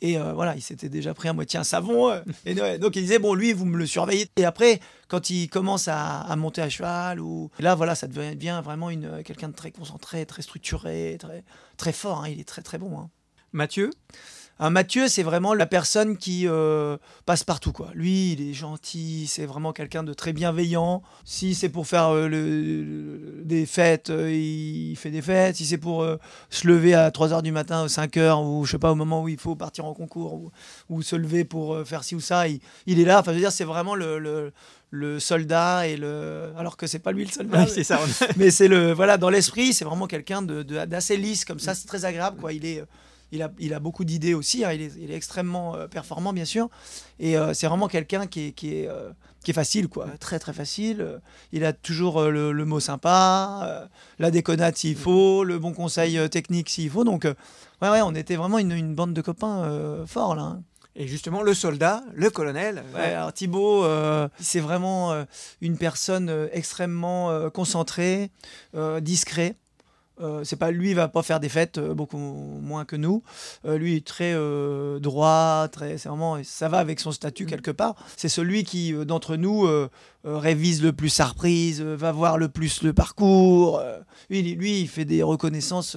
Et 0.00 0.16
euh, 0.18 0.32
voilà, 0.32 0.54
il 0.54 0.62
s'était 0.62 0.88
déjà 0.88 1.12
pris 1.14 1.28
à 1.28 1.32
moitié 1.32 1.58
un 1.58 1.64
savon. 1.64 2.10
euh, 2.10 2.20
et 2.44 2.54
donc 2.78 2.94
il 2.96 3.02
disait, 3.02 3.18
bon, 3.18 3.34
lui, 3.34 3.52
vous 3.52 3.64
me 3.64 3.76
le 3.76 3.86
surveillez. 3.86 4.28
Et 4.36 4.44
après, 4.44 4.80
quand 5.08 5.30
il 5.30 5.48
commence 5.48 5.88
à, 5.88 6.34
monter 6.36 6.62
à 6.62 6.68
cheval, 6.68 7.20
ou 7.20 7.50
là, 7.58 7.74
voilà, 7.74 7.94
ça 7.94 8.06
devient 8.06 8.60
vraiment 8.64 8.90
une, 8.90 9.22
quelqu'un 9.24 9.48
de 9.48 9.54
très 9.54 9.70
concentré, 9.72 10.24
très 10.26 10.42
structuré, 10.42 11.16
très, 11.18 11.42
très 11.76 11.92
fort. 11.92 12.22
hein. 12.24 12.28
Il 12.28 12.38
est 12.40 12.48
très, 12.48 12.62
très 12.62 12.78
bon. 12.78 12.98
hein. 12.98 13.10
Mathieu? 13.52 13.90
Un 14.60 14.70
Mathieu, 14.70 15.06
c'est 15.06 15.22
vraiment 15.22 15.54
la 15.54 15.66
personne 15.66 16.16
qui 16.16 16.48
euh, 16.48 16.96
passe 17.26 17.44
partout. 17.44 17.72
Quoi. 17.72 17.90
Lui, 17.94 18.32
il 18.32 18.50
est 18.50 18.54
gentil, 18.54 19.26
c'est 19.28 19.46
vraiment 19.46 19.72
quelqu'un 19.72 20.02
de 20.02 20.12
très 20.12 20.32
bienveillant. 20.32 21.02
Si 21.24 21.54
c'est 21.54 21.68
pour 21.68 21.86
faire 21.86 22.08
euh, 22.08 22.28
le, 22.28 23.44
des 23.44 23.66
fêtes, 23.66 24.10
euh, 24.10 24.32
il 24.32 24.96
fait 24.96 25.10
des 25.10 25.22
fêtes. 25.22 25.56
Si 25.56 25.66
c'est 25.66 25.78
pour 25.78 26.04
se 26.50 26.66
lever 26.66 26.94
à 26.94 27.10
3h 27.10 27.42
du 27.42 27.52
matin, 27.52 27.86
5h, 27.86 28.44
ou 28.44 28.64
je 28.64 28.72
sais 28.72 28.78
pas, 28.78 28.90
au 28.90 28.96
moment 28.96 29.22
où 29.22 29.28
il 29.28 29.38
faut 29.38 29.54
partir 29.54 29.84
en 29.84 29.94
concours, 29.94 30.50
ou, 30.88 31.02
se 31.02 31.14
lever 31.14 31.44
pour 31.44 31.86
faire 31.86 32.02
ci 32.02 32.16
ou 32.16 32.20
ça, 32.20 32.48
il, 32.48 32.60
est 32.86 33.04
là. 33.04 33.20
Enfin, 33.20 33.30
je 33.30 33.36
veux 33.36 33.42
dire, 33.42 33.52
c'est 33.52 33.64
vraiment 33.64 33.94
le, 33.94 34.52
le 34.90 35.20
soldat 35.20 35.86
et 35.86 35.96
le 35.96 36.50
alors 36.56 36.76
que 36.76 36.86
c'est 36.86 36.98
pas 36.98 37.12
lui 37.12 37.24
le 37.24 37.30
soldat 37.30 37.66
c'est 37.66 37.84
ça 37.84 38.00
mais 38.38 38.50
c'est 38.50 38.68
le 38.68 38.92
voilà 38.92 39.18
dans 39.18 39.28
l'esprit 39.28 39.74
c'est 39.74 39.84
vraiment 39.84 40.06
quelqu'un 40.06 40.40
de 40.40 40.62
d'assez 40.62 41.18
lisse 41.18 41.44
comme 41.44 41.58
ça 41.58 41.74
c'est 41.74 41.86
très 41.86 42.06
agréable 42.06 42.38
quoi 42.40 42.54
il 42.54 42.64
est 42.64 42.82
il 43.32 43.42
a, 43.42 43.50
il 43.58 43.74
a 43.74 43.80
beaucoup 43.80 44.04
d'idées 44.04 44.34
aussi. 44.34 44.64
Hein. 44.64 44.72
Il, 44.72 44.82
est, 44.82 44.92
il, 44.98 45.10
est, 45.10 45.14
extrêmement 45.14 45.74
euh, 45.74 45.86
performant, 45.86 46.32
bien 46.32 46.44
sûr. 46.44 46.68
Et 47.18 47.36
euh, 47.36 47.54
c'est 47.54 47.66
vraiment 47.66 47.88
quelqu'un 47.88 48.26
qui 48.26 48.46
est, 48.46 48.52
qui, 48.52 48.74
est, 48.74 48.88
euh, 48.88 49.10
qui 49.44 49.50
est 49.50 49.54
facile, 49.54 49.88
quoi. 49.88 50.06
Très, 50.20 50.38
très 50.38 50.52
facile. 50.52 51.20
Il 51.52 51.64
a 51.64 51.72
toujours 51.72 52.22
le, 52.22 52.64
mot 52.64 52.80
sympa, 52.80 53.88
la 54.18 54.30
déconnade 54.30 54.76
s'il 54.76 54.96
faut, 54.96 55.44
le 55.44 55.58
bon 55.58 55.72
conseil 55.72 56.28
technique 56.30 56.70
s'il 56.70 56.90
faut. 56.90 57.04
Donc, 57.04 57.24
ouais, 57.24 57.88
ouais, 57.90 58.02
on 58.02 58.14
était 58.14 58.36
vraiment 58.36 58.58
une, 58.58 58.72
une 58.72 58.94
bande 58.94 59.14
de 59.14 59.20
copains 59.20 60.04
forts, 60.06 60.34
là. 60.34 60.42
Hein. 60.42 60.62
Et 61.00 61.06
justement, 61.06 61.42
le 61.42 61.54
soldat, 61.54 62.02
le 62.12 62.28
colonel. 62.28 62.82
Ouais, 62.92 63.12
alors 63.14 63.32
Thibaut, 63.32 63.86
c'est 64.40 64.58
vraiment 64.58 65.24
une 65.60 65.78
personne 65.78 66.48
extrêmement 66.52 67.48
concentrée, 67.50 68.30
discret. 69.00 69.54
Euh, 70.20 70.42
c'est 70.44 70.56
pas 70.56 70.70
lui 70.70 70.94
va 70.94 71.08
pas 71.08 71.22
faire 71.22 71.40
des 71.40 71.48
fêtes 71.48 71.78
euh, 71.78 71.94
beaucoup 71.94 72.18
moins 72.18 72.84
que 72.84 72.96
nous. 72.96 73.22
Euh, 73.64 73.78
lui 73.78 73.96
est 73.96 74.06
très 74.06 74.34
droit, 75.00 75.68
très 75.70 75.98
c'est 75.98 76.08
vraiment 76.08 76.38
ça 76.42 76.68
va 76.68 76.78
avec 76.78 77.00
son 77.00 77.12
statut 77.12 77.44
mm. 77.44 77.48
quelque 77.48 77.70
part. 77.70 77.94
C'est 78.16 78.28
celui 78.28 78.64
qui 78.64 78.92
d'entre 78.92 79.36
nous 79.36 79.68
révise 80.36 80.82
le 80.82 80.92
plus 80.92 81.08
sa 81.08 81.26
reprise, 81.26 81.80
va 81.80 82.12
voir 82.12 82.38
le 82.38 82.48
plus 82.48 82.82
le 82.82 82.92
parcours. 82.92 83.82
lui, 84.30 84.42
lui, 84.42 84.80
il 84.80 84.88
fait 84.88 85.04
des 85.04 85.22
reconnaissances 85.22 85.96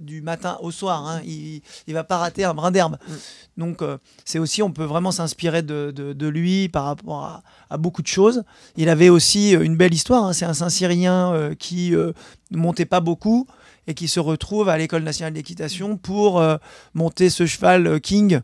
du 0.00 0.22
matin 0.22 0.58
au 0.60 0.70
soir. 0.70 1.06
Hein. 1.06 1.20
Il, 1.24 1.62
il 1.86 1.94
va 1.94 2.04
pas 2.04 2.18
rater 2.18 2.44
un 2.44 2.54
brin 2.54 2.70
d'herbe. 2.70 2.96
Mm. 3.08 3.12
Donc 3.58 3.82
c'est 4.24 4.38
aussi 4.38 4.62
on 4.62 4.70
peut 4.70 4.84
vraiment 4.84 5.10
s'inspirer 5.10 5.62
de, 5.62 5.90
de, 5.90 6.28
lui 6.28 6.68
par 6.68 6.84
rapport 6.84 7.24
à, 7.24 7.42
à, 7.70 7.76
beaucoup 7.76 8.02
de 8.02 8.06
choses. 8.06 8.44
Il 8.76 8.88
avait 8.88 9.08
aussi 9.08 9.52
une 9.52 9.76
belle 9.76 9.94
histoire. 9.94 10.24
Hein. 10.24 10.32
C'est 10.32 10.44
un 10.44 10.54
Saint-Cyrien 10.54 11.54
qui 11.58 11.90
ne 11.90 12.12
montait 12.56 12.86
pas 12.86 13.00
beaucoup 13.00 13.46
et 13.88 13.94
qui 13.94 14.06
se 14.06 14.20
retrouve 14.20 14.68
à 14.68 14.78
l'école 14.78 15.02
nationale 15.02 15.32
d'équitation 15.32 15.96
pour 15.96 16.38
euh, 16.38 16.58
monter 16.94 17.30
ce 17.30 17.46
cheval 17.46 17.86
euh, 17.86 17.98
King 17.98 18.40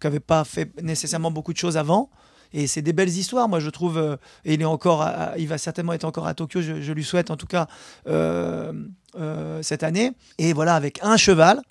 qui 0.00 0.06
n'avait 0.06 0.20
pas 0.20 0.44
fait 0.44 0.70
nécessairement 0.82 1.30
beaucoup 1.30 1.52
de 1.52 1.58
choses 1.58 1.76
avant. 1.76 2.10
Et 2.52 2.66
c'est 2.66 2.82
des 2.82 2.92
belles 2.92 3.08
histoires, 3.08 3.48
moi 3.48 3.60
je 3.60 3.70
trouve. 3.70 3.98
Euh, 3.98 4.16
et 4.44 4.54
il 4.54 4.62
est 4.62 4.66
encore, 4.66 5.08
il 5.36 5.48
va 5.48 5.58
certainement 5.58 5.92
être 5.92 6.04
encore 6.04 6.26
à 6.26 6.34
Tokyo. 6.34 6.60
Je, 6.62 6.92
lui 6.92 7.04
souhaite 7.04 7.30
en 7.30 7.36
tout 7.36 7.46
cas 7.46 7.66
cette 9.62 9.82
année. 9.82 10.12
Et 10.38 10.52
voilà, 10.52 10.74
avec 10.74 10.98
un 11.02 11.16
cheval, 11.16 11.62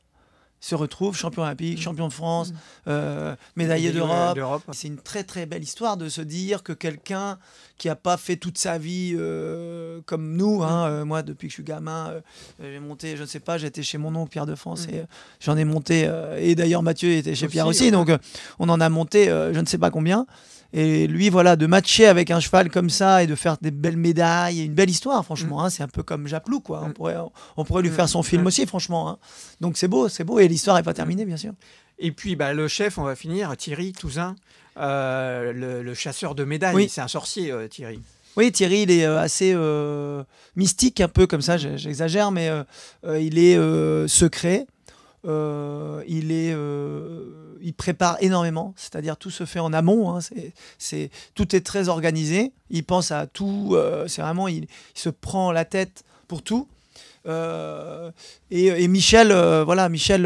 se 0.60 0.76
retrouve 0.76 1.16
champion 1.16 1.44
olympique, 1.44 1.80
champion 1.80 2.08
de 2.08 2.14
France, 2.14 2.52
mm. 2.52 2.56
euh, 2.88 3.36
médaillé 3.56 3.92
d'Europe. 3.92 4.64
C'est 4.72 4.88
une 4.88 4.98
très 4.98 5.24
très 5.24 5.46
belle 5.46 5.64
histoire 5.64 5.98
de 5.98 6.10
se 6.10 6.22
dire 6.22 6.64
que 6.64 6.74
quelqu'un 6.74 7.38
qui 7.78 7.88
n'a 7.88 7.96
pas 7.96 8.18
fait 8.18 8.38
toute 8.38 8.58
sa 8.58 8.78
vie 8.78 9.14
euh, 9.16 10.02
comme 10.06 10.36
nous, 10.36 10.64
hein, 10.64 10.90
mm. 10.90 10.92
euh, 10.92 11.06
moi 11.06 11.22
depuis 11.22 11.48
que 11.48 11.52
je 11.52 11.56
suis 11.56 11.64
gamin, 11.64 12.14
j'ai 12.60 12.80
monté, 12.80 13.16
je 13.18 13.22
ne 13.22 13.28
sais 13.28 13.40
pas, 13.40 13.58
j'étais 13.58 13.84
chez 13.84 13.98
mon 13.98 14.16
oncle 14.16 14.32
Pierre 14.32 14.46
de 14.46 14.56
France 14.56 14.88
mm. 14.88 14.96
et 14.96 15.04
j'en 15.40 15.58
ai 15.58 15.66
monté, 15.66 16.10
et 16.38 16.56
d'ailleurs 16.56 16.84
Mathieu 16.84 17.12
était 17.12 17.36
chez 17.36 17.48
Pierre 17.48 17.68
aussi, 17.68 17.92
donc 17.92 18.12
on 18.60 18.70
en 18.70 18.82
a 18.82 18.90
monté 18.90 19.26
je 19.28 19.60
ne 19.60 19.66
sais 19.66 19.78
pas 19.78 19.92
combien. 19.92 20.26
Et 20.74 21.08
lui, 21.08 21.30
voilà, 21.30 21.56
de 21.56 21.66
matcher 21.66 22.08
avec 22.08 22.30
un 22.30 22.40
cheval 22.40 22.70
comme 22.70 22.90
ça 22.90 23.24
et 23.24 23.28
de 23.28 23.36
faire 23.36 23.58
des 23.62 23.72
belles 23.72 23.98
médailles 23.98 24.66
une 24.66 24.74
belle 24.74 24.90
histoire, 24.90 25.24
franchement. 25.24 25.62
Mm. 25.62 25.66
Hein, 25.66 25.70
c'est 25.70 25.84
un 25.84 25.88
peu 25.88 26.04
comme 26.04 26.28
Japlou, 26.28 26.60
quoi. 26.60 26.82
On 26.84 26.90
mm. 26.90 26.94
pourrait, 26.94 27.16
on 27.56 27.64
pourrait 27.64 27.82
lui 27.82 27.90
mm. 27.90 27.94
faire 27.94 28.10
son 28.10 28.24
film 28.24 28.46
aussi, 28.46 28.66
franchement. 28.66 29.10
Hein. 29.10 29.18
Donc 29.62 29.78
c'est 29.78 29.88
beau, 29.88 30.10
c'est 30.10 30.24
beau. 30.24 30.40
Et 30.40 30.48
l'histoire 30.48 30.76
n'est 30.78 30.84
pas 30.84 30.94
terminée, 30.94 31.26
bien 31.26 31.38
sûr. 31.38 31.54
Et 32.00 32.12
puis, 32.12 32.36
bah, 32.36 32.54
le 32.54 32.68
chef, 32.68 32.98
on 32.98 33.04
va 33.04 33.16
finir, 33.16 33.56
Thierry 33.58 33.92
Touzin, 33.94 34.36
euh, 34.78 35.82
le, 35.84 35.94
chasseur 35.94 36.36
de 36.36 36.44
médailles. 36.44 36.76
Oui. 36.76 36.90
C'est 36.90 37.02
un 37.02 37.08
sorcier, 37.08 37.52
euh, 37.52 37.68
Thierry. 37.68 38.00
Oui, 38.36 38.52
Thierry, 38.52 38.84
il 38.84 38.92
est 38.92 39.06
euh, 39.06 39.20
assez 39.20 39.56
mystique, 40.56 41.02
un 41.02 41.08
peu 41.08 41.26
comme 41.26 41.42
ça, 41.42 41.58
j'exagère, 41.58 42.32
mais 42.32 42.52
il 43.04 43.40
est 43.40 43.58
secret. 44.08 44.68
il 45.24 46.32
est 46.32 46.56
il 47.62 47.74
prépare 47.74 48.18
énormément, 48.22 48.74
c'est-à-dire 48.76 49.18
tout 49.18 49.30
se 49.30 49.46
fait 49.46 49.60
en 49.60 49.74
amont. 49.74 50.16
Hein, 50.16 50.20
c'est, 50.78 51.10
tout 51.36 51.56
est 51.56 51.62
très 51.62 51.90
organisé. 51.90 52.52
Il 52.70 52.84
pense 52.84 53.12
à 53.12 53.28
tout. 53.28 53.72
Euh, 53.74 54.08
c'est 54.08 54.22
vraiment, 54.22 54.48
il, 54.48 54.68
se 54.94 55.10
prend 55.10 55.52
la 55.52 55.66
tête 55.66 56.04
pour 56.28 56.42
tout. 56.42 56.68
Euh, 57.28 58.12
et, 58.52 58.88
Michel, 58.88 59.32
euh, 59.32 59.64
voilà, 59.64 59.90
Michel 59.90 60.26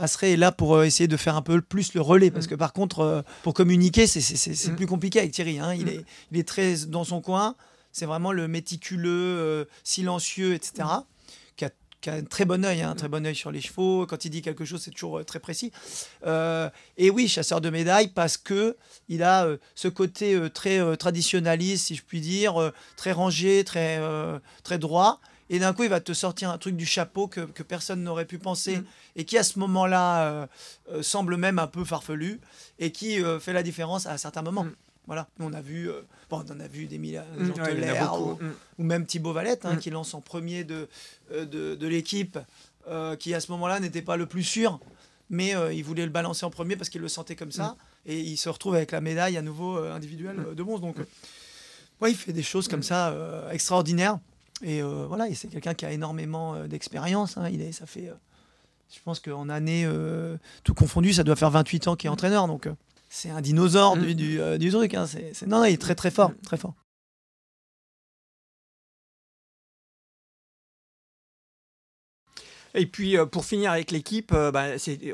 Asseret 0.00 0.32
est 0.32 0.36
là 0.36 0.52
pour 0.52 0.82
essayer 0.82 1.08
de 1.08 1.16
faire 1.16 1.36
un 1.36 1.42
peu 1.42 1.60
plus 1.60 1.94
le 1.94 2.00
relais, 2.00 2.30
parce 2.30 2.46
que 2.46 2.54
par 2.54 2.72
contre, 2.72 3.24
pour 3.42 3.54
communiquer, 3.54 4.06
c'est, 4.06 4.70
mm. 4.70 4.76
plus 4.76 4.86
compliqué 4.86 5.20
avec 5.20 5.32
Thierry. 5.32 5.58
Hein. 5.58 5.74
il, 5.74 5.86
mm. 5.86 5.88
est, 5.88 6.04
il 6.32 6.38
est 6.38 6.48
très 6.48 6.76
dans 6.86 7.04
son 7.04 7.20
coin. 7.20 7.54
C'est 7.92 8.06
vraiment 8.06 8.32
le 8.32 8.48
méticuleux, 8.48 9.68
silencieux, 9.84 10.54
etc 10.54 10.84
qui 12.04 12.10
a 12.10 12.14
un 12.14 12.22
très 12.22 12.44
bon 12.44 12.62
œil, 12.66 12.82
hein, 12.82 12.90
un 12.90 12.94
très 12.94 13.08
bon 13.08 13.26
œil 13.26 13.34
sur 13.34 13.50
les 13.50 13.62
chevaux. 13.62 14.06
Quand 14.06 14.26
il 14.26 14.30
dit 14.30 14.42
quelque 14.42 14.66
chose, 14.66 14.82
c'est 14.82 14.90
toujours 14.90 15.20
euh, 15.20 15.24
très 15.24 15.40
précis. 15.40 15.72
Euh, 16.26 16.68
et 16.98 17.08
oui, 17.08 17.28
chasseur 17.28 17.62
de 17.62 17.70
médailles 17.70 18.08
parce 18.08 18.36
que 18.36 18.76
il 19.08 19.22
a 19.22 19.46
euh, 19.46 19.56
ce 19.74 19.88
côté 19.88 20.38
très 20.52 20.96
traditionnaliste, 20.98 21.86
si 21.86 21.94
je 21.94 22.02
puis 22.02 22.20
dire, 22.20 22.72
très 22.96 23.12
rangé, 23.12 23.64
très 23.64 24.00
très 24.62 24.78
droit. 24.78 25.20
Et 25.48 25.58
d'un 25.58 25.72
coup, 25.72 25.84
il 25.84 25.90
va 25.90 26.00
te 26.00 26.12
sortir 26.12 26.50
un 26.50 26.58
truc 26.58 26.76
du 26.76 26.86
chapeau 26.86 27.26
que, 27.26 27.40
que 27.40 27.62
personne 27.62 28.02
n'aurait 28.02 28.24
pu 28.26 28.38
penser 28.38 28.78
mm. 28.78 28.84
et 29.16 29.24
qui, 29.24 29.38
à 29.38 29.42
ce 29.42 29.58
moment-là, 29.58 30.48
semble 31.00 31.36
même 31.36 31.58
un 31.58 31.66
peu 31.66 31.84
farfelu 31.84 32.40
et 32.78 32.92
qui 32.92 33.18
fait 33.40 33.52
la 33.52 33.62
différence 33.62 34.06
à 34.06 34.18
certains 34.18 34.42
moments. 34.42 34.64
Mm. 34.64 34.74
Voilà, 35.06 35.28
on 35.38 35.52
a 35.52 35.60
vu, 35.60 35.90
euh, 35.90 36.00
bon, 36.30 36.42
on 36.48 36.60
a 36.60 36.66
vu 36.66 36.86
des 36.86 36.98
milliers 36.98 37.20
mm, 37.38 37.48
mm. 37.48 38.54
ou, 38.78 38.84
même 38.84 39.04
Thibaut 39.04 39.32
Valette 39.32 39.66
hein, 39.66 39.74
mm. 39.74 39.78
qui 39.78 39.90
lance 39.90 40.14
en 40.14 40.20
premier 40.20 40.64
de, 40.64 40.88
euh, 41.32 41.44
de, 41.44 41.74
de 41.74 41.86
l'équipe, 41.86 42.38
euh, 42.88 43.14
qui 43.16 43.34
à 43.34 43.40
ce 43.40 43.52
moment-là 43.52 43.80
n'était 43.80 44.02
pas 44.02 44.16
le 44.16 44.26
plus 44.26 44.42
sûr, 44.42 44.80
mais 45.30 45.54
il 45.74 45.82
voulait 45.82 46.04
le 46.04 46.10
balancer 46.10 46.44
en 46.44 46.50
premier 46.50 46.76
parce 46.76 46.90
qu'il 46.90 47.00
le 47.00 47.08
sentait 47.08 47.36
comme 47.36 47.50
ça, 47.52 47.76
et 48.06 48.20
il 48.20 48.36
se 48.36 48.48
retrouve 48.48 48.74
avec 48.74 48.92
la 48.92 49.00
médaille 49.00 49.36
à 49.36 49.42
nouveau 49.42 49.78
individuelle 49.78 50.36
de 50.54 50.62
bronze. 50.62 50.80
Donc, 50.80 50.96
ouais, 52.00 52.10
il 52.10 52.16
fait 52.16 52.34
des 52.34 52.42
choses 52.42 52.68
comme 52.68 52.82
ça 52.82 53.14
extraordinaires, 53.50 54.18
et 54.62 54.82
voilà, 54.82 55.26
c'est 55.34 55.48
quelqu'un 55.48 55.72
qui 55.72 55.86
a 55.86 55.92
énormément 55.92 56.66
d'expérience. 56.66 57.38
Hein, 57.38 57.48
il 57.50 57.62
est, 57.62 57.72
ça 57.72 57.86
fait, 57.86 58.12
je 58.94 59.00
pense 59.02 59.18
qu'en 59.18 59.48
année 59.48 59.88
tout 60.62 60.74
confondu, 60.74 61.14
ça 61.14 61.24
doit 61.24 61.36
faire 61.36 61.50
28 61.50 61.88
ans 61.88 61.96
qu'il 61.96 62.08
est 62.08 62.12
entraîneur, 62.12 62.46
donc 62.46 62.68
c'est 63.14 63.30
un 63.30 63.40
dinosaure 63.40 63.96
du, 63.96 64.14
mm. 64.14 64.40
euh, 64.40 64.58
du, 64.58 64.70
truc. 64.70 64.92
Hein. 64.94 65.06
C'est, 65.06 65.46
non, 65.46 65.58
non, 65.58 65.64
il 65.66 65.74
est 65.74 65.80
très 65.80 65.94
très 65.94 66.10
fort, 66.10 66.30
mm. 66.30 66.36
très 66.44 66.56
fort. 66.56 66.74
Et 72.76 72.86
puis 72.86 73.16
euh, 73.16 73.24
pour 73.24 73.44
finir 73.44 73.70
avec 73.70 73.92
l'équipe, 73.92 74.32
euh, 74.32 74.50
bah, 74.50 74.64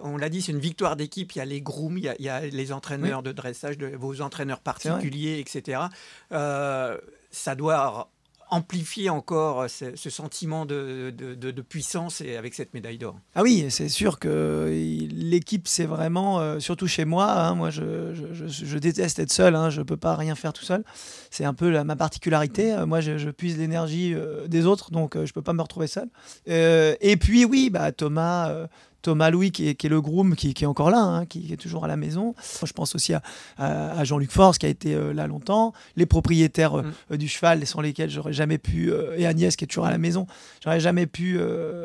on 0.03 0.17
l'a 0.17 0.31
dit, 0.31 0.41
c'est 0.41 0.53
une 0.53 0.61
victoire 0.61 0.97
d'équipe. 0.97 1.33
Il 1.35 1.39
y 1.39 1.43
a 1.43 1.45
les 1.45 1.61
grooms, 1.61 1.99
il 1.99 2.05
y 2.19 2.29
a, 2.31 2.41
les 2.41 2.73
entraîneurs 2.73 3.23
de 3.23 3.33
dressage, 3.33 3.77
de, 3.77 3.89
vos 3.89 4.23
entraîneurs 4.23 4.61
particuliers, 4.61 5.39
etc. 5.39 5.83
ça 6.31 7.55
doit 7.55 8.11
amplifier 8.51 9.11
encore 9.11 9.67
ce, 9.69 10.11
sentiment 10.11 10.67
de, 10.67 11.11
de, 11.11 11.63
puissance 11.63 12.21
et 12.21 12.37
avec 12.37 12.55
cette 12.55 12.75
médaille 12.75 12.99
d'or. 12.99 13.19
Ah 13.35 13.43
oui, 13.43 13.67
c'est 13.71 13.89
sûr 13.89 14.19
que 14.19 14.69
l'équipe, 15.13 15.69
c'est 15.69 15.85
vraiment, 15.85 16.41
euh, 16.41 16.59
surtout 16.59 16.87
chez 16.87 17.05
moi, 17.05 17.31
hein, 17.31 17.55
moi 17.55 17.71
je, 17.71 18.15
je, 18.33 18.79
déteste 18.79 19.19
être 19.19 19.33
seul, 19.33 19.55
hein, 19.55 19.71
je 19.71 19.81
ne 19.81 19.85
peux 19.85 19.97
pas 19.97 20.17
rien 20.17 20.35
faire 20.35 20.53
tout 20.53 20.65
seul. 20.65 20.85
C'est 21.31 21.45
un 21.45 21.55
peu 21.55 21.71
la, 21.71 21.85
ma 21.85 21.97
particularité. 21.97 22.73
Euh, 22.73 22.87
moi, 22.87 23.01
je, 23.01 23.31
puise 23.31 23.59
l'énergie 23.59 24.15
euh, 24.15 24.49
des 24.49 24.67
autres, 24.67 24.91
donc 24.91 25.15
je 25.15 25.21
ne 25.21 25.33
peux 25.33 25.43
pas 25.43 25.53
me 25.53 25.63
retrouver 25.63 25.87
seul. 25.87 26.09
et 26.47 27.17
puis 27.17 27.45
oui, 27.45 27.71
bah, 27.71 27.93
Thomas 27.93 28.67
Thomas 29.03 29.31
Louis, 29.31 29.51
qui 29.51 29.69
est, 29.69 29.85
le 29.85 30.01
groom, 30.01 30.35
qui, 30.37 30.49
est 30.51 30.67
encore 30.67 30.91
là, 30.91 31.01
hein, 31.01 31.27
qui 31.27 31.53
est 31.53 31.57
toujours 31.57 31.85
à 31.85 31.89
la 31.89 31.97
maison. 31.97 32.35
Je 32.63 32.73
pense 32.73 32.95
aussi 32.95 33.13
à, 33.59 34.05
Jean-Luc 34.05 34.31
Force, 34.31 34.59
qui 34.59 34.67
a 34.67 34.69
été 34.69 34.95
euh, 34.95 35.13
là 35.13 35.27
longtemps. 35.27 35.73
Les 35.97 36.07
propriétaires 36.07 36.79
euh, 36.79 36.85
mm. 37.11 37.17
du 37.17 37.29
cheval, 37.29 37.67
sans 37.67 37.81
lesquels 37.81 38.11
j'aurais 38.11 38.33
jamais 38.33 38.59
pu, 38.59 38.93
euh, 38.93 39.17
et 39.17 39.27
Agnès, 39.27 39.57
qui 39.57 39.65
est 39.65 39.67
toujours 39.67 39.87
à 39.87 39.91
la 39.91 39.99
maison, 39.99 40.27
j'aurais 40.63 40.81
jamais 40.81 41.07
pu 41.07 41.39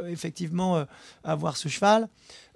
effectivement 0.07 0.85
avoir 1.23 1.57
ce 1.57 1.69
cheval. 1.69 2.07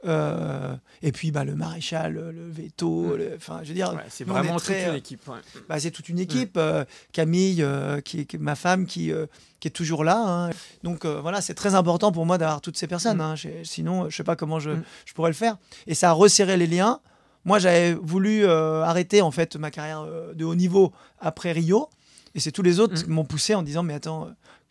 Euh, 0.06 0.76
et 1.02 1.12
puis 1.12 1.32
bah, 1.32 1.44
le 1.44 1.56
maréchal, 1.56 2.14
le 2.14 2.50
veto, 2.50 3.18
le- 3.18 3.34
enfin 3.36 3.60
je 3.64 3.70
veux 3.70 3.74
dire, 3.74 3.94
c'est 4.08 4.24
vraiment 4.24 4.56
très, 4.58 4.76
toute 4.76 4.84
une 4.88 4.94
euh, 4.94 4.98
équipe. 4.98 5.28
ouais. 5.28 5.38
bah, 5.68 5.80
c'est 5.80 5.92
toute 5.92 6.08
une 6.10 6.20
équipe. 6.20 6.56
euh, 6.58 6.86
Camille, 7.12 7.62
euh, 7.62 8.00
qui, 8.00 8.22
est- 8.22 8.34
ma 8.40 8.56
femme, 8.56 8.86
qui, 8.86 9.12
qui 9.60 9.68
est 9.68 9.72
toujours 9.72 10.04
là. 10.06 10.18
hein. 10.18 10.50
Donc 10.84 11.06
voilà, 11.06 11.42
c'est 11.42 11.54
très 11.54 11.76
important 11.76 12.12
pour 12.14 12.26
moi 12.26 12.38
d'avoir 12.38 12.62
toutes 12.62 12.78
ces 12.78 12.88
personnes. 12.88 13.20
hein. 13.22 13.36
J'ai- 13.36 13.64
Sinon, 13.66 14.10
je 14.10 14.16
sais 14.16 14.24
pas 14.24 14.36
comment 14.38 14.60
je, 14.60 14.72
je 15.06 15.14
pourrais 15.14 15.32
le 15.32 15.36
faire. 15.36 15.58
Et 15.88 15.96
ça 15.96 16.10
a 16.10 16.14
resserré 16.14 16.56
les 16.58 16.68
liens. 16.68 17.00
Moi, 17.46 17.60
j'avais 17.60 17.94
voulu 17.94 18.46
arrêter 18.46 19.22
en 19.22 19.32
fait 19.32 19.56
ma 19.58 19.72
carrière 19.72 20.06
de 20.34 20.46
haut 20.46 20.56
niveau 20.56 20.94
après 21.20 21.52
Rio. 21.52 21.90
Et 22.36 22.40
c'est 22.40 22.52
tous 22.52 22.62
les 22.62 22.80
autres 22.80 22.94
qui 23.04 23.10
m'ont 23.10 23.26
poussé 23.26 23.56
en 23.56 23.64
disant 23.64 23.82
Mais 23.84 23.96
attends, 23.96 24.30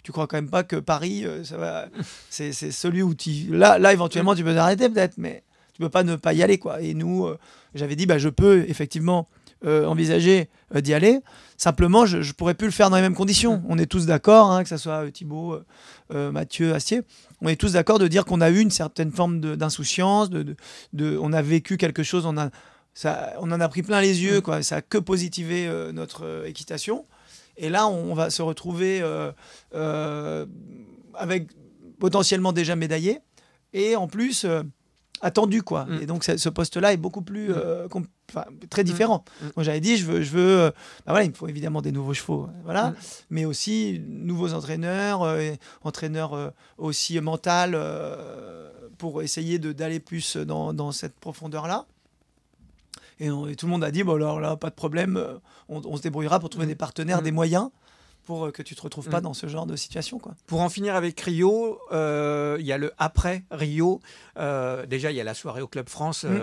tu 0.08 0.12
crois 0.12 0.26
quand 0.26 0.38
même 0.38 0.48
pas 0.48 0.62
que 0.64 0.76
Paris, 0.76 1.26
euh, 1.26 1.44
ça 1.44 1.58
va... 1.58 1.88
c'est 2.30 2.52
c'est 2.54 2.70
celui 2.70 3.02
où 3.02 3.14
tu. 3.14 3.30
Là, 3.50 3.78
là 3.78 3.92
éventuellement, 3.92 4.34
tu 4.34 4.42
peux 4.42 4.54
t'arrêter 4.54 4.88
peut-être, 4.88 5.18
mais 5.18 5.42
tu 5.74 5.82
peux 5.82 5.90
pas 5.90 6.02
ne 6.02 6.16
pas 6.16 6.32
y 6.32 6.42
aller. 6.42 6.56
quoi. 6.56 6.80
Et 6.80 6.94
nous, 6.94 7.26
euh, 7.26 7.36
j'avais 7.74 7.94
dit 7.94 8.06
bah, 8.06 8.16
Je 8.16 8.30
peux 8.30 8.64
effectivement 8.68 9.28
euh, 9.66 9.84
envisager 9.84 10.48
euh, 10.74 10.80
d'y 10.80 10.94
aller. 10.94 11.20
Simplement, 11.58 12.06
je 12.06 12.16
ne 12.26 12.32
pourrais 12.32 12.54
plus 12.54 12.68
le 12.68 12.72
faire 12.72 12.88
dans 12.88 12.96
les 12.96 13.02
mêmes 13.02 13.14
conditions. 13.14 13.62
On 13.68 13.76
est 13.76 13.84
tous 13.84 14.06
d'accord, 14.06 14.50
hein, 14.50 14.62
que 14.62 14.70
ce 14.70 14.78
soit 14.78 15.10
Thibaut, 15.10 15.58
Mathieu, 16.10 16.72
Astier. 16.72 17.02
On 17.42 17.48
est 17.48 17.56
tous 17.60 17.74
d'accord 17.74 17.98
de 17.98 18.08
dire 18.08 18.24
qu'on 18.24 18.40
a 18.40 18.48
eu 18.48 18.60
une 18.60 18.70
certaine 18.70 19.12
forme 19.12 19.40
de- 19.40 19.56
d'insouciance, 19.56 20.30
de, 20.30 20.42
de, 20.42 20.56
de- 20.94 21.18
on 21.20 21.34
a 21.34 21.42
vécu 21.42 21.76
quelque 21.76 22.02
chose, 22.02 22.24
on, 22.24 22.38
a, 22.38 22.48
ça, 22.94 23.34
on 23.40 23.50
en 23.52 23.60
a 23.60 23.68
pris 23.68 23.82
plein 23.82 24.00
les 24.00 24.22
yeux, 24.22 24.40
quoi. 24.40 24.62
ça 24.62 24.76
a 24.76 24.80
que 24.80 24.96
positivé 24.96 25.68
notre 25.92 26.44
équitation. 26.46 27.04
Et 27.58 27.68
là, 27.68 27.86
on 27.88 28.14
va 28.14 28.30
se 28.30 28.40
retrouver 28.42 29.00
euh, 29.02 29.30
euh, 29.74 30.46
avec 31.14 31.48
potentiellement 31.98 32.52
déjà 32.52 32.76
médaillé 32.76 33.18
et 33.72 33.96
en 33.96 34.06
plus 34.06 34.44
euh, 34.44 34.62
attendu 35.20 35.62
quoi. 35.62 35.86
Et 36.00 36.06
donc 36.06 36.22
ce 36.24 36.48
poste-là 36.48 36.92
est 36.92 36.96
beaucoup 36.96 37.22
plus 37.22 37.52
euh, 37.52 37.88
enfin, 38.30 38.44
très 38.70 38.84
différent. 38.84 39.24
Moi 39.56 39.64
j'avais 39.64 39.80
dit 39.80 39.96
je 39.96 40.06
veux 40.06 40.22
je 40.22 40.30
veux 40.30 40.60
euh, 40.60 40.70
bah 41.04 41.12
voilà 41.12 41.24
il 41.24 41.30
me 41.30 41.34
faut 41.34 41.48
évidemment 41.48 41.82
des 41.82 41.90
nouveaux 41.90 42.14
chevaux 42.14 42.48
voilà. 42.64 42.94
Mais 43.30 43.44
aussi 43.44 44.00
nouveaux 44.06 44.54
entraîneurs 44.54 45.22
euh, 45.24 45.50
entraîneurs 45.82 46.52
aussi 46.76 47.20
mental 47.20 47.76
pour 48.96 49.22
essayer 49.22 49.58
de 49.58 49.72
d'aller 49.72 49.98
plus 50.00 50.36
dans, 50.36 50.72
dans 50.72 50.92
cette 50.92 51.18
profondeur 51.18 51.66
là. 51.66 51.86
Et, 53.20 53.30
on- 53.32 53.48
et 53.48 53.56
tout 53.56 53.66
le 53.66 53.72
monde 53.72 53.82
a 53.82 53.90
dit 53.90 54.04
bon 54.04 54.14
alors 54.14 54.38
là 54.40 54.54
pas 54.56 54.70
de 54.70 54.74
problème 54.76 55.20
on, 55.68 55.80
on 55.84 55.96
se 55.96 56.02
débrouillera 56.02 56.40
pour 56.40 56.50
trouver 56.50 56.66
des 56.66 56.74
partenaires 56.74 57.22
des 57.22 57.32
moyens 57.32 57.70
pour 58.24 58.46
euh, 58.46 58.50
que 58.50 58.62
tu 58.62 58.74
te 58.74 58.82
retrouves 58.82 59.08
pas 59.08 59.20
Mm. 59.20 59.22
dans 59.22 59.32
ce 59.34 59.46
genre 59.46 59.64
de 59.64 59.74
situation 59.74 60.18
quoi. 60.18 60.34
Pour 60.46 60.60
en 60.60 60.68
finir 60.68 60.94
avec 60.94 61.18
Rio, 61.18 61.78
euh, 61.92 62.58
il 62.60 62.66
y 62.66 62.72
a 62.72 62.76
le 62.78 62.92
après 62.98 63.44
Rio. 63.50 64.00
Euh, 64.36 64.84
déjà, 64.84 65.10
il 65.10 65.16
y 65.16 65.20
a 65.20 65.24
la 65.24 65.32
soirée 65.32 65.62
au 65.62 65.66
Club 65.66 65.88
France 65.88 66.24
Mm. 66.24 66.38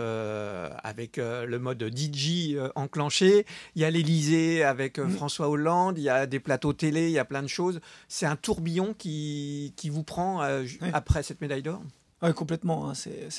avec 0.83 1.17
le 1.17 1.57
mode 1.59 1.83
DJ 1.95 2.57
enclenché. 2.75 3.45
Il 3.75 3.81
y 3.81 3.85
a 3.85 3.91
l'Elysée 3.91 4.63
avec 4.63 4.97
Mm. 4.97 5.09
François 5.11 5.47
Hollande. 5.49 5.99
Il 5.99 6.03
y 6.03 6.09
a 6.09 6.25
des 6.25 6.39
plateaux 6.39 6.73
télé. 6.73 7.05
Il 7.07 7.11
y 7.13 7.19
a 7.19 7.25
plein 7.25 7.43
de 7.43 7.47
choses. 7.47 7.79
C'est 8.07 8.25
un 8.25 8.35
tourbillon 8.35 8.95
qui, 8.97 9.73
qui 9.75 9.89
vous 9.89 10.03
prend 10.03 10.41
après 10.93 11.21
cette 11.21 11.39
médaille 11.41 11.61
d'or? 11.63 11.81
Ouais, 12.23 12.33
complètement. 12.33 12.89
hein, 12.89 12.93
c'est, 12.95 13.29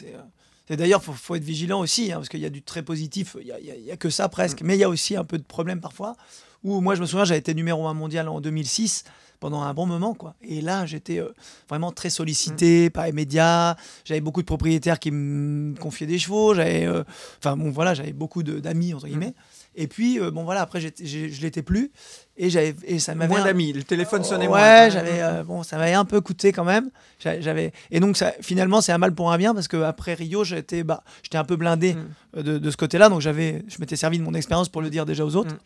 c'est, 0.67 0.75
c'est 0.75 0.77
d'ailleurs, 0.77 1.03
faut, 1.03 1.13
faut 1.13 1.35
être 1.35 1.45
vigilant 1.45 1.81
aussi, 1.81 2.13
hein, 2.13 2.17
parce 2.17 2.29
qu'il 2.29 2.41
y 2.41 2.47
a 2.47 2.51
du 2.51 2.63
très 2.63 2.83
positif. 2.83 3.37
Il 3.41 3.47
y 3.47 3.53
a, 3.53 3.61
il 3.61 3.89
il 3.89 3.97
que 3.99 4.11
ça 4.11 4.29
presque, 4.29 4.63
mais 4.63 4.77
il 4.77 4.81
y 4.81 4.85
a 4.85 4.89
aussi 4.89 5.17
un 5.17 5.25
peu 5.25 5.39
de 5.39 5.45
problème 5.45 5.81
parfois. 5.81 6.17
Où 6.65 6.81
moi, 6.81 6.95
je 6.95 7.01
me 7.01 7.07
souviens, 7.07 7.25
j'avais 7.25 7.39
été 7.39 7.55
numéro 7.55 7.87
un 7.87 7.95
mondial 7.95 8.29
en 8.29 8.41
2006 8.41 9.05
pendant 9.39 9.63
un 9.63 9.75
bon 9.75 9.87
moment, 9.87 10.15
quoi. 10.15 10.35
Et 10.43 10.61
là, 10.61 10.87
j'étais 10.87 11.19
euh, 11.19 11.29
vraiment 11.69 11.93
très 11.93 12.11
sollicité 12.11 12.91
par 12.91 13.05
les 13.05 13.13
médias. 13.13 13.77
J'avais 14.05 14.21
beaucoup 14.21 14.41
de 14.41 14.47
propriétaires 14.47 14.99
qui 14.99 15.11
me 15.11 15.75
confiaient 15.77 16.07
des 16.07 16.19
chevaux. 16.19 16.55
J'avais, 16.55 16.87
euh, 16.87 17.05
enfin 17.39 17.57
bon, 17.57 17.71
voilà, 17.71 17.95
j'avais 17.95 18.13
beaucoup 18.13 18.43
d'amis 18.43 18.95
entre 18.95 19.07
guillemets. 19.07 19.35
Et 19.79 19.87
puis, 19.89 20.19
euh, 20.19 20.31
bon 20.31 20.45
voilà, 20.45 20.63
après, 20.63 20.81
j'étais- 20.81 21.05
j'ai- 21.07 21.29
je 21.31 21.43
l'étais 21.43 21.63
plus. 21.63 21.93
Et, 22.39 22.49
j'avais, 22.51 22.75
et 22.85 22.99
ça 22.99 23.15
m'avait. 23.15 23.29
Moins 23.31 23.43
un- 23.43 23.45
d'amis, 23.45 23.73
le 23.73 23.83
téléphone 23.83 24.25
sonnait 24.25 24.49
ouais, 24.49 24.59
moins. 24.83 24.89
j'avais. 24.89 25.23
euh, 25.23 25.43
bon, 25.45 25.63
ça 25.63 25.77
m'avait 25.77 25.93
un 25.95 26.05
peu 26.05 26.21
coûté 26.21 26.53
quand 26.53 26.65
même. 26.65 26.91
J'a- 27.19 27.41
J'avais. 27.41 27.73
Et 27.91 28.01
donc, 28.01 28.17
ça, 28.17 28.33
finalement, 28.41 28.81
c'est 28.81 28.93
un 28.93 28.99
mal 28.99 29.15
pour 29.15 29.31
un 29.33 29.39
bien 29.39 29.55
parce 29.55 29.69
qu'après 29.69 30.15
Rio, 30.15 30.45
j'étais 30.45 30.83
bah, 30.83 31.03
j'étais 31.23 31.39
un 31.39 31.45
peu 31.45 31.57
blindé 31.57 31.95
euh, 32.37 32.43
de, 32.43 32.59
de 32.59 32.71
ce 32.71 32.77
côté-là. 32.77 33.09
Donc, 33.09 33.21
j'avais, 33.21 33.63
je 33.69 33.77
m'étais 33.81 33.97
servi 33.97 34.19
de 34.19 34.23
mon 34.25 34.35
expérience 34.35 34.69
pour 34.69 34.81
le 34.83 34.91
dire 34.91 35.05
déjà 35.07 35.25
aux 35.25 35.37
autres. 35.37 35.57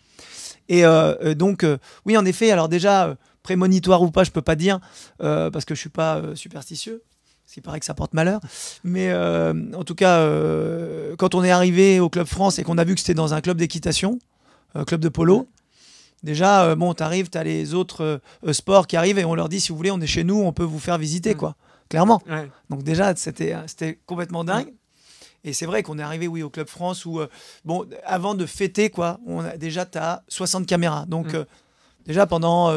Et 0.68 0.84
euh, 0.84 1.14
euh, 1.22 1.34
donc, 1.34 1.64
euh, 1.64 1.78
oui, 2.06 2.16
en 2.16 2.24
effet, 2.24 2.50
alors 2.50 2.68
déjà, 2.68 3.06
euh, 3.08 3.14
prémonitoire 3.42 4.02
ou 4.02 4.10
pas, 4.10 4.22
je 4.24 4.30
peux 4.30 4.42
pas 4.42 4.54
dire 4.56 4.80
parce 5.18 5.64
que 5.64 5.74
je 5.74 5.80
suis 5.80 5.88
pas 5.88 6.22
superstitieux. 6.34 7.02
Qu'il 7.52 7.62
paraît 7.64 7.80
que 7.80 7.86
ça 7.86 7.94
porte 7.94 8.14
malheur. 8.14 8.40
Mais 8.84 9.10
euh, 9.10 9.52
en 9.74 9.82
tout 9.82 9.94
cas, 9.96 10.18
euh, 10.20 11.16
quand 11.16 11.34
on 11.34 11.42
est 11.42 11.50
arrivé 11.50 11.98
au 11.98 12.08
Club 12.08 12.26
France 12.26 12.58
et 12.58 12.62
qu'on 12.62 12.78
a 12.78 12.84
vu 12.84 12.94
que 12.94 13.00
c'était 13.00 13.14
dans 13.14 13.34
un 13.34 13.40
club 13.40 13.56
d'équitation, 13.56 14.18
euh, 14.76 14.84
club 14.84 15.00
de 15.00 15.08
polo, 15.08 15.48
déjà, 16.22 16.64
euh, 16.64 16.76
bon, 16.76 16.94
t'arrives, 16.94 17.28
t'as 17.28 17.42
les 17.42 17.74
autres 17.74 18.20
sports 18.52 18.86
qui 18.86 18.96
arrivent 18.96 19.18
et 19.18 19.24
on 19.24 19.34
leur 19.34 19.48
dit, 19.48 19.58
si 19.60 19.70
vous 19.70 19.76
voulez, 19.76 19.90
on 19.90 20.00
est 20.00 20.06
chez 20.06 20.22
nous, 20.22 20.40
on 20.40 20.52
peut 20.52 20.62
vous 20.64 20.78
faire 20.78 20.96
visiter, 20.96 21.34
quoi. 21.34 21.56
Clairement. 21.88 22.22
Ouais. 22.28 22.48
Donc 22.68 22.84
déjà, 22.84 23.12
c'était 23.16 23.98
complètement 24.06 24.44
dingue. 24.44 24.72
Et 25.42 25.52
c'est 25.52 25.66
vrai 25.66 25.82
qu'on 25.82 25.98
est 25.98 26.02
arrivé, 26.02 26.28
oui, 26.28 26.42
au 26.44 26.50
Club 26.50 26.68
France 26.68 27.04
où, 27.04 27.18
bon, 27.64 27.84
avant 28.04 28.34
de 28.36 28.46
fêter, 28.46 28.90
quoi, 28.90 29.18
on 29.26 29.40
a, 29.40 29.56
déjà, 29.56 29.86
tu 29.86 29.98
as 29.98 30.22
60 30.28 30.66
caméras. 30.66 31.04
Donc, 31.08 31.34
Mm. 31.34 31.46
déjà, 32.06 32.26
pendant 32.26 32.72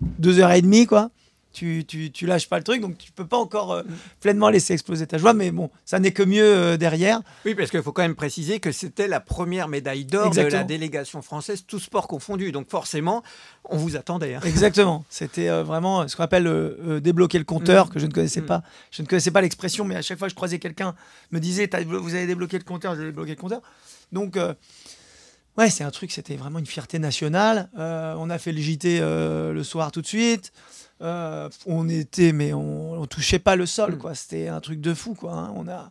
deux 0.00 0.38
heures 0.40 0.52
et 0.52 0.60
demie, 0.60 0.86
quoi, 0.86 1.10
tu, 1.54 1.84
tu, 1.86 2.10
tu 2.12 2.26
lâches 2.26 2.48
pas 2.48 2.58
le 2.58 2.64
truc. 2.64 2.82
Donc, 2.82 2.98
tu 2.98 3.10
peux 3.12 3.26
pas 3.26 3.38
encore 3.38 3.72
euh, 3.72 3.82
pleinement 4.20 4.50
laisser 4.50 4.74
exploser 4.74 5.06
ta 5.06 5.16
joie. 5.16 5.32
Mais 5.32 5.50
bon, 5.50 5.70
ça 5.86 5.98
n'est 5.98 6.12
que 6.12 6.22
mieux 6.22 6.44
euh, 6.44 6.76
derrière. 6.76 7.22
Oui, 7.46 7.54
parce 7.54 7.70
qu'il 7.70 7.82
faut 7.82 7.92
quand 7.92 8.02
même 8.02 8.14
préciser 8.14 8.60
que 8.60 8.72
c'était 8.72 9.08
la 9.08 9.20
première 9.20 9.68
médaille 9.68 10.04
d'or 10.04 10.30
de 10.30 10.40
la 10.42 10.64
délégation 10.64 11.22
française, 11.22 11.64
tout 11.66 11.78
sport 11.78 12.06
confondu. 12.08 12.52
Donc 12.52 12.68
forcément, 12.68 13.22
on 13.64 13.76
vous 13.78 13.96
attendait. 13.96 14.34
hein. 14.34 14.40
Exactement. 14.44 15.04
C'était 15.08 15.48
euh, 15.48 15.62
vraiment 15.62 16.06
ce 16.06 16.16
qu'on 16.16 16.24
appelle 16.24 16.44
débloquer 17.00 17.38
le 17.38 17.44
compteur, 17.44 17.86
Mm. 17.86 17.90
que 17.90 17.98
je 18.00 18.06
ne 18.06 18.12
connaissais 18.12 18.40
Mm. 18.42 18.46
pas. 18.46 18.62
Je 18.90 19.00
ne 19.02 19.06
connaissais 19.06 19.30
pas 19.30 19.40
l'expression, 19.40 19.84
mais 19.84 19.96
à 19.96 20.02
chaque 20.02 20.18
fois 20.18 20.26
que 20.26 20.32
je 20.32 20.36
croisais 20.36 20.58
quelqu'un, 20.58 20.94
me 21.30 21.38
disait 21.40 21.70
Vous 21.86 22.14
avez 22.14 22.26
débloqué 22.26 22.58
le 22.58 22.64
compteur, 22.64 22.96
j'ai 22.96 23.04
débloqué 23.04 23.30
le 23.30 23.40
compteur. 23.40 23.62
Donc, 24.12 24.36
ouais, 25.56 25.70
c'est 25.70 25.84
un 25.84 25.90
truc, 25.90 26.10
c'était 26.12 26.36
vraiment 26.36 26.58
une 26.58 26.66
fierté 26.66 26.98
nationale. 26.98 27.68
On 27.76 28.30
a 28.30 28.38
fait 28.38 28.52
le 28.52 28.60
JT 28.60 29.00
le 29.00 29.62
soir 29.62 29.92
tout 29.92 30.00
de 30.02 30.06
suite. 30.06 30.52
Euh, 31.02 31.48
on 31.66 31.88
était, 31.88 32.32
mais 32.32 32.52
on, 32.52 32.92
on 32.92 33.06
touchait 33.06 33.38
pas 33.38 33.56
le 33.56 33.66
sol, 33.66 33.98
quoi. 33.98 34.14
C'était 34.14 34.48
un 34.48 34.60
truc 34.60 34.80
de 34.80 34.94
fou, 34.94 35.14
quoi. 35.14 35.32
hein. 35.32 35.52
On, 35.56 35.68
a, 35.68 35.90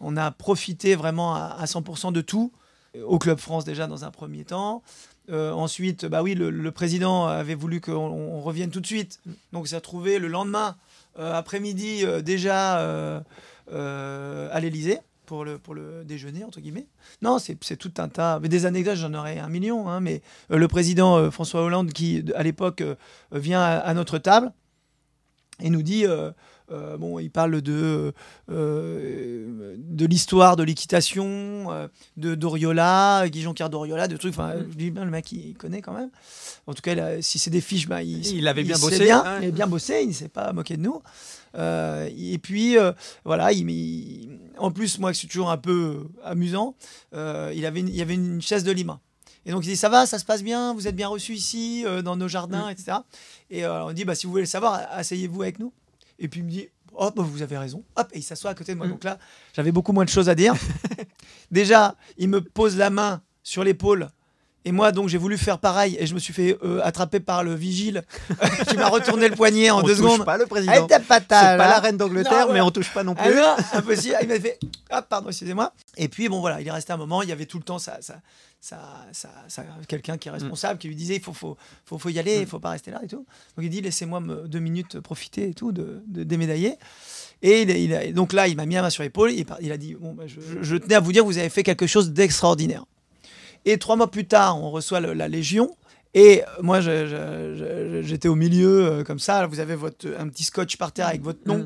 on 0.00 0.16
a 0.16 0.30
profité 0.30 0.94
vraiment 0.94 1.34
à, 1.34 1.56
à 1.58 1.64
100% 1.66 2.12
de 2.12 2.20
tout. 2.20 2.52
Au 3.04 3.18
Club 3.18 3.38
France, 3.38 3.64
déjà, 3.64 3.86
dans 3.86 4.04
un 4.04 4.10
premier 4.10 4.44
temps. 4.44 4.82
Euh, 5.30 5.52
ensuite, 5.52 6.06
bah 6.06 6.22
oui, 6.22 6.34
le, 6.34 6.70
président 6.72 7.26
avait 7.26 7.54
voulu 7.54 7.80
qu'on 7.80 7.92
on 7.92 8.40
revienne 8.40 8.70
tout 8.70 8.80
de 8.80 8.86
suite. 8.86 9.20
Donc, 9.52 9.68
ça 9.68 9.76
a 9.76 9.80
trouvé 9.80 10.18
le 10.18 10.26
lendemain, 10.26 10.76
euh, 11.18 11.32
après-midi, 11.34 12.04
déjà 12.22 13.22
à 13.72 14.60
l'Élysée 14.60 14.98
pour 15.30 15.44
le, 15.44 15.58
pour 15.58 15.76
le 15.76 16.02
déjeuner, 16.04 16.42
entre 16.42 16.60
guillemets. 16.60 16.88
Non, 17.22 17.38
c'est 17.38 17.76
tout 17.76 17.92
un 17.98 18.08
tas. 18.08 18.40
Mais 18.40 18.48
des 18.48 18.66
anecdotes, 18.66 18.96
j'en 18.96 19.14
aurais 19.14 19.38
un 19.38 19.48
million. 19.48 19.88
hein, 19.88 20.00
mais 20.00 20.22
euh, 20.50 20.56
le 20.56 20.66
président 20.66 21.18
euh, 21.18 21.30
François 21.30 21.62
Hollande, 21.62 21.92
qui 21.92 22.24
à 22.34 22.42
l'époque 22.42 22.80
euh, 22.80 22.96
vient 23.30 23.60
à, 23.60 23.76
à 23.78 23.94
notre 23.94 24.18
table 24.18 24.52
et 25.60 25.70
nous 25.70 25.82
dit. 25.82 26.04
Euh, 26.70 26.94
euh, 26.94 26.96
bon, 26.96 27.18
il 27.18 27.30
parle 27.30 27.60
de, 27.62 28.12
euh, 28.50 29.74
de 29.78 30.06
l'histoire 30.06 30.56
de 30.56 30.62
l'équitation, 30.62 31.66
euh, 31.70 31.88
de 32.16 32.34
d'Oriola, 32.34 33.28
Guy 33.28 33.42
Jonquière 33.42 33.70
d'Oriola, 33.70 34.08
de 34.08 34.16
trucs. 34.16 34.32
Enfin, 34.34 34.54
je 34.70 34.76
dis 34.76 34.90
bien, 34.90 35.04
le 35.04 35.10
mec, 35.10 35.30
il 35.32 35.54
connaît 35.54 35.82
quand 35.82 35.92
même. 35.92 36.10
En 36.66 36.74
tout 36.74 36.82
cas, 36.82 36.92
il 36.92 37.00
a- 37.00 37.22
si 37.22 37.38
c'est 37.38 37.50
des 37.50 37.60
fiches, 37.60 37.88
bah, 37.88 38.02
il, 38.02 38.26
Il 38.26 38.48
avait 38.48 38.62
bien 38.64 38.76
sait 38.76 38.80
bossé, 38.82 39.04
bien, 39.04 39.22
hein. 39.24 39.38
il 39.42 39.48
a 39.48 39.50
bien 39.50 39.66
bossé, 39.66 40.00
il 40.02 40.08
ne 40.08 40.12
s'est 40.12 40.28
pas 40.28 40.52
moqué 40.52 40.76
de 40.76 40.82
nous. 40.82 41.02
Euh, 41.56 42.08
et 42.16 42.38
puis, 42.38 42.78
euh, 42.78 42.92
voilà, 43.24 43.52
il, 43.52 43.68
il- 43.70 44.38
en 44.58 44.70
plus, 44.70 44.98
moi, 44.98 45.12
c'est 45.14 45.26
toujours 45.26 45.50
un 45.50 45.58
peu 45.58 46.06
amusant, 46.24 46.74
euh, 47.14 47.52
il, 47.54 47.66
avait 47.66 47.80
une, 47.80 47.88
il 47.88 47.96
y 47.96 48.02
avait 48.02 48.14
une 48.14 48.40
chaise 48.42 48.62
de 48.64 48.70
Lima. 48.72 49.00
Et 49.46 49.52
donc, 49.52 49.64
il 49.64 49.68
dit 49.70 49.76
Ça 49.76 49.88
va, 49.88 50.04
ça 50.06 50.18
se 50.18 50.24
passe 50.24 50.42
bien, 50.42 50.74
vous 50.74 50.86
êtes 50.86 50.94
bien 50.96 51.08
reçus 51.08 51.32
ici, 51.34 51.82
euh, 51.86 52.02
dans 52.02 52.14
nos 52.14 52.28
jardins, 52.28 52.68
etc. 52.68 52.98
Et 53.50 53.64
euh, 53.64 53.84
on 53.86 53.92
dit 53.92 54.04
bah, 54.04 54.14
Si 54.14 54.26
vous 54.26 54.32
voulez 54.32 54.42
le 54.42 54.46
savoir, 54.48 54.80
asseyez-vous 54.92 55.42
avec 55.42 55.58
nous. 55.58 55.72
Et 56.20 56.28
puis, 56.28 56.40
il 56.40 56.44
me 56.44 56.50
dit 56.50 56.68
Oh, 56.92 57.10
bah, 57.14 57.22
vous 57.22 57.42
avez 57.42 57.56
raison. 57.56 57.84
Hop, 57.96 58.08
et 58.12 58.18
il 58.18 58.22
s'assoit 58.22 58.50
à 58.50 58.54
côté 58.54 58.72
de 58.72 58.78
moi. 58.78 58.86
Donc 58.86 59.04
là, 59.04 59.18
j'avais 59.54 59.72
beaucoup 59.72 59.92
moins 59.92 60.04
de 60.04 60.10
choses 60.10 60.28
à 60.28 60.34
dire. 60.34 60.54
Déjà, 61.50 61.96
il 62.18 62.28
me 62.28 62.40
pose 62.40 62.76
la 62.76 62.90
main 62.90 63.22
sur 63.42 63.64
l'épaule. 63.64 64.10
Et 64.66 64.72
moi, 64.72 64.92
donc, 64.92 65.08
j'ai 65.08 65.16
voulu 65.16 65.38
faire 65.38 65.58
pareil 65.58 65.96
et 65.98 66.06
je 66.06 66.12
me 66.12 66.18
suis 66.18 66.34
fait 66.34 66.58
euh, 66.62 66.80
attraper 66.84 67.18
par 67.18 67.42
le 67.42 67.54
vigile 67.54 68.02
qui 68.68 68.76
m'a 68.76 68.88
retourné 68.88 69.28
le 69.28 69.34
poignet 69.34 69.70
en 69.70 69.78
On 69.78 69.82
deux 69.82 69.94
touche 69.96 70.02
secondes. 70.04 70.24
pas 70.26 70.36
le 70.36 70.44
président. 70.46 70.72
Ah, 70.76 70.86
t'as 70.86 71.00
pas 71.00 71.18
C'est 71.20 71.26
pas 71.28 71.56
la 71.56 71.78
reine 71.80 71.96
d'Angleterre, 71.96 72.48
mais 72.52 72.60
on 72.60 72.70
touche 72.70 72.92
pas 72.92 73.02
non 73.02 73.14
Ah 73.18 73.24
plus. 73.26 73.34
non, 73.36 73.56
impossible. 73.72 74.16
Il 74.20 74.28
m'a 74.28 74.38
fait 74.38 74.58
Ah, 74.90 75.00
pardon, 75.00 75.28
excusez-moi. 75.30 75.72
Et 75.96 76.08
puis, 76.08 76.28
bon, 76.28 76.40
voilà, 76.40 76.60
il 76.60 76.66
est 76.68 76.70
resté 76.72 76.92
un 76.92 76.98
moment. 76.98 77.22
Il 77.22 77.30
y 77.30 77.32
avait 77.32 77.46
tout 77.46 77.56
le 77.56 77.64
temps 77.64 77.78
ça, 77.78 77.96
ça, 78.02 78.20
ça, 78.60 78.78
ça, 79.12 79.30
ça- 79.48 79.64
quelqu'un 79.88 80.18
qui 80.18 80.28
est 80.28 80.32
responsable 80.32 80.78
qui 80.78 80.88
lui 80.88 80.94
disait 80.94 81.16
il 81.16 81.22
faut, 81.22 81.32
faut, 81.32 81.56
faut, 81.86 81.96
faut 81.98 82.08
y 82.10 82.18
aller, 82.18 82.40
il 82.40 82.46
faut 82.46 82.58
pas 82.58 82.70
rester 82.70 82.90
là 82.90 83.00
et 83.02 83.06
tout. 83.08 83.24
Donc, 83.56 83.64
il 83.64 83.70
dit 83.70 83.80
laissez-moi 83.80 84.20
deux 84.46 84.58
minutes 84.58 85.00
profiter 85.00 85.48
et 85.48 85.54
tout 85.54 85.72
de, 85.72 86.02
de, 86.06 86.22
des 86.22 86.36
médaillés. 86.36 86.74
Et 87.40 87.62
il, 87.62 87.70
il 87.70 87.94
a- 87.94 88.12
donc 88.12 88.34
là, 88.34 88.46
il 88.46 88.56
m'a 88.56 88.66
mis 88.66 88.74
la 88.74 88.82
main 88.82 88.90
sur 88.90 89.02
l'épaule. 89.02 89.32
Il, 89.32 89.72
a 89.72 89.76
dit 89.78 89.94
bon, 89.94 90.12
bah, 90.12 90.24
je, 90.26 90.38
je 90.60 90.76
tenais 90.76 90.96
à 90.96 91.00
vous 91.00 91.12
dire, 91.12 91.24
vous 91.24 91.38
avez 91.38 91.48
fait 91.48 91.62
quelque 91.62 91.86
chose 91.86 92.10
d'extraordinaire. 92.10 92.84
Et 93.64 93.78
trois 93.78 93.96
mois 93.96 94.10
plus 94.10 94.26
tard, 94.26 94.62
on 94.62 94.70
reçoit 94.70 95.00
le- 95.00 95.12
la 95.12 95.28
Légion. 95.28 95.76
Et 96.14 96.42
moi, 96.60 96.80
j'étais 96.80 98.28
au 98.28 98.34
milieu, 98.34 98.84
euh, 98.86 99.04
comme 99.04 99.18
ça. 99.20 99.46
Vous 99.46 99.60
avez 99.60 99.76
votre, 99.76 100.08
un 100.18 100.28
petit 100.28 100.44
scotch 100.44 100.76
par 100.76 100.92
terre 100.92 101.06
avec 101.06 101.22
votre 101.22 101.46
nom 101.46 101.64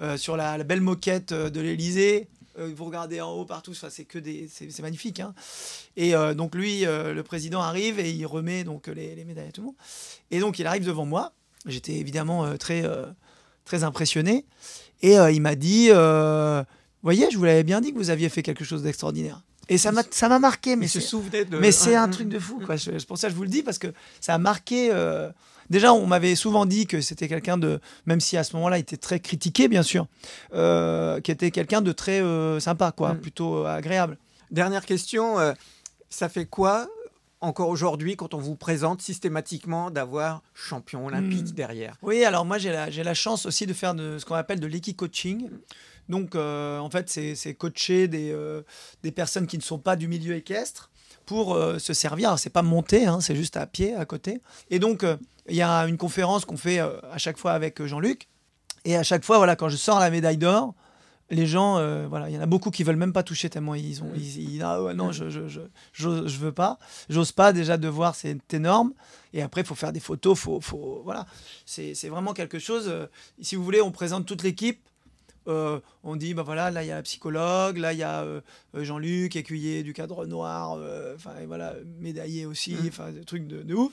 euh, 0.00 0.16
sur 0.16 0.36
la, 0.36 0.58
la 0.58 0.64
belle 0.64 0.80
moquette 0.80 1.30
euh, 1.32 1.50
de 1.50 1.60
l'Elysée. 1.60 2.26
vous 2.58 2.84
regardez 2.84 3.20
en 3.20 3.30
haut 3.32 3.44
partout, 3.44 3.72
enfin, 3.72 3.88
c'est 3.90 4.04
que 4.04 4.18
des, 4.18 4.48
c'est 4.48 4.80
magnifique. 4.82 5.20
hein. 5.20 5.34
Et 5.96 6.12
donc 6.36 6.54
lui, 6.54 6.82
le 6.84 7.22
président 7.22 7.60
arrive 7.60 7.98
et 7.98 8.10
il 8.10 8.26
remet 8.26 8.62
donc 8.64 8.86
les, 8.86 9.14
les 9.16 9.24
médailles 9.24 9.48
à 9.48 9.52
tout 9.52 9.60
le 9.60 9.66
monde. 9.66 9.74
Et 10.30 10.38
donc 10.40 10.58
il 10.60 10.66
arrive 10.66 10.84
devant 10.84 11.04
moi. 11.04 11.32
J'étais 11.66 11.94
évidemment 11.94 12.56
très, 12.56 12.84
très 13.64 13.82
impressionné. 13.82 14.44
Et 15.02 15.14
il 15.32 15.40
m'a 15.40 15.56
dit, 15.56 15.88
voyez, 17.02 17.28
je 17.32 17.36
vous 17.38 17.44
l'avais 17.44 17.64
bien 17.64 17.80
dit 17.80 17.92
que 17.92 17.98
vous 17.98 18.10
aviez 18.10 18.28
fait 18.28 18.42
quelque 18.44 18.64
chose 18.64 18.82
d'extraordinaire. 18.84 19.40
Et 19.68 19.78
ça 19.78 19.92
m'a 19.92 20.02
ça 20.10 20.28
m'a 20.28 20.38
marqué. 20.38 20.76
Mais 20.76 20.88
se 20.88 21.00
c'est- 21.00 21.06
souvenait 21.06 21.44
de- 21.44 21.58
Mais 21.58 21.72
c'est 21.72 21.94
un 21.96 22.06
Mm, 22.06 22.10
truc 22.10 22.28
de 22.28 22.38
fou. 22.38 22.60
Quoi. 22.64 22.76
Je- 22.76 22.98
C'est 22.98 23.06
pour 23.06 23.18
ça 23.18 23.28
que 23.28 23.32
je 23.32 23.36
vous 23.36 23.44
le 23.44 23.48
dis, 23.48 23.62
parce 23.62 23.78
que 23.78 23.88
ça 24.20 24.34
a 24.34 24.38
marqué. 24.38 24.90
euh, 24.92 25.30
Déjà, 25.70 25.94
on 25.94 26.06
m'avait 26.06 26.34
souvent 26.34 26.66
dit 26.66 26.86
que 26.86 27.00
c'était 27.00 27.26
quelqu'un 27.26 27.56
de, 27.56 27.80
même 28.04 28.20
si 28.20 28.36
à 28.36 28.44
ce 28.44 28.54
moment-là, 28.56 28.76
il 28.76 28.82
était 28.82 28.98
très 28.98 29.18
critiqué, 29.18 29.66
bien 29.66 29.82
sûr, 29.82 30.06
euh, 30.52 31.22
qui 31.22 31.30
était 31.30 31.50
quelqu'un 31.50 31.80
de 31.80 31.90
très 31.92 32.20
euh, 32.20 32.60
sympa, 32.60 32.92
quoi, 32.92 33.14
Mm. 33.14 33.20
plutôt 33.20 33.64
euh, 33.64 33.74
agréable. 33.74 34.18
Dernière 34.50 34.84
question, 34.84 35.36
ça 36.10 36.28
fait 36.28 36.44
quoi 36.44 36.86
encore 37.40 37.70
aujourd'hui 37.70 38.14
quand 38.14 38.34
on 38.34 38.38
vous 38.38 38.56
présente 38.56 39.00
systématiquement 39.00 39.90
d'avoir 39.90 40.42
champion 40.54 41.06
olympique 41.06 41.48
Hmm. 41.50 41.54
derrière? 41.54 41.96
Oui, 42.02 42.24
alors 42.24 42.44
moi 42.44 42.58
j'ai 42.58 42.70
la, 42.70 42.90
j'ai 42.90 43.02
la 43.02 43.14
chance 43.14 43.46
aussi 43.46 43.64
de 43.66 43.72
faire 43.72 43.94
de, 43.94 44.18
ce 44.18 44.24
qu'on 44.26 44.34
appelle 44.34 44.60
de 44.60 44.66
l'équi-coaching. 44.66 45.48
Donc 46.08 46.34
euh, 46.34 46.78
en 46.78 46.90
fait, 46.90 47.08
c'est 47.08 47.54
coacher 47.54 48.08
des, 48.08 48.30
euh, 48.32 48.62
des 49.02 49.12
personnes 49.12 49.46
qui 49.46 49.56
ne 49.56 49.62
sont 49.62 49.78
pas 49.78 49.96
du 49.96 50.08
milieu 50.08 50.34
équestre 50.34 50.90
pour 51.26 51.54
euh, 51.54 51.78
se 51.78 51.94
servir. 51.94 52.38
C'est 52.38 52.50
pas 52.50 52.62
monter, 52.62 53.06
hein, 53.06 53.20
c'est 53.20 53.36
juste 53.36 53.56
à 53.56 53.66
pied 53.66 53.94
à 53.94 54.04
côté. 54.04 54.40
Et 54.70 54.78
donc 54.78 55.04
il 55.48 55.56
y 55.56 55.62
a 55.62 55.82
une 55.82 55.98
conférence 55.98 56.44
qu'on 56.44 56.56
fait 56.56 56.78
à 56.78 57.18
chaque 57.18 57.38
fois 57.38 57.52
avec 57.52 57.82
Jean-Luc. 57.84 58.28
Et 58.84 58.96
à 58.96 59.02
chaque 59.02 59.24
fois, 59.24 59.38
voilà, 59.38 59.56
quand 59.56 59.70
je 59.70 59.76
sors 59.76 59.98
la 59.98 60.10
médaille 60.10 60.36
d'or, 60.36 60.74
les 61.30 61.46
gens, 61.46 61.76
voilà, 62.06 62.28
il 62.28 62.34
y 62.34 62.38
en 62.38 62.42
a 62.42 62.46
beaucoup 62.46 62.70
qui 62.70 62.84
veulent 62.84 62.96
même 62.96 63.14
pas 63.14 63.22
toucher 63.22 63.48
tellement 63.48 63.74
ils 63.74 64.02
ont, 64.02 64.12
ils, 64.14 64.62
ah 64.62 64.78
non, 64.94 65.10
je, 65.10 65.30
je, 65.30 65.60
je, 65.94 66.38
veux 66.38 66.52
pas, 66.52 66.78
j'ose 67.08 67.32
pas 67.32 67.54
déjà 67.54 67.78
de 67.78 67.88
voir, 67.88 68.14
c'est 68.14 68.52
énorme. 68.52 68.92
Et 69.32 69.40
après, 69.40 69.62
il 69.62 69.66
faut 69.66 69.74
faire 69.74 69.92
des 69.92 70.00
photos, 70.00 70.38
faut, 70.38 70.60
faut, 70.60 71.00
voilà, 71.02 71.26
c'est 71.64 72.08
vraiment 72.08 72.34
quelque 72.34 72.58
chose. 72.58 72.92
si 73.40 73.56
vous 73.56 73.64
voulez, 73.64 73.80
on 73.80 73.90
présente 73.90 74.26
toute 74.26 74.42
l'équipe. 74.42 74.82
Euh, 75.48 75.80
on 76.02 76.16
dit, 76.16 76.34
bah 76.34 76.42
voilà, 76.42 76.70
là 76.70 76.82
il 76.82 76.86
y 76.88 76.90
a 76.90 76.94
la 76.96 77.02
psychologue, 77.02 77.76
là 77.78 77.92
il 77.92 77.98
y 77.98 78.02
a 78.02 78.22
euh, 78.22 78.40
euh, 78.74 78.84
Jean-Luc, 78.84 79.36
écuyer 79.36 79.82
du 79.82 79.92
cadre 79.92 80.26
noir, 80.26 80.78
enfin 81.14 81.32
voilà, 81.46 81.74
médaillé 81.98 82.46
aussi, 82.46 82.76
enfin 82.88 83.10
des 83.12 83.24
trucs 83.24 83.46
de, 83.46 83.62
de 83.62 83.74
ouf. 83.74 83.92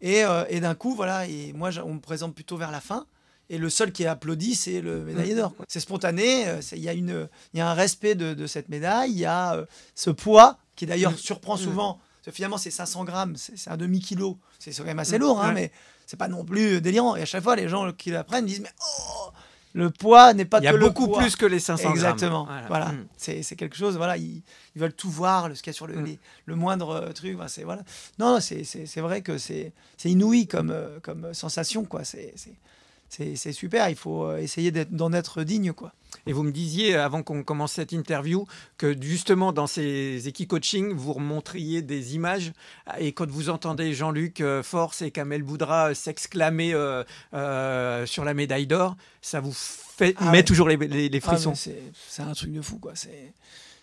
Et, 0.00 0.22
et 0.50 0.60
d'un 0.60 0.74
coup, 0.74 0.94
voilà, 0.94 1.26
et 1.26 1.52
moi 1.54 1.70
on 1.84 1.94
me 1.94 2.00
présente 2.00 2.34
plutôt 2.34 2.56
vers 2.56 2.70
la 2.70 2.80
fin. 2.80 3.06
Et 3.50 3.58
le 3.58 3.68
seul 3.70 3.92
qui 3.92 4.02
est 4.02 4.06
applaudi, 4.06 4.54
c'est 4.54 4.80
le 4.80 5.04
médaillé 5.04 5.34
d'or. 5.34 5.54
C'est 5.68 5.80
spontané, 5.80 6.46
il 6.72 6.78
y, 6.78 6.88
a 6.88 6.92
une- 6.94 7.28
y 7.52 7.60
a 7.60 7.68
un 7.70 7.74
respect 7.74 8.14
de, 8.14 8.32
de 8.34 8.46
cette 8.46 8.68
médaille, 8.70 9.12
il 9.12 9.18
y 9.18 9.26
a 9.26 9.64
ce 9.94 10.10
poids 10.10 10.58
qui 10.76 10.86
d'ailleurs 10.86 11.12
Mm. 11.12 11.16
surprend 11.16 11.54
Mm. 11.56 11.58
souvent. 11.58 11.92
Parce 11.94 12.26
que 12.26 12.36
finalement, 12.36 12.56
c'est 12.56 12.70
500 12.70 13.04
grammes, 13.04 13.36
c'est 13.36 13.70
un 13.70 13.76
demi-kilo. 13.76 14.38
C'est 14.58 14.72
c'est 14.72 14.80
quand 14.82 14.88
même 14.88 14.98
assez 14.98 15.18
Mm. 15.18 15.22
lourd, 15.22 15.42
hein, 15.42 15.48
Ouais. 15.48 15.54
mais 15.54 15.72
c'est 16.06 16.16
pas 16.16 16.28
non 16.28 16.42
plus 16.44 16.80
délirant. 16.80 17.16
Et 17.16 17.22
à 17.22 17.26
chaque 17.26 17.42
fois, 17.42 17.54
les 17.54 17.68
gens 17.68 17.92
qui 17.92 18.10
l'apprennent 18.10 18.46
disent 18.46 18.60
Mais 18.60 18.72
oh 18.82 19.28
le 19.74 19.90
poids 19.90 20.32
n'est 20.34 20.44
pas 20.44 20.58
Il 20.60 20.64
y 20.64 20.68
a 20.68 20.72
que 20.72 20.76
le 20.76 20.86
beaucoup 20.86 21.08
poids. 21.08 21.18
plus 21.18 21.36
que 21.36 21.44
les 21.46 21.58
500 21.58 21.82
grammes. 21.82 21.94
Exactement. 21.94 22.44
Voilà. 22.46 22.66
Voilà. 22.68 22.86
Mm. 22.92 23.06
C'est 23.16 23.56
quelque 23.56 23.76
chose. 23.76 23.96
Voilà, 23.96 24.16
ils, 24.16 24.42
ils 24.74 24.80
veulent 24.80 24.92
tout 24.94 25.10
voir, 25.10 25.48
le, 25.48 25.54
ce 25.54 25.62
qu'il 25.62 25.72
y 25.72 25.74
a 25.74 25.76
sur 25.76 25.86
le, 25.86 25.94
Mm. 25.96 26.04
les- 26.04 26.18
le 26.46 26.54
moindre 26.56 26.90
euh, 26.90 27.12
truc. 27.12 27.36
C'est 27.48 27.64
voilà. 27.64 27.82
Non, 28.18 28.38
c'est 28.40 28.64
vrai 29.00 29.20
que 29.22 29.36
c'est 29.36 29.72
c'est 29.96 30.10
inouï 30.10 30.46
comme 30.46 30.70
euh, 30.70 30.98
comme 31.02 31.34
sensation, 31.34 31.84
quoi. 31.84 32.04
C'est 32.04 32.32
c'est- 33.08 33.52
super. 33.52 33.88
Il 33.88 33.96
faut 33.96 34.24
euh, 34.24 34.38
essayer 34.38 34.70
d'en 34.70 35.12
être 35.12 35.42
digne, 35.44 35.72
quoi. 35.72 35.92
Et 36.26 36.32
vous 36.32 36.42
me 36.44 36.52
disiez, 36.52 36.94
avant 36.96 37.22
qu'on 37.22 37.42
commence 37.42 37.72
cette 37.72 37.92
interview, 37.92 38.46
que 38.78 38.94
justement 39.00 39.52
dans 39.52 39.66
ces 39.66 40.26
équi-coaching, 40.28 40.92
vous 40.94 41.12
remontriez 41.12 41.82
des 41.82 42.14
images. 42.14 42.52
Et 42.98 43.12
quand 43.12 43.28
vous 43.28 43.50
entendez 43.50 43.92
Jean-Luc 43.94 44.40
euh, 44.40 44.62
Force 44.62 45.02
et 45.02 45.10
Kamel 45.10 45.42
Boudra 45.42 45.90
euh, 45.90 45.94
s'exclamer 45.94 46.72
euh, 46.72 47.02
euh, 47.34 48.06
sur 48.06 48.24
la 48.24 48.32
médaille 48.32 48.66
d'or, 48.66 48.96
ça 49.22 49.40
vous 49.40 49.52
fait, 49.52 50.14
Ah 50.18 50.26
met 50.30 50.38
ouais. 50.38 50.44
toujours 50.44 50.68
les, 50.68 50.76
les- 50.76 51.08
les 51.08 51.18
Ah, 51.18 51.26
frissons. 51.26 51.54
c'est 51.54 51.82
c'est 52.08 52.22
un 52.22 52.32
truc 52.32 52.52
de 52.52 52.62
fou, 52.62 52.78
quoi. 52.78 52.92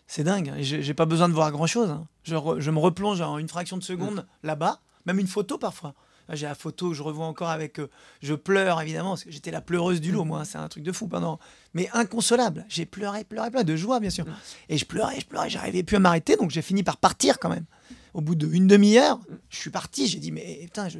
C'est 0.07 0.23
dingue. 0.23 0.49
hein. 0.49 0.57
J'ai 0.59 0.93
pas 0.93 1.05
besoin 1.05 1.29
de 1.29 1.33
voir 1.33 1.51
grand 1.51 1.67
chose. 1.67 1.95
Je, 2.23 2.35
re- 2.35 2.59
je 2.59 2.71
me 2.71 2.79
replonge 2.79 3.21
en 3.21 3.37
une 3.37 3.47
fraction 3.47 3.77
de 3.77 3.83
seconde 3.83 4.15
Mm. 4.43 4.47
là-bas, 4.47 4.79
même 5.05 5.19
une 5.19 5.27
photo 5.27 5.57
parfois. 5.57 5.93
Là, 6.31 6.35
J'ai 6.37 6.45
la 6.47 6.55
photo 6.55 6.89
que 6.89 6.95
je 6.95 7.03
revois 7.03 7.25
encore 7.27 7.49
avec. 7.49 7.79
euh, 7.79 7.89
je 8.21 8.33
pleure 8.33 8.81
évidemment, 8.81 9.09
parce 9.09 9.23
que 9.25 9.31
j'étais 9.31 9.51
la 9.51 9.61
pleureuse 9.61 10.01
du 10.01 10.11
Mm. 10.11 10.15
lot, 10.15 10.23
moi. 10.25 10.45
C'est 10.45 10.57
un 10.57 10.67
truc 10.69 10.83
de 10.83 10.91
fou 10.91 11.07
pendant. 11.07 11.39
Mais 11.73 11.89
inconsolable. 11.93 12.65
J'ai 12.69 12.85
pleuré, 12.85 13.23
pleuré, 13.23 13.49
pleuré, 13.51 13.63
de 13.65 13.75
joie, 13.75 13.99
bien 13.99 14.09
sûr. 14.09 14.25
Mm. 14.25 14.33
Et 14.69 14.77
je 14.77 14.85
pleurais, 14.85 15.19
je 15.19 15.25
pleurais, 15.27 15.49
j'arrivais 15.49 15.83
plus 15.83 15.97
à 15.97 15.99
m'arrêter, 15.99 16.35
donc 16.37 16.49
j'ai 16.51 16.61
fini 16.61 16.81
par 16.83 16.97
partir 16.97 17.37
quand 17.37 17.49
même. 17.49 17.65
Au 18.13 18.21
bout 18.21 18.35
d'une 18.35 18.67
demi-heure, 18.67 19.19
je 19.49 19.57
suis 19.57 19.69
parti. 19.69 20.07
J'ai 20.07 20.19
dit, 20.19 20.31
mais 20.31 20.61
putain, 20.63 20.89
je. 20.89 20.99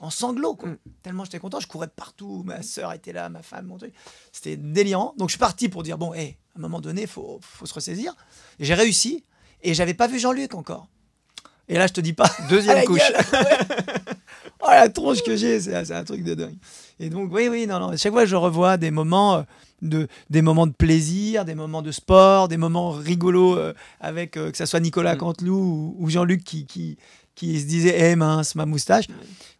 En 0.00 0.10
sanglots, 0.10 0.54
quoi. 0.54 0.70
Tellement 1.02 1.24
j'étais 1.24 1.40
content, 1.40 1.58
je 1.58 1.66
courais 1.66 1.88
de 1.88 1.92
partout. 1.92 2.44
Ma 2.46 2.62
soeur 2.62 2.92
était 2.92 3.12
là, 3.12 3.28
ma 3.28 3.42
femme, 3.42 3.66
mon 3.66 3.78
truc. 3.78 3.92
C'était 4.30 4.56
délirant. 4.56 5.12
Donc 5.18 5.28
je 5.28 5.32
suis 5.32 5.40
parti 5.40 5.68
pour 5.68 5.82
dire 5.82 5.98
bon, 5.98 6.14
hé, 6.14 6.38
à 6.54 6.58
un 6.58 6.62
moment 6.62 6.80
donné, 6.80 7.02
il 7.02 7.08
faut, 7.08 7.40
faut 7.42 7.66
se 7.66 7.74
ressaisir. 7.74 8.14
J'ai 8.60 8.74
réussi. 8.74 9.24
Et 9.60 9.74
j'avais 9.74 9.94
pas 9.94 10.06
vu 10.06 10.20
Jean-Luc 10.20 10.54
encore. 10.54 10.86
Et 11.66 11.74
là, 11.74 11.88
je 11.88 11.92
te 11.94 12.00
dis 12.00 12.12
pas. 12.12 12.30
Deuxième 12.48 12.84
couche. 12.86 13.00
gueule, 13.00 13.24
ouais. 13.44 13.58
Oh 14.60 14.66
la 14.70 14.88
tronche 14.88 15.22
que 15.22 15.36
j'ai, 15.36 15.60
c'est 15.60 15.90
un 15.92 16.04
truc 16.04 16.22
de 16.24 16.34
dingue. 16.34 16.56
Et 17.00 17.10
donc 17.10 17.32
oui, 17.32 17.48
oui, 17.48 17.66
non, 17.66 17.78
non. 17.78 17.96
Chaque 17.96 18.12
fois, 18.12 18.26
je 18.26 18.36
revois 18.36 18.76
des 18.76 18.90
moments 18.90 19.36
euh, 19.36 19.42
de, 19.82 20.08
des 20.30 20.42
moments 20.42 20.66
de 20.66 20.72
plaisir, 20.72 21.44
des 21.44 21.54
moments 21.54 21.82
de 21.82 21.92
sport, 21.92 22.48
des 22.48 22.56
moments 22.56 22.90
rigolos 22.90 23.56
euh, 23.56 23.72
avec 24.00 24.36
euh, 24.36 24.50
que 24.50 24.56
ça 24.56 24.66
soit 24.66 24.80
Nicolas 24.80 25.14
Mm. 25.14 25.18
Canteloup 25.18 25.56
ou, 25.56 25.96
ou 25.98 26.10
Jean-Luc 26.10 26.42
qui, 26.44 26.66
qui 26.66 26.96
qui 27.34 27.60
se 27.60 27.66
disait, 27.66 27.94
eh 28.10 28.16
mince, 28.16 28.56
ma 28.56 28.66
moustache. 28.66 29.04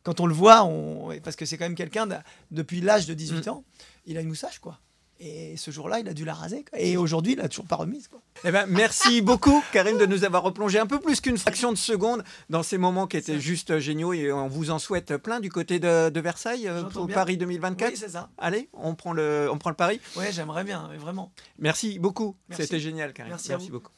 Quand 0.02 0.18
on 0.18 0.26
le 0.26 0.34
voit, 0.34 0.64
on... 0.64 1.10
parce 1.22 1.36
que 1.36 1.46
c'est 1.46 1.56
quand 1.56 1.64
même 1.64 1.76
quelqu'un, 1.76 2.08
depuis 2.50 2.80
l'âge 2.80 3.06
de 3.06 3.14
18 3.14 3.46
Mm. 3.46 3.50
ans, 3.50 3.64
il 4.04 4.18
a 4.18 4.20
une 4.20 4.26
moustache, 4.26 4.58
quoi. 4.58 4.80
Et 5.20 5.56
ce 5.56 5.70
jour-là, 5.72 5.98
il 5.98 6.08
a 6.08 6.14
dû 6.14 6.24
la 6.24 6.34
raser. 6.34 6.64
quoi. 6.68 6.78
Et 6.80 6.96
aujourd'hui, 6.96 7.32
il 7.32 7.40
a 7.40 7.48
toujours 7.48 7.66
pas 7.66 7.74
remise. 7.76 8.06
Quoi. 8.06 8.20
Eh 8.44 8.52
ben, 8.52 8.66
merci 8.66 9.20
beaucoup, 9.22 9.64
Karim, 9.72 9.98
de 9.98 10.06
nous 10.06 10.24
avoir 10.24 10.44
replongé 10.44 10.78
un 10.78 10.86
peu 10.86 11.00
plus 11.00 11.20
qu'une 11.20 11.38
fraction 11.38 11.72
de 11.72 11.76
seconde 11.78 12.22
dans 12.50 12.62
ces 12.62 12.78
moments 12.78 13.06
qui 13.08 13.16
étaient 13.16 13.40
juste 13.40 13.72
euh, 13.72 13.80
géniaux 13.80 14.12
et 14.12 14.32
on 14.32 14.46
vous 14.46 14.70
en 14.70 14.78
souhaite 14.78 15.16
plein 15.16 15.40
du 15.40 15.50
côté 15.50 15.80
de, 15.80 16.08
de 16.10 16.20
Versailles 16.20 16.68
euh, 16.68 16.84
pour 16.84 17.06
bien. 17.06 17.14
Paris 17.14 17.36
2024. 17.36 17.90
Oui, 17.90 17.96
c'est 17.96 18.10
ça. 18.10 18.30
Allez, 18.38 18.68
on 18.72 18.94
prend 18.94 19.12
le, 19.12 19.48
on 19.52 19.58
prend 19.58 19.70
le 19.70 19.76
pari. 19.76 20.00
Ouais, 20.16 20.30
j'aimerais 20.30 20.62
bien, 20.64 20.88
vraiment. 20.98 21.32
Merci 21.58 21.98
beaucoup. 21.98 22.36
C'était 22.50 22.78
génial, 22.80 23.12
Karim. 23.12 23.30
Merci 23.30 23.52
à 23.52 23.56
vous. 23.56 23.68
beaucoup. 23.70 23.92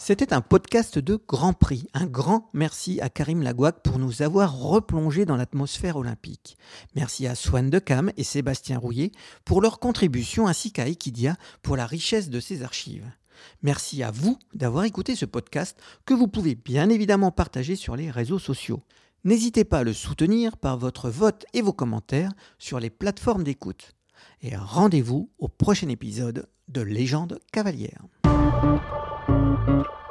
C'était 0.00 0.32
un 0.32 0.40
podcast 0.40 0.98
de 0.98 1.20
Grand 1.26 1.52
Prix. 1.52 1.86
Un 1.92 2.06
grand 2.06 2.50
merci 2.52 3.00
à 3.00 3.08
Karim 3.08 3.42
Lagouac 3.42 3.82
pour 3.82 3.98
nous 3.98 4.22
avoir 4.22 4.56
replongé 4.56 5.26
dans 5.26 5.36
l'atmosphère 5.36 5.96
olympique. 5.96 6.56
Merci 6.94 7.26
à 7.26 7.34
Swan 7.34 7.68
Decam 7.68 8.12
et 8.16 8.22
Sébastien 8.22 8.78
Rouillet 8.78 9.10
pour 9.44 9.60
leur 9.60 9.80
contribution 9.80 10.46
ainsi 10.46 10.72
qu'à 10.72 10.86
Equidia 10.86 11.36
pour 11.62 11.76
la 11.76 11.84
richesse 11.84 12.30
de 12.30 12.38
ses 12.38 12.62
archives. 12.62 13.10
Merci 13.62 14.04
à 14.04 14.12
vous 14.12 14.38
d'avoir 14.54 14.84
écouté 14.84 15.16
ce 15.16 15.26
podcast 15.26 15.76
que 16.06 16.14
vous 16.14 16.28
pouvez 16.28 16.54
bien 16.54 16.90
évidemment 16.90 17.32
partager 17.32 17.74
sur 17.74 17.96
les 17.96 18.10
réseaux 18.10 18.38
sociaux. 18.38 18.84
N'hésitez 19.24 19.64
pas 19.64 19.80
à 19.80 19.84
le 19.84 19.92
soutenir 19.92 20.56
par 20.58 20.78
votre 20.78 21.10
vote 21.10 21.44
et 21.54 21.60
vos 21.60 21.72
commentaires 21.72 22.32
sur 22.58 22.78
les 22.78 22.90
plateformes 22.90 23.42
d'écoute. 23.42 23.96
Et 24.42 24.56
rendez-vous 24.56 25.28
au 25.38 25.48
prochain 25.48 25.88
épisode 25.88 26.48
de 26.68 26.82
Légende 26.82 27.40
cavalière. 27.52 28.04
Thank 29.68 29.86
you. 29.86 30.07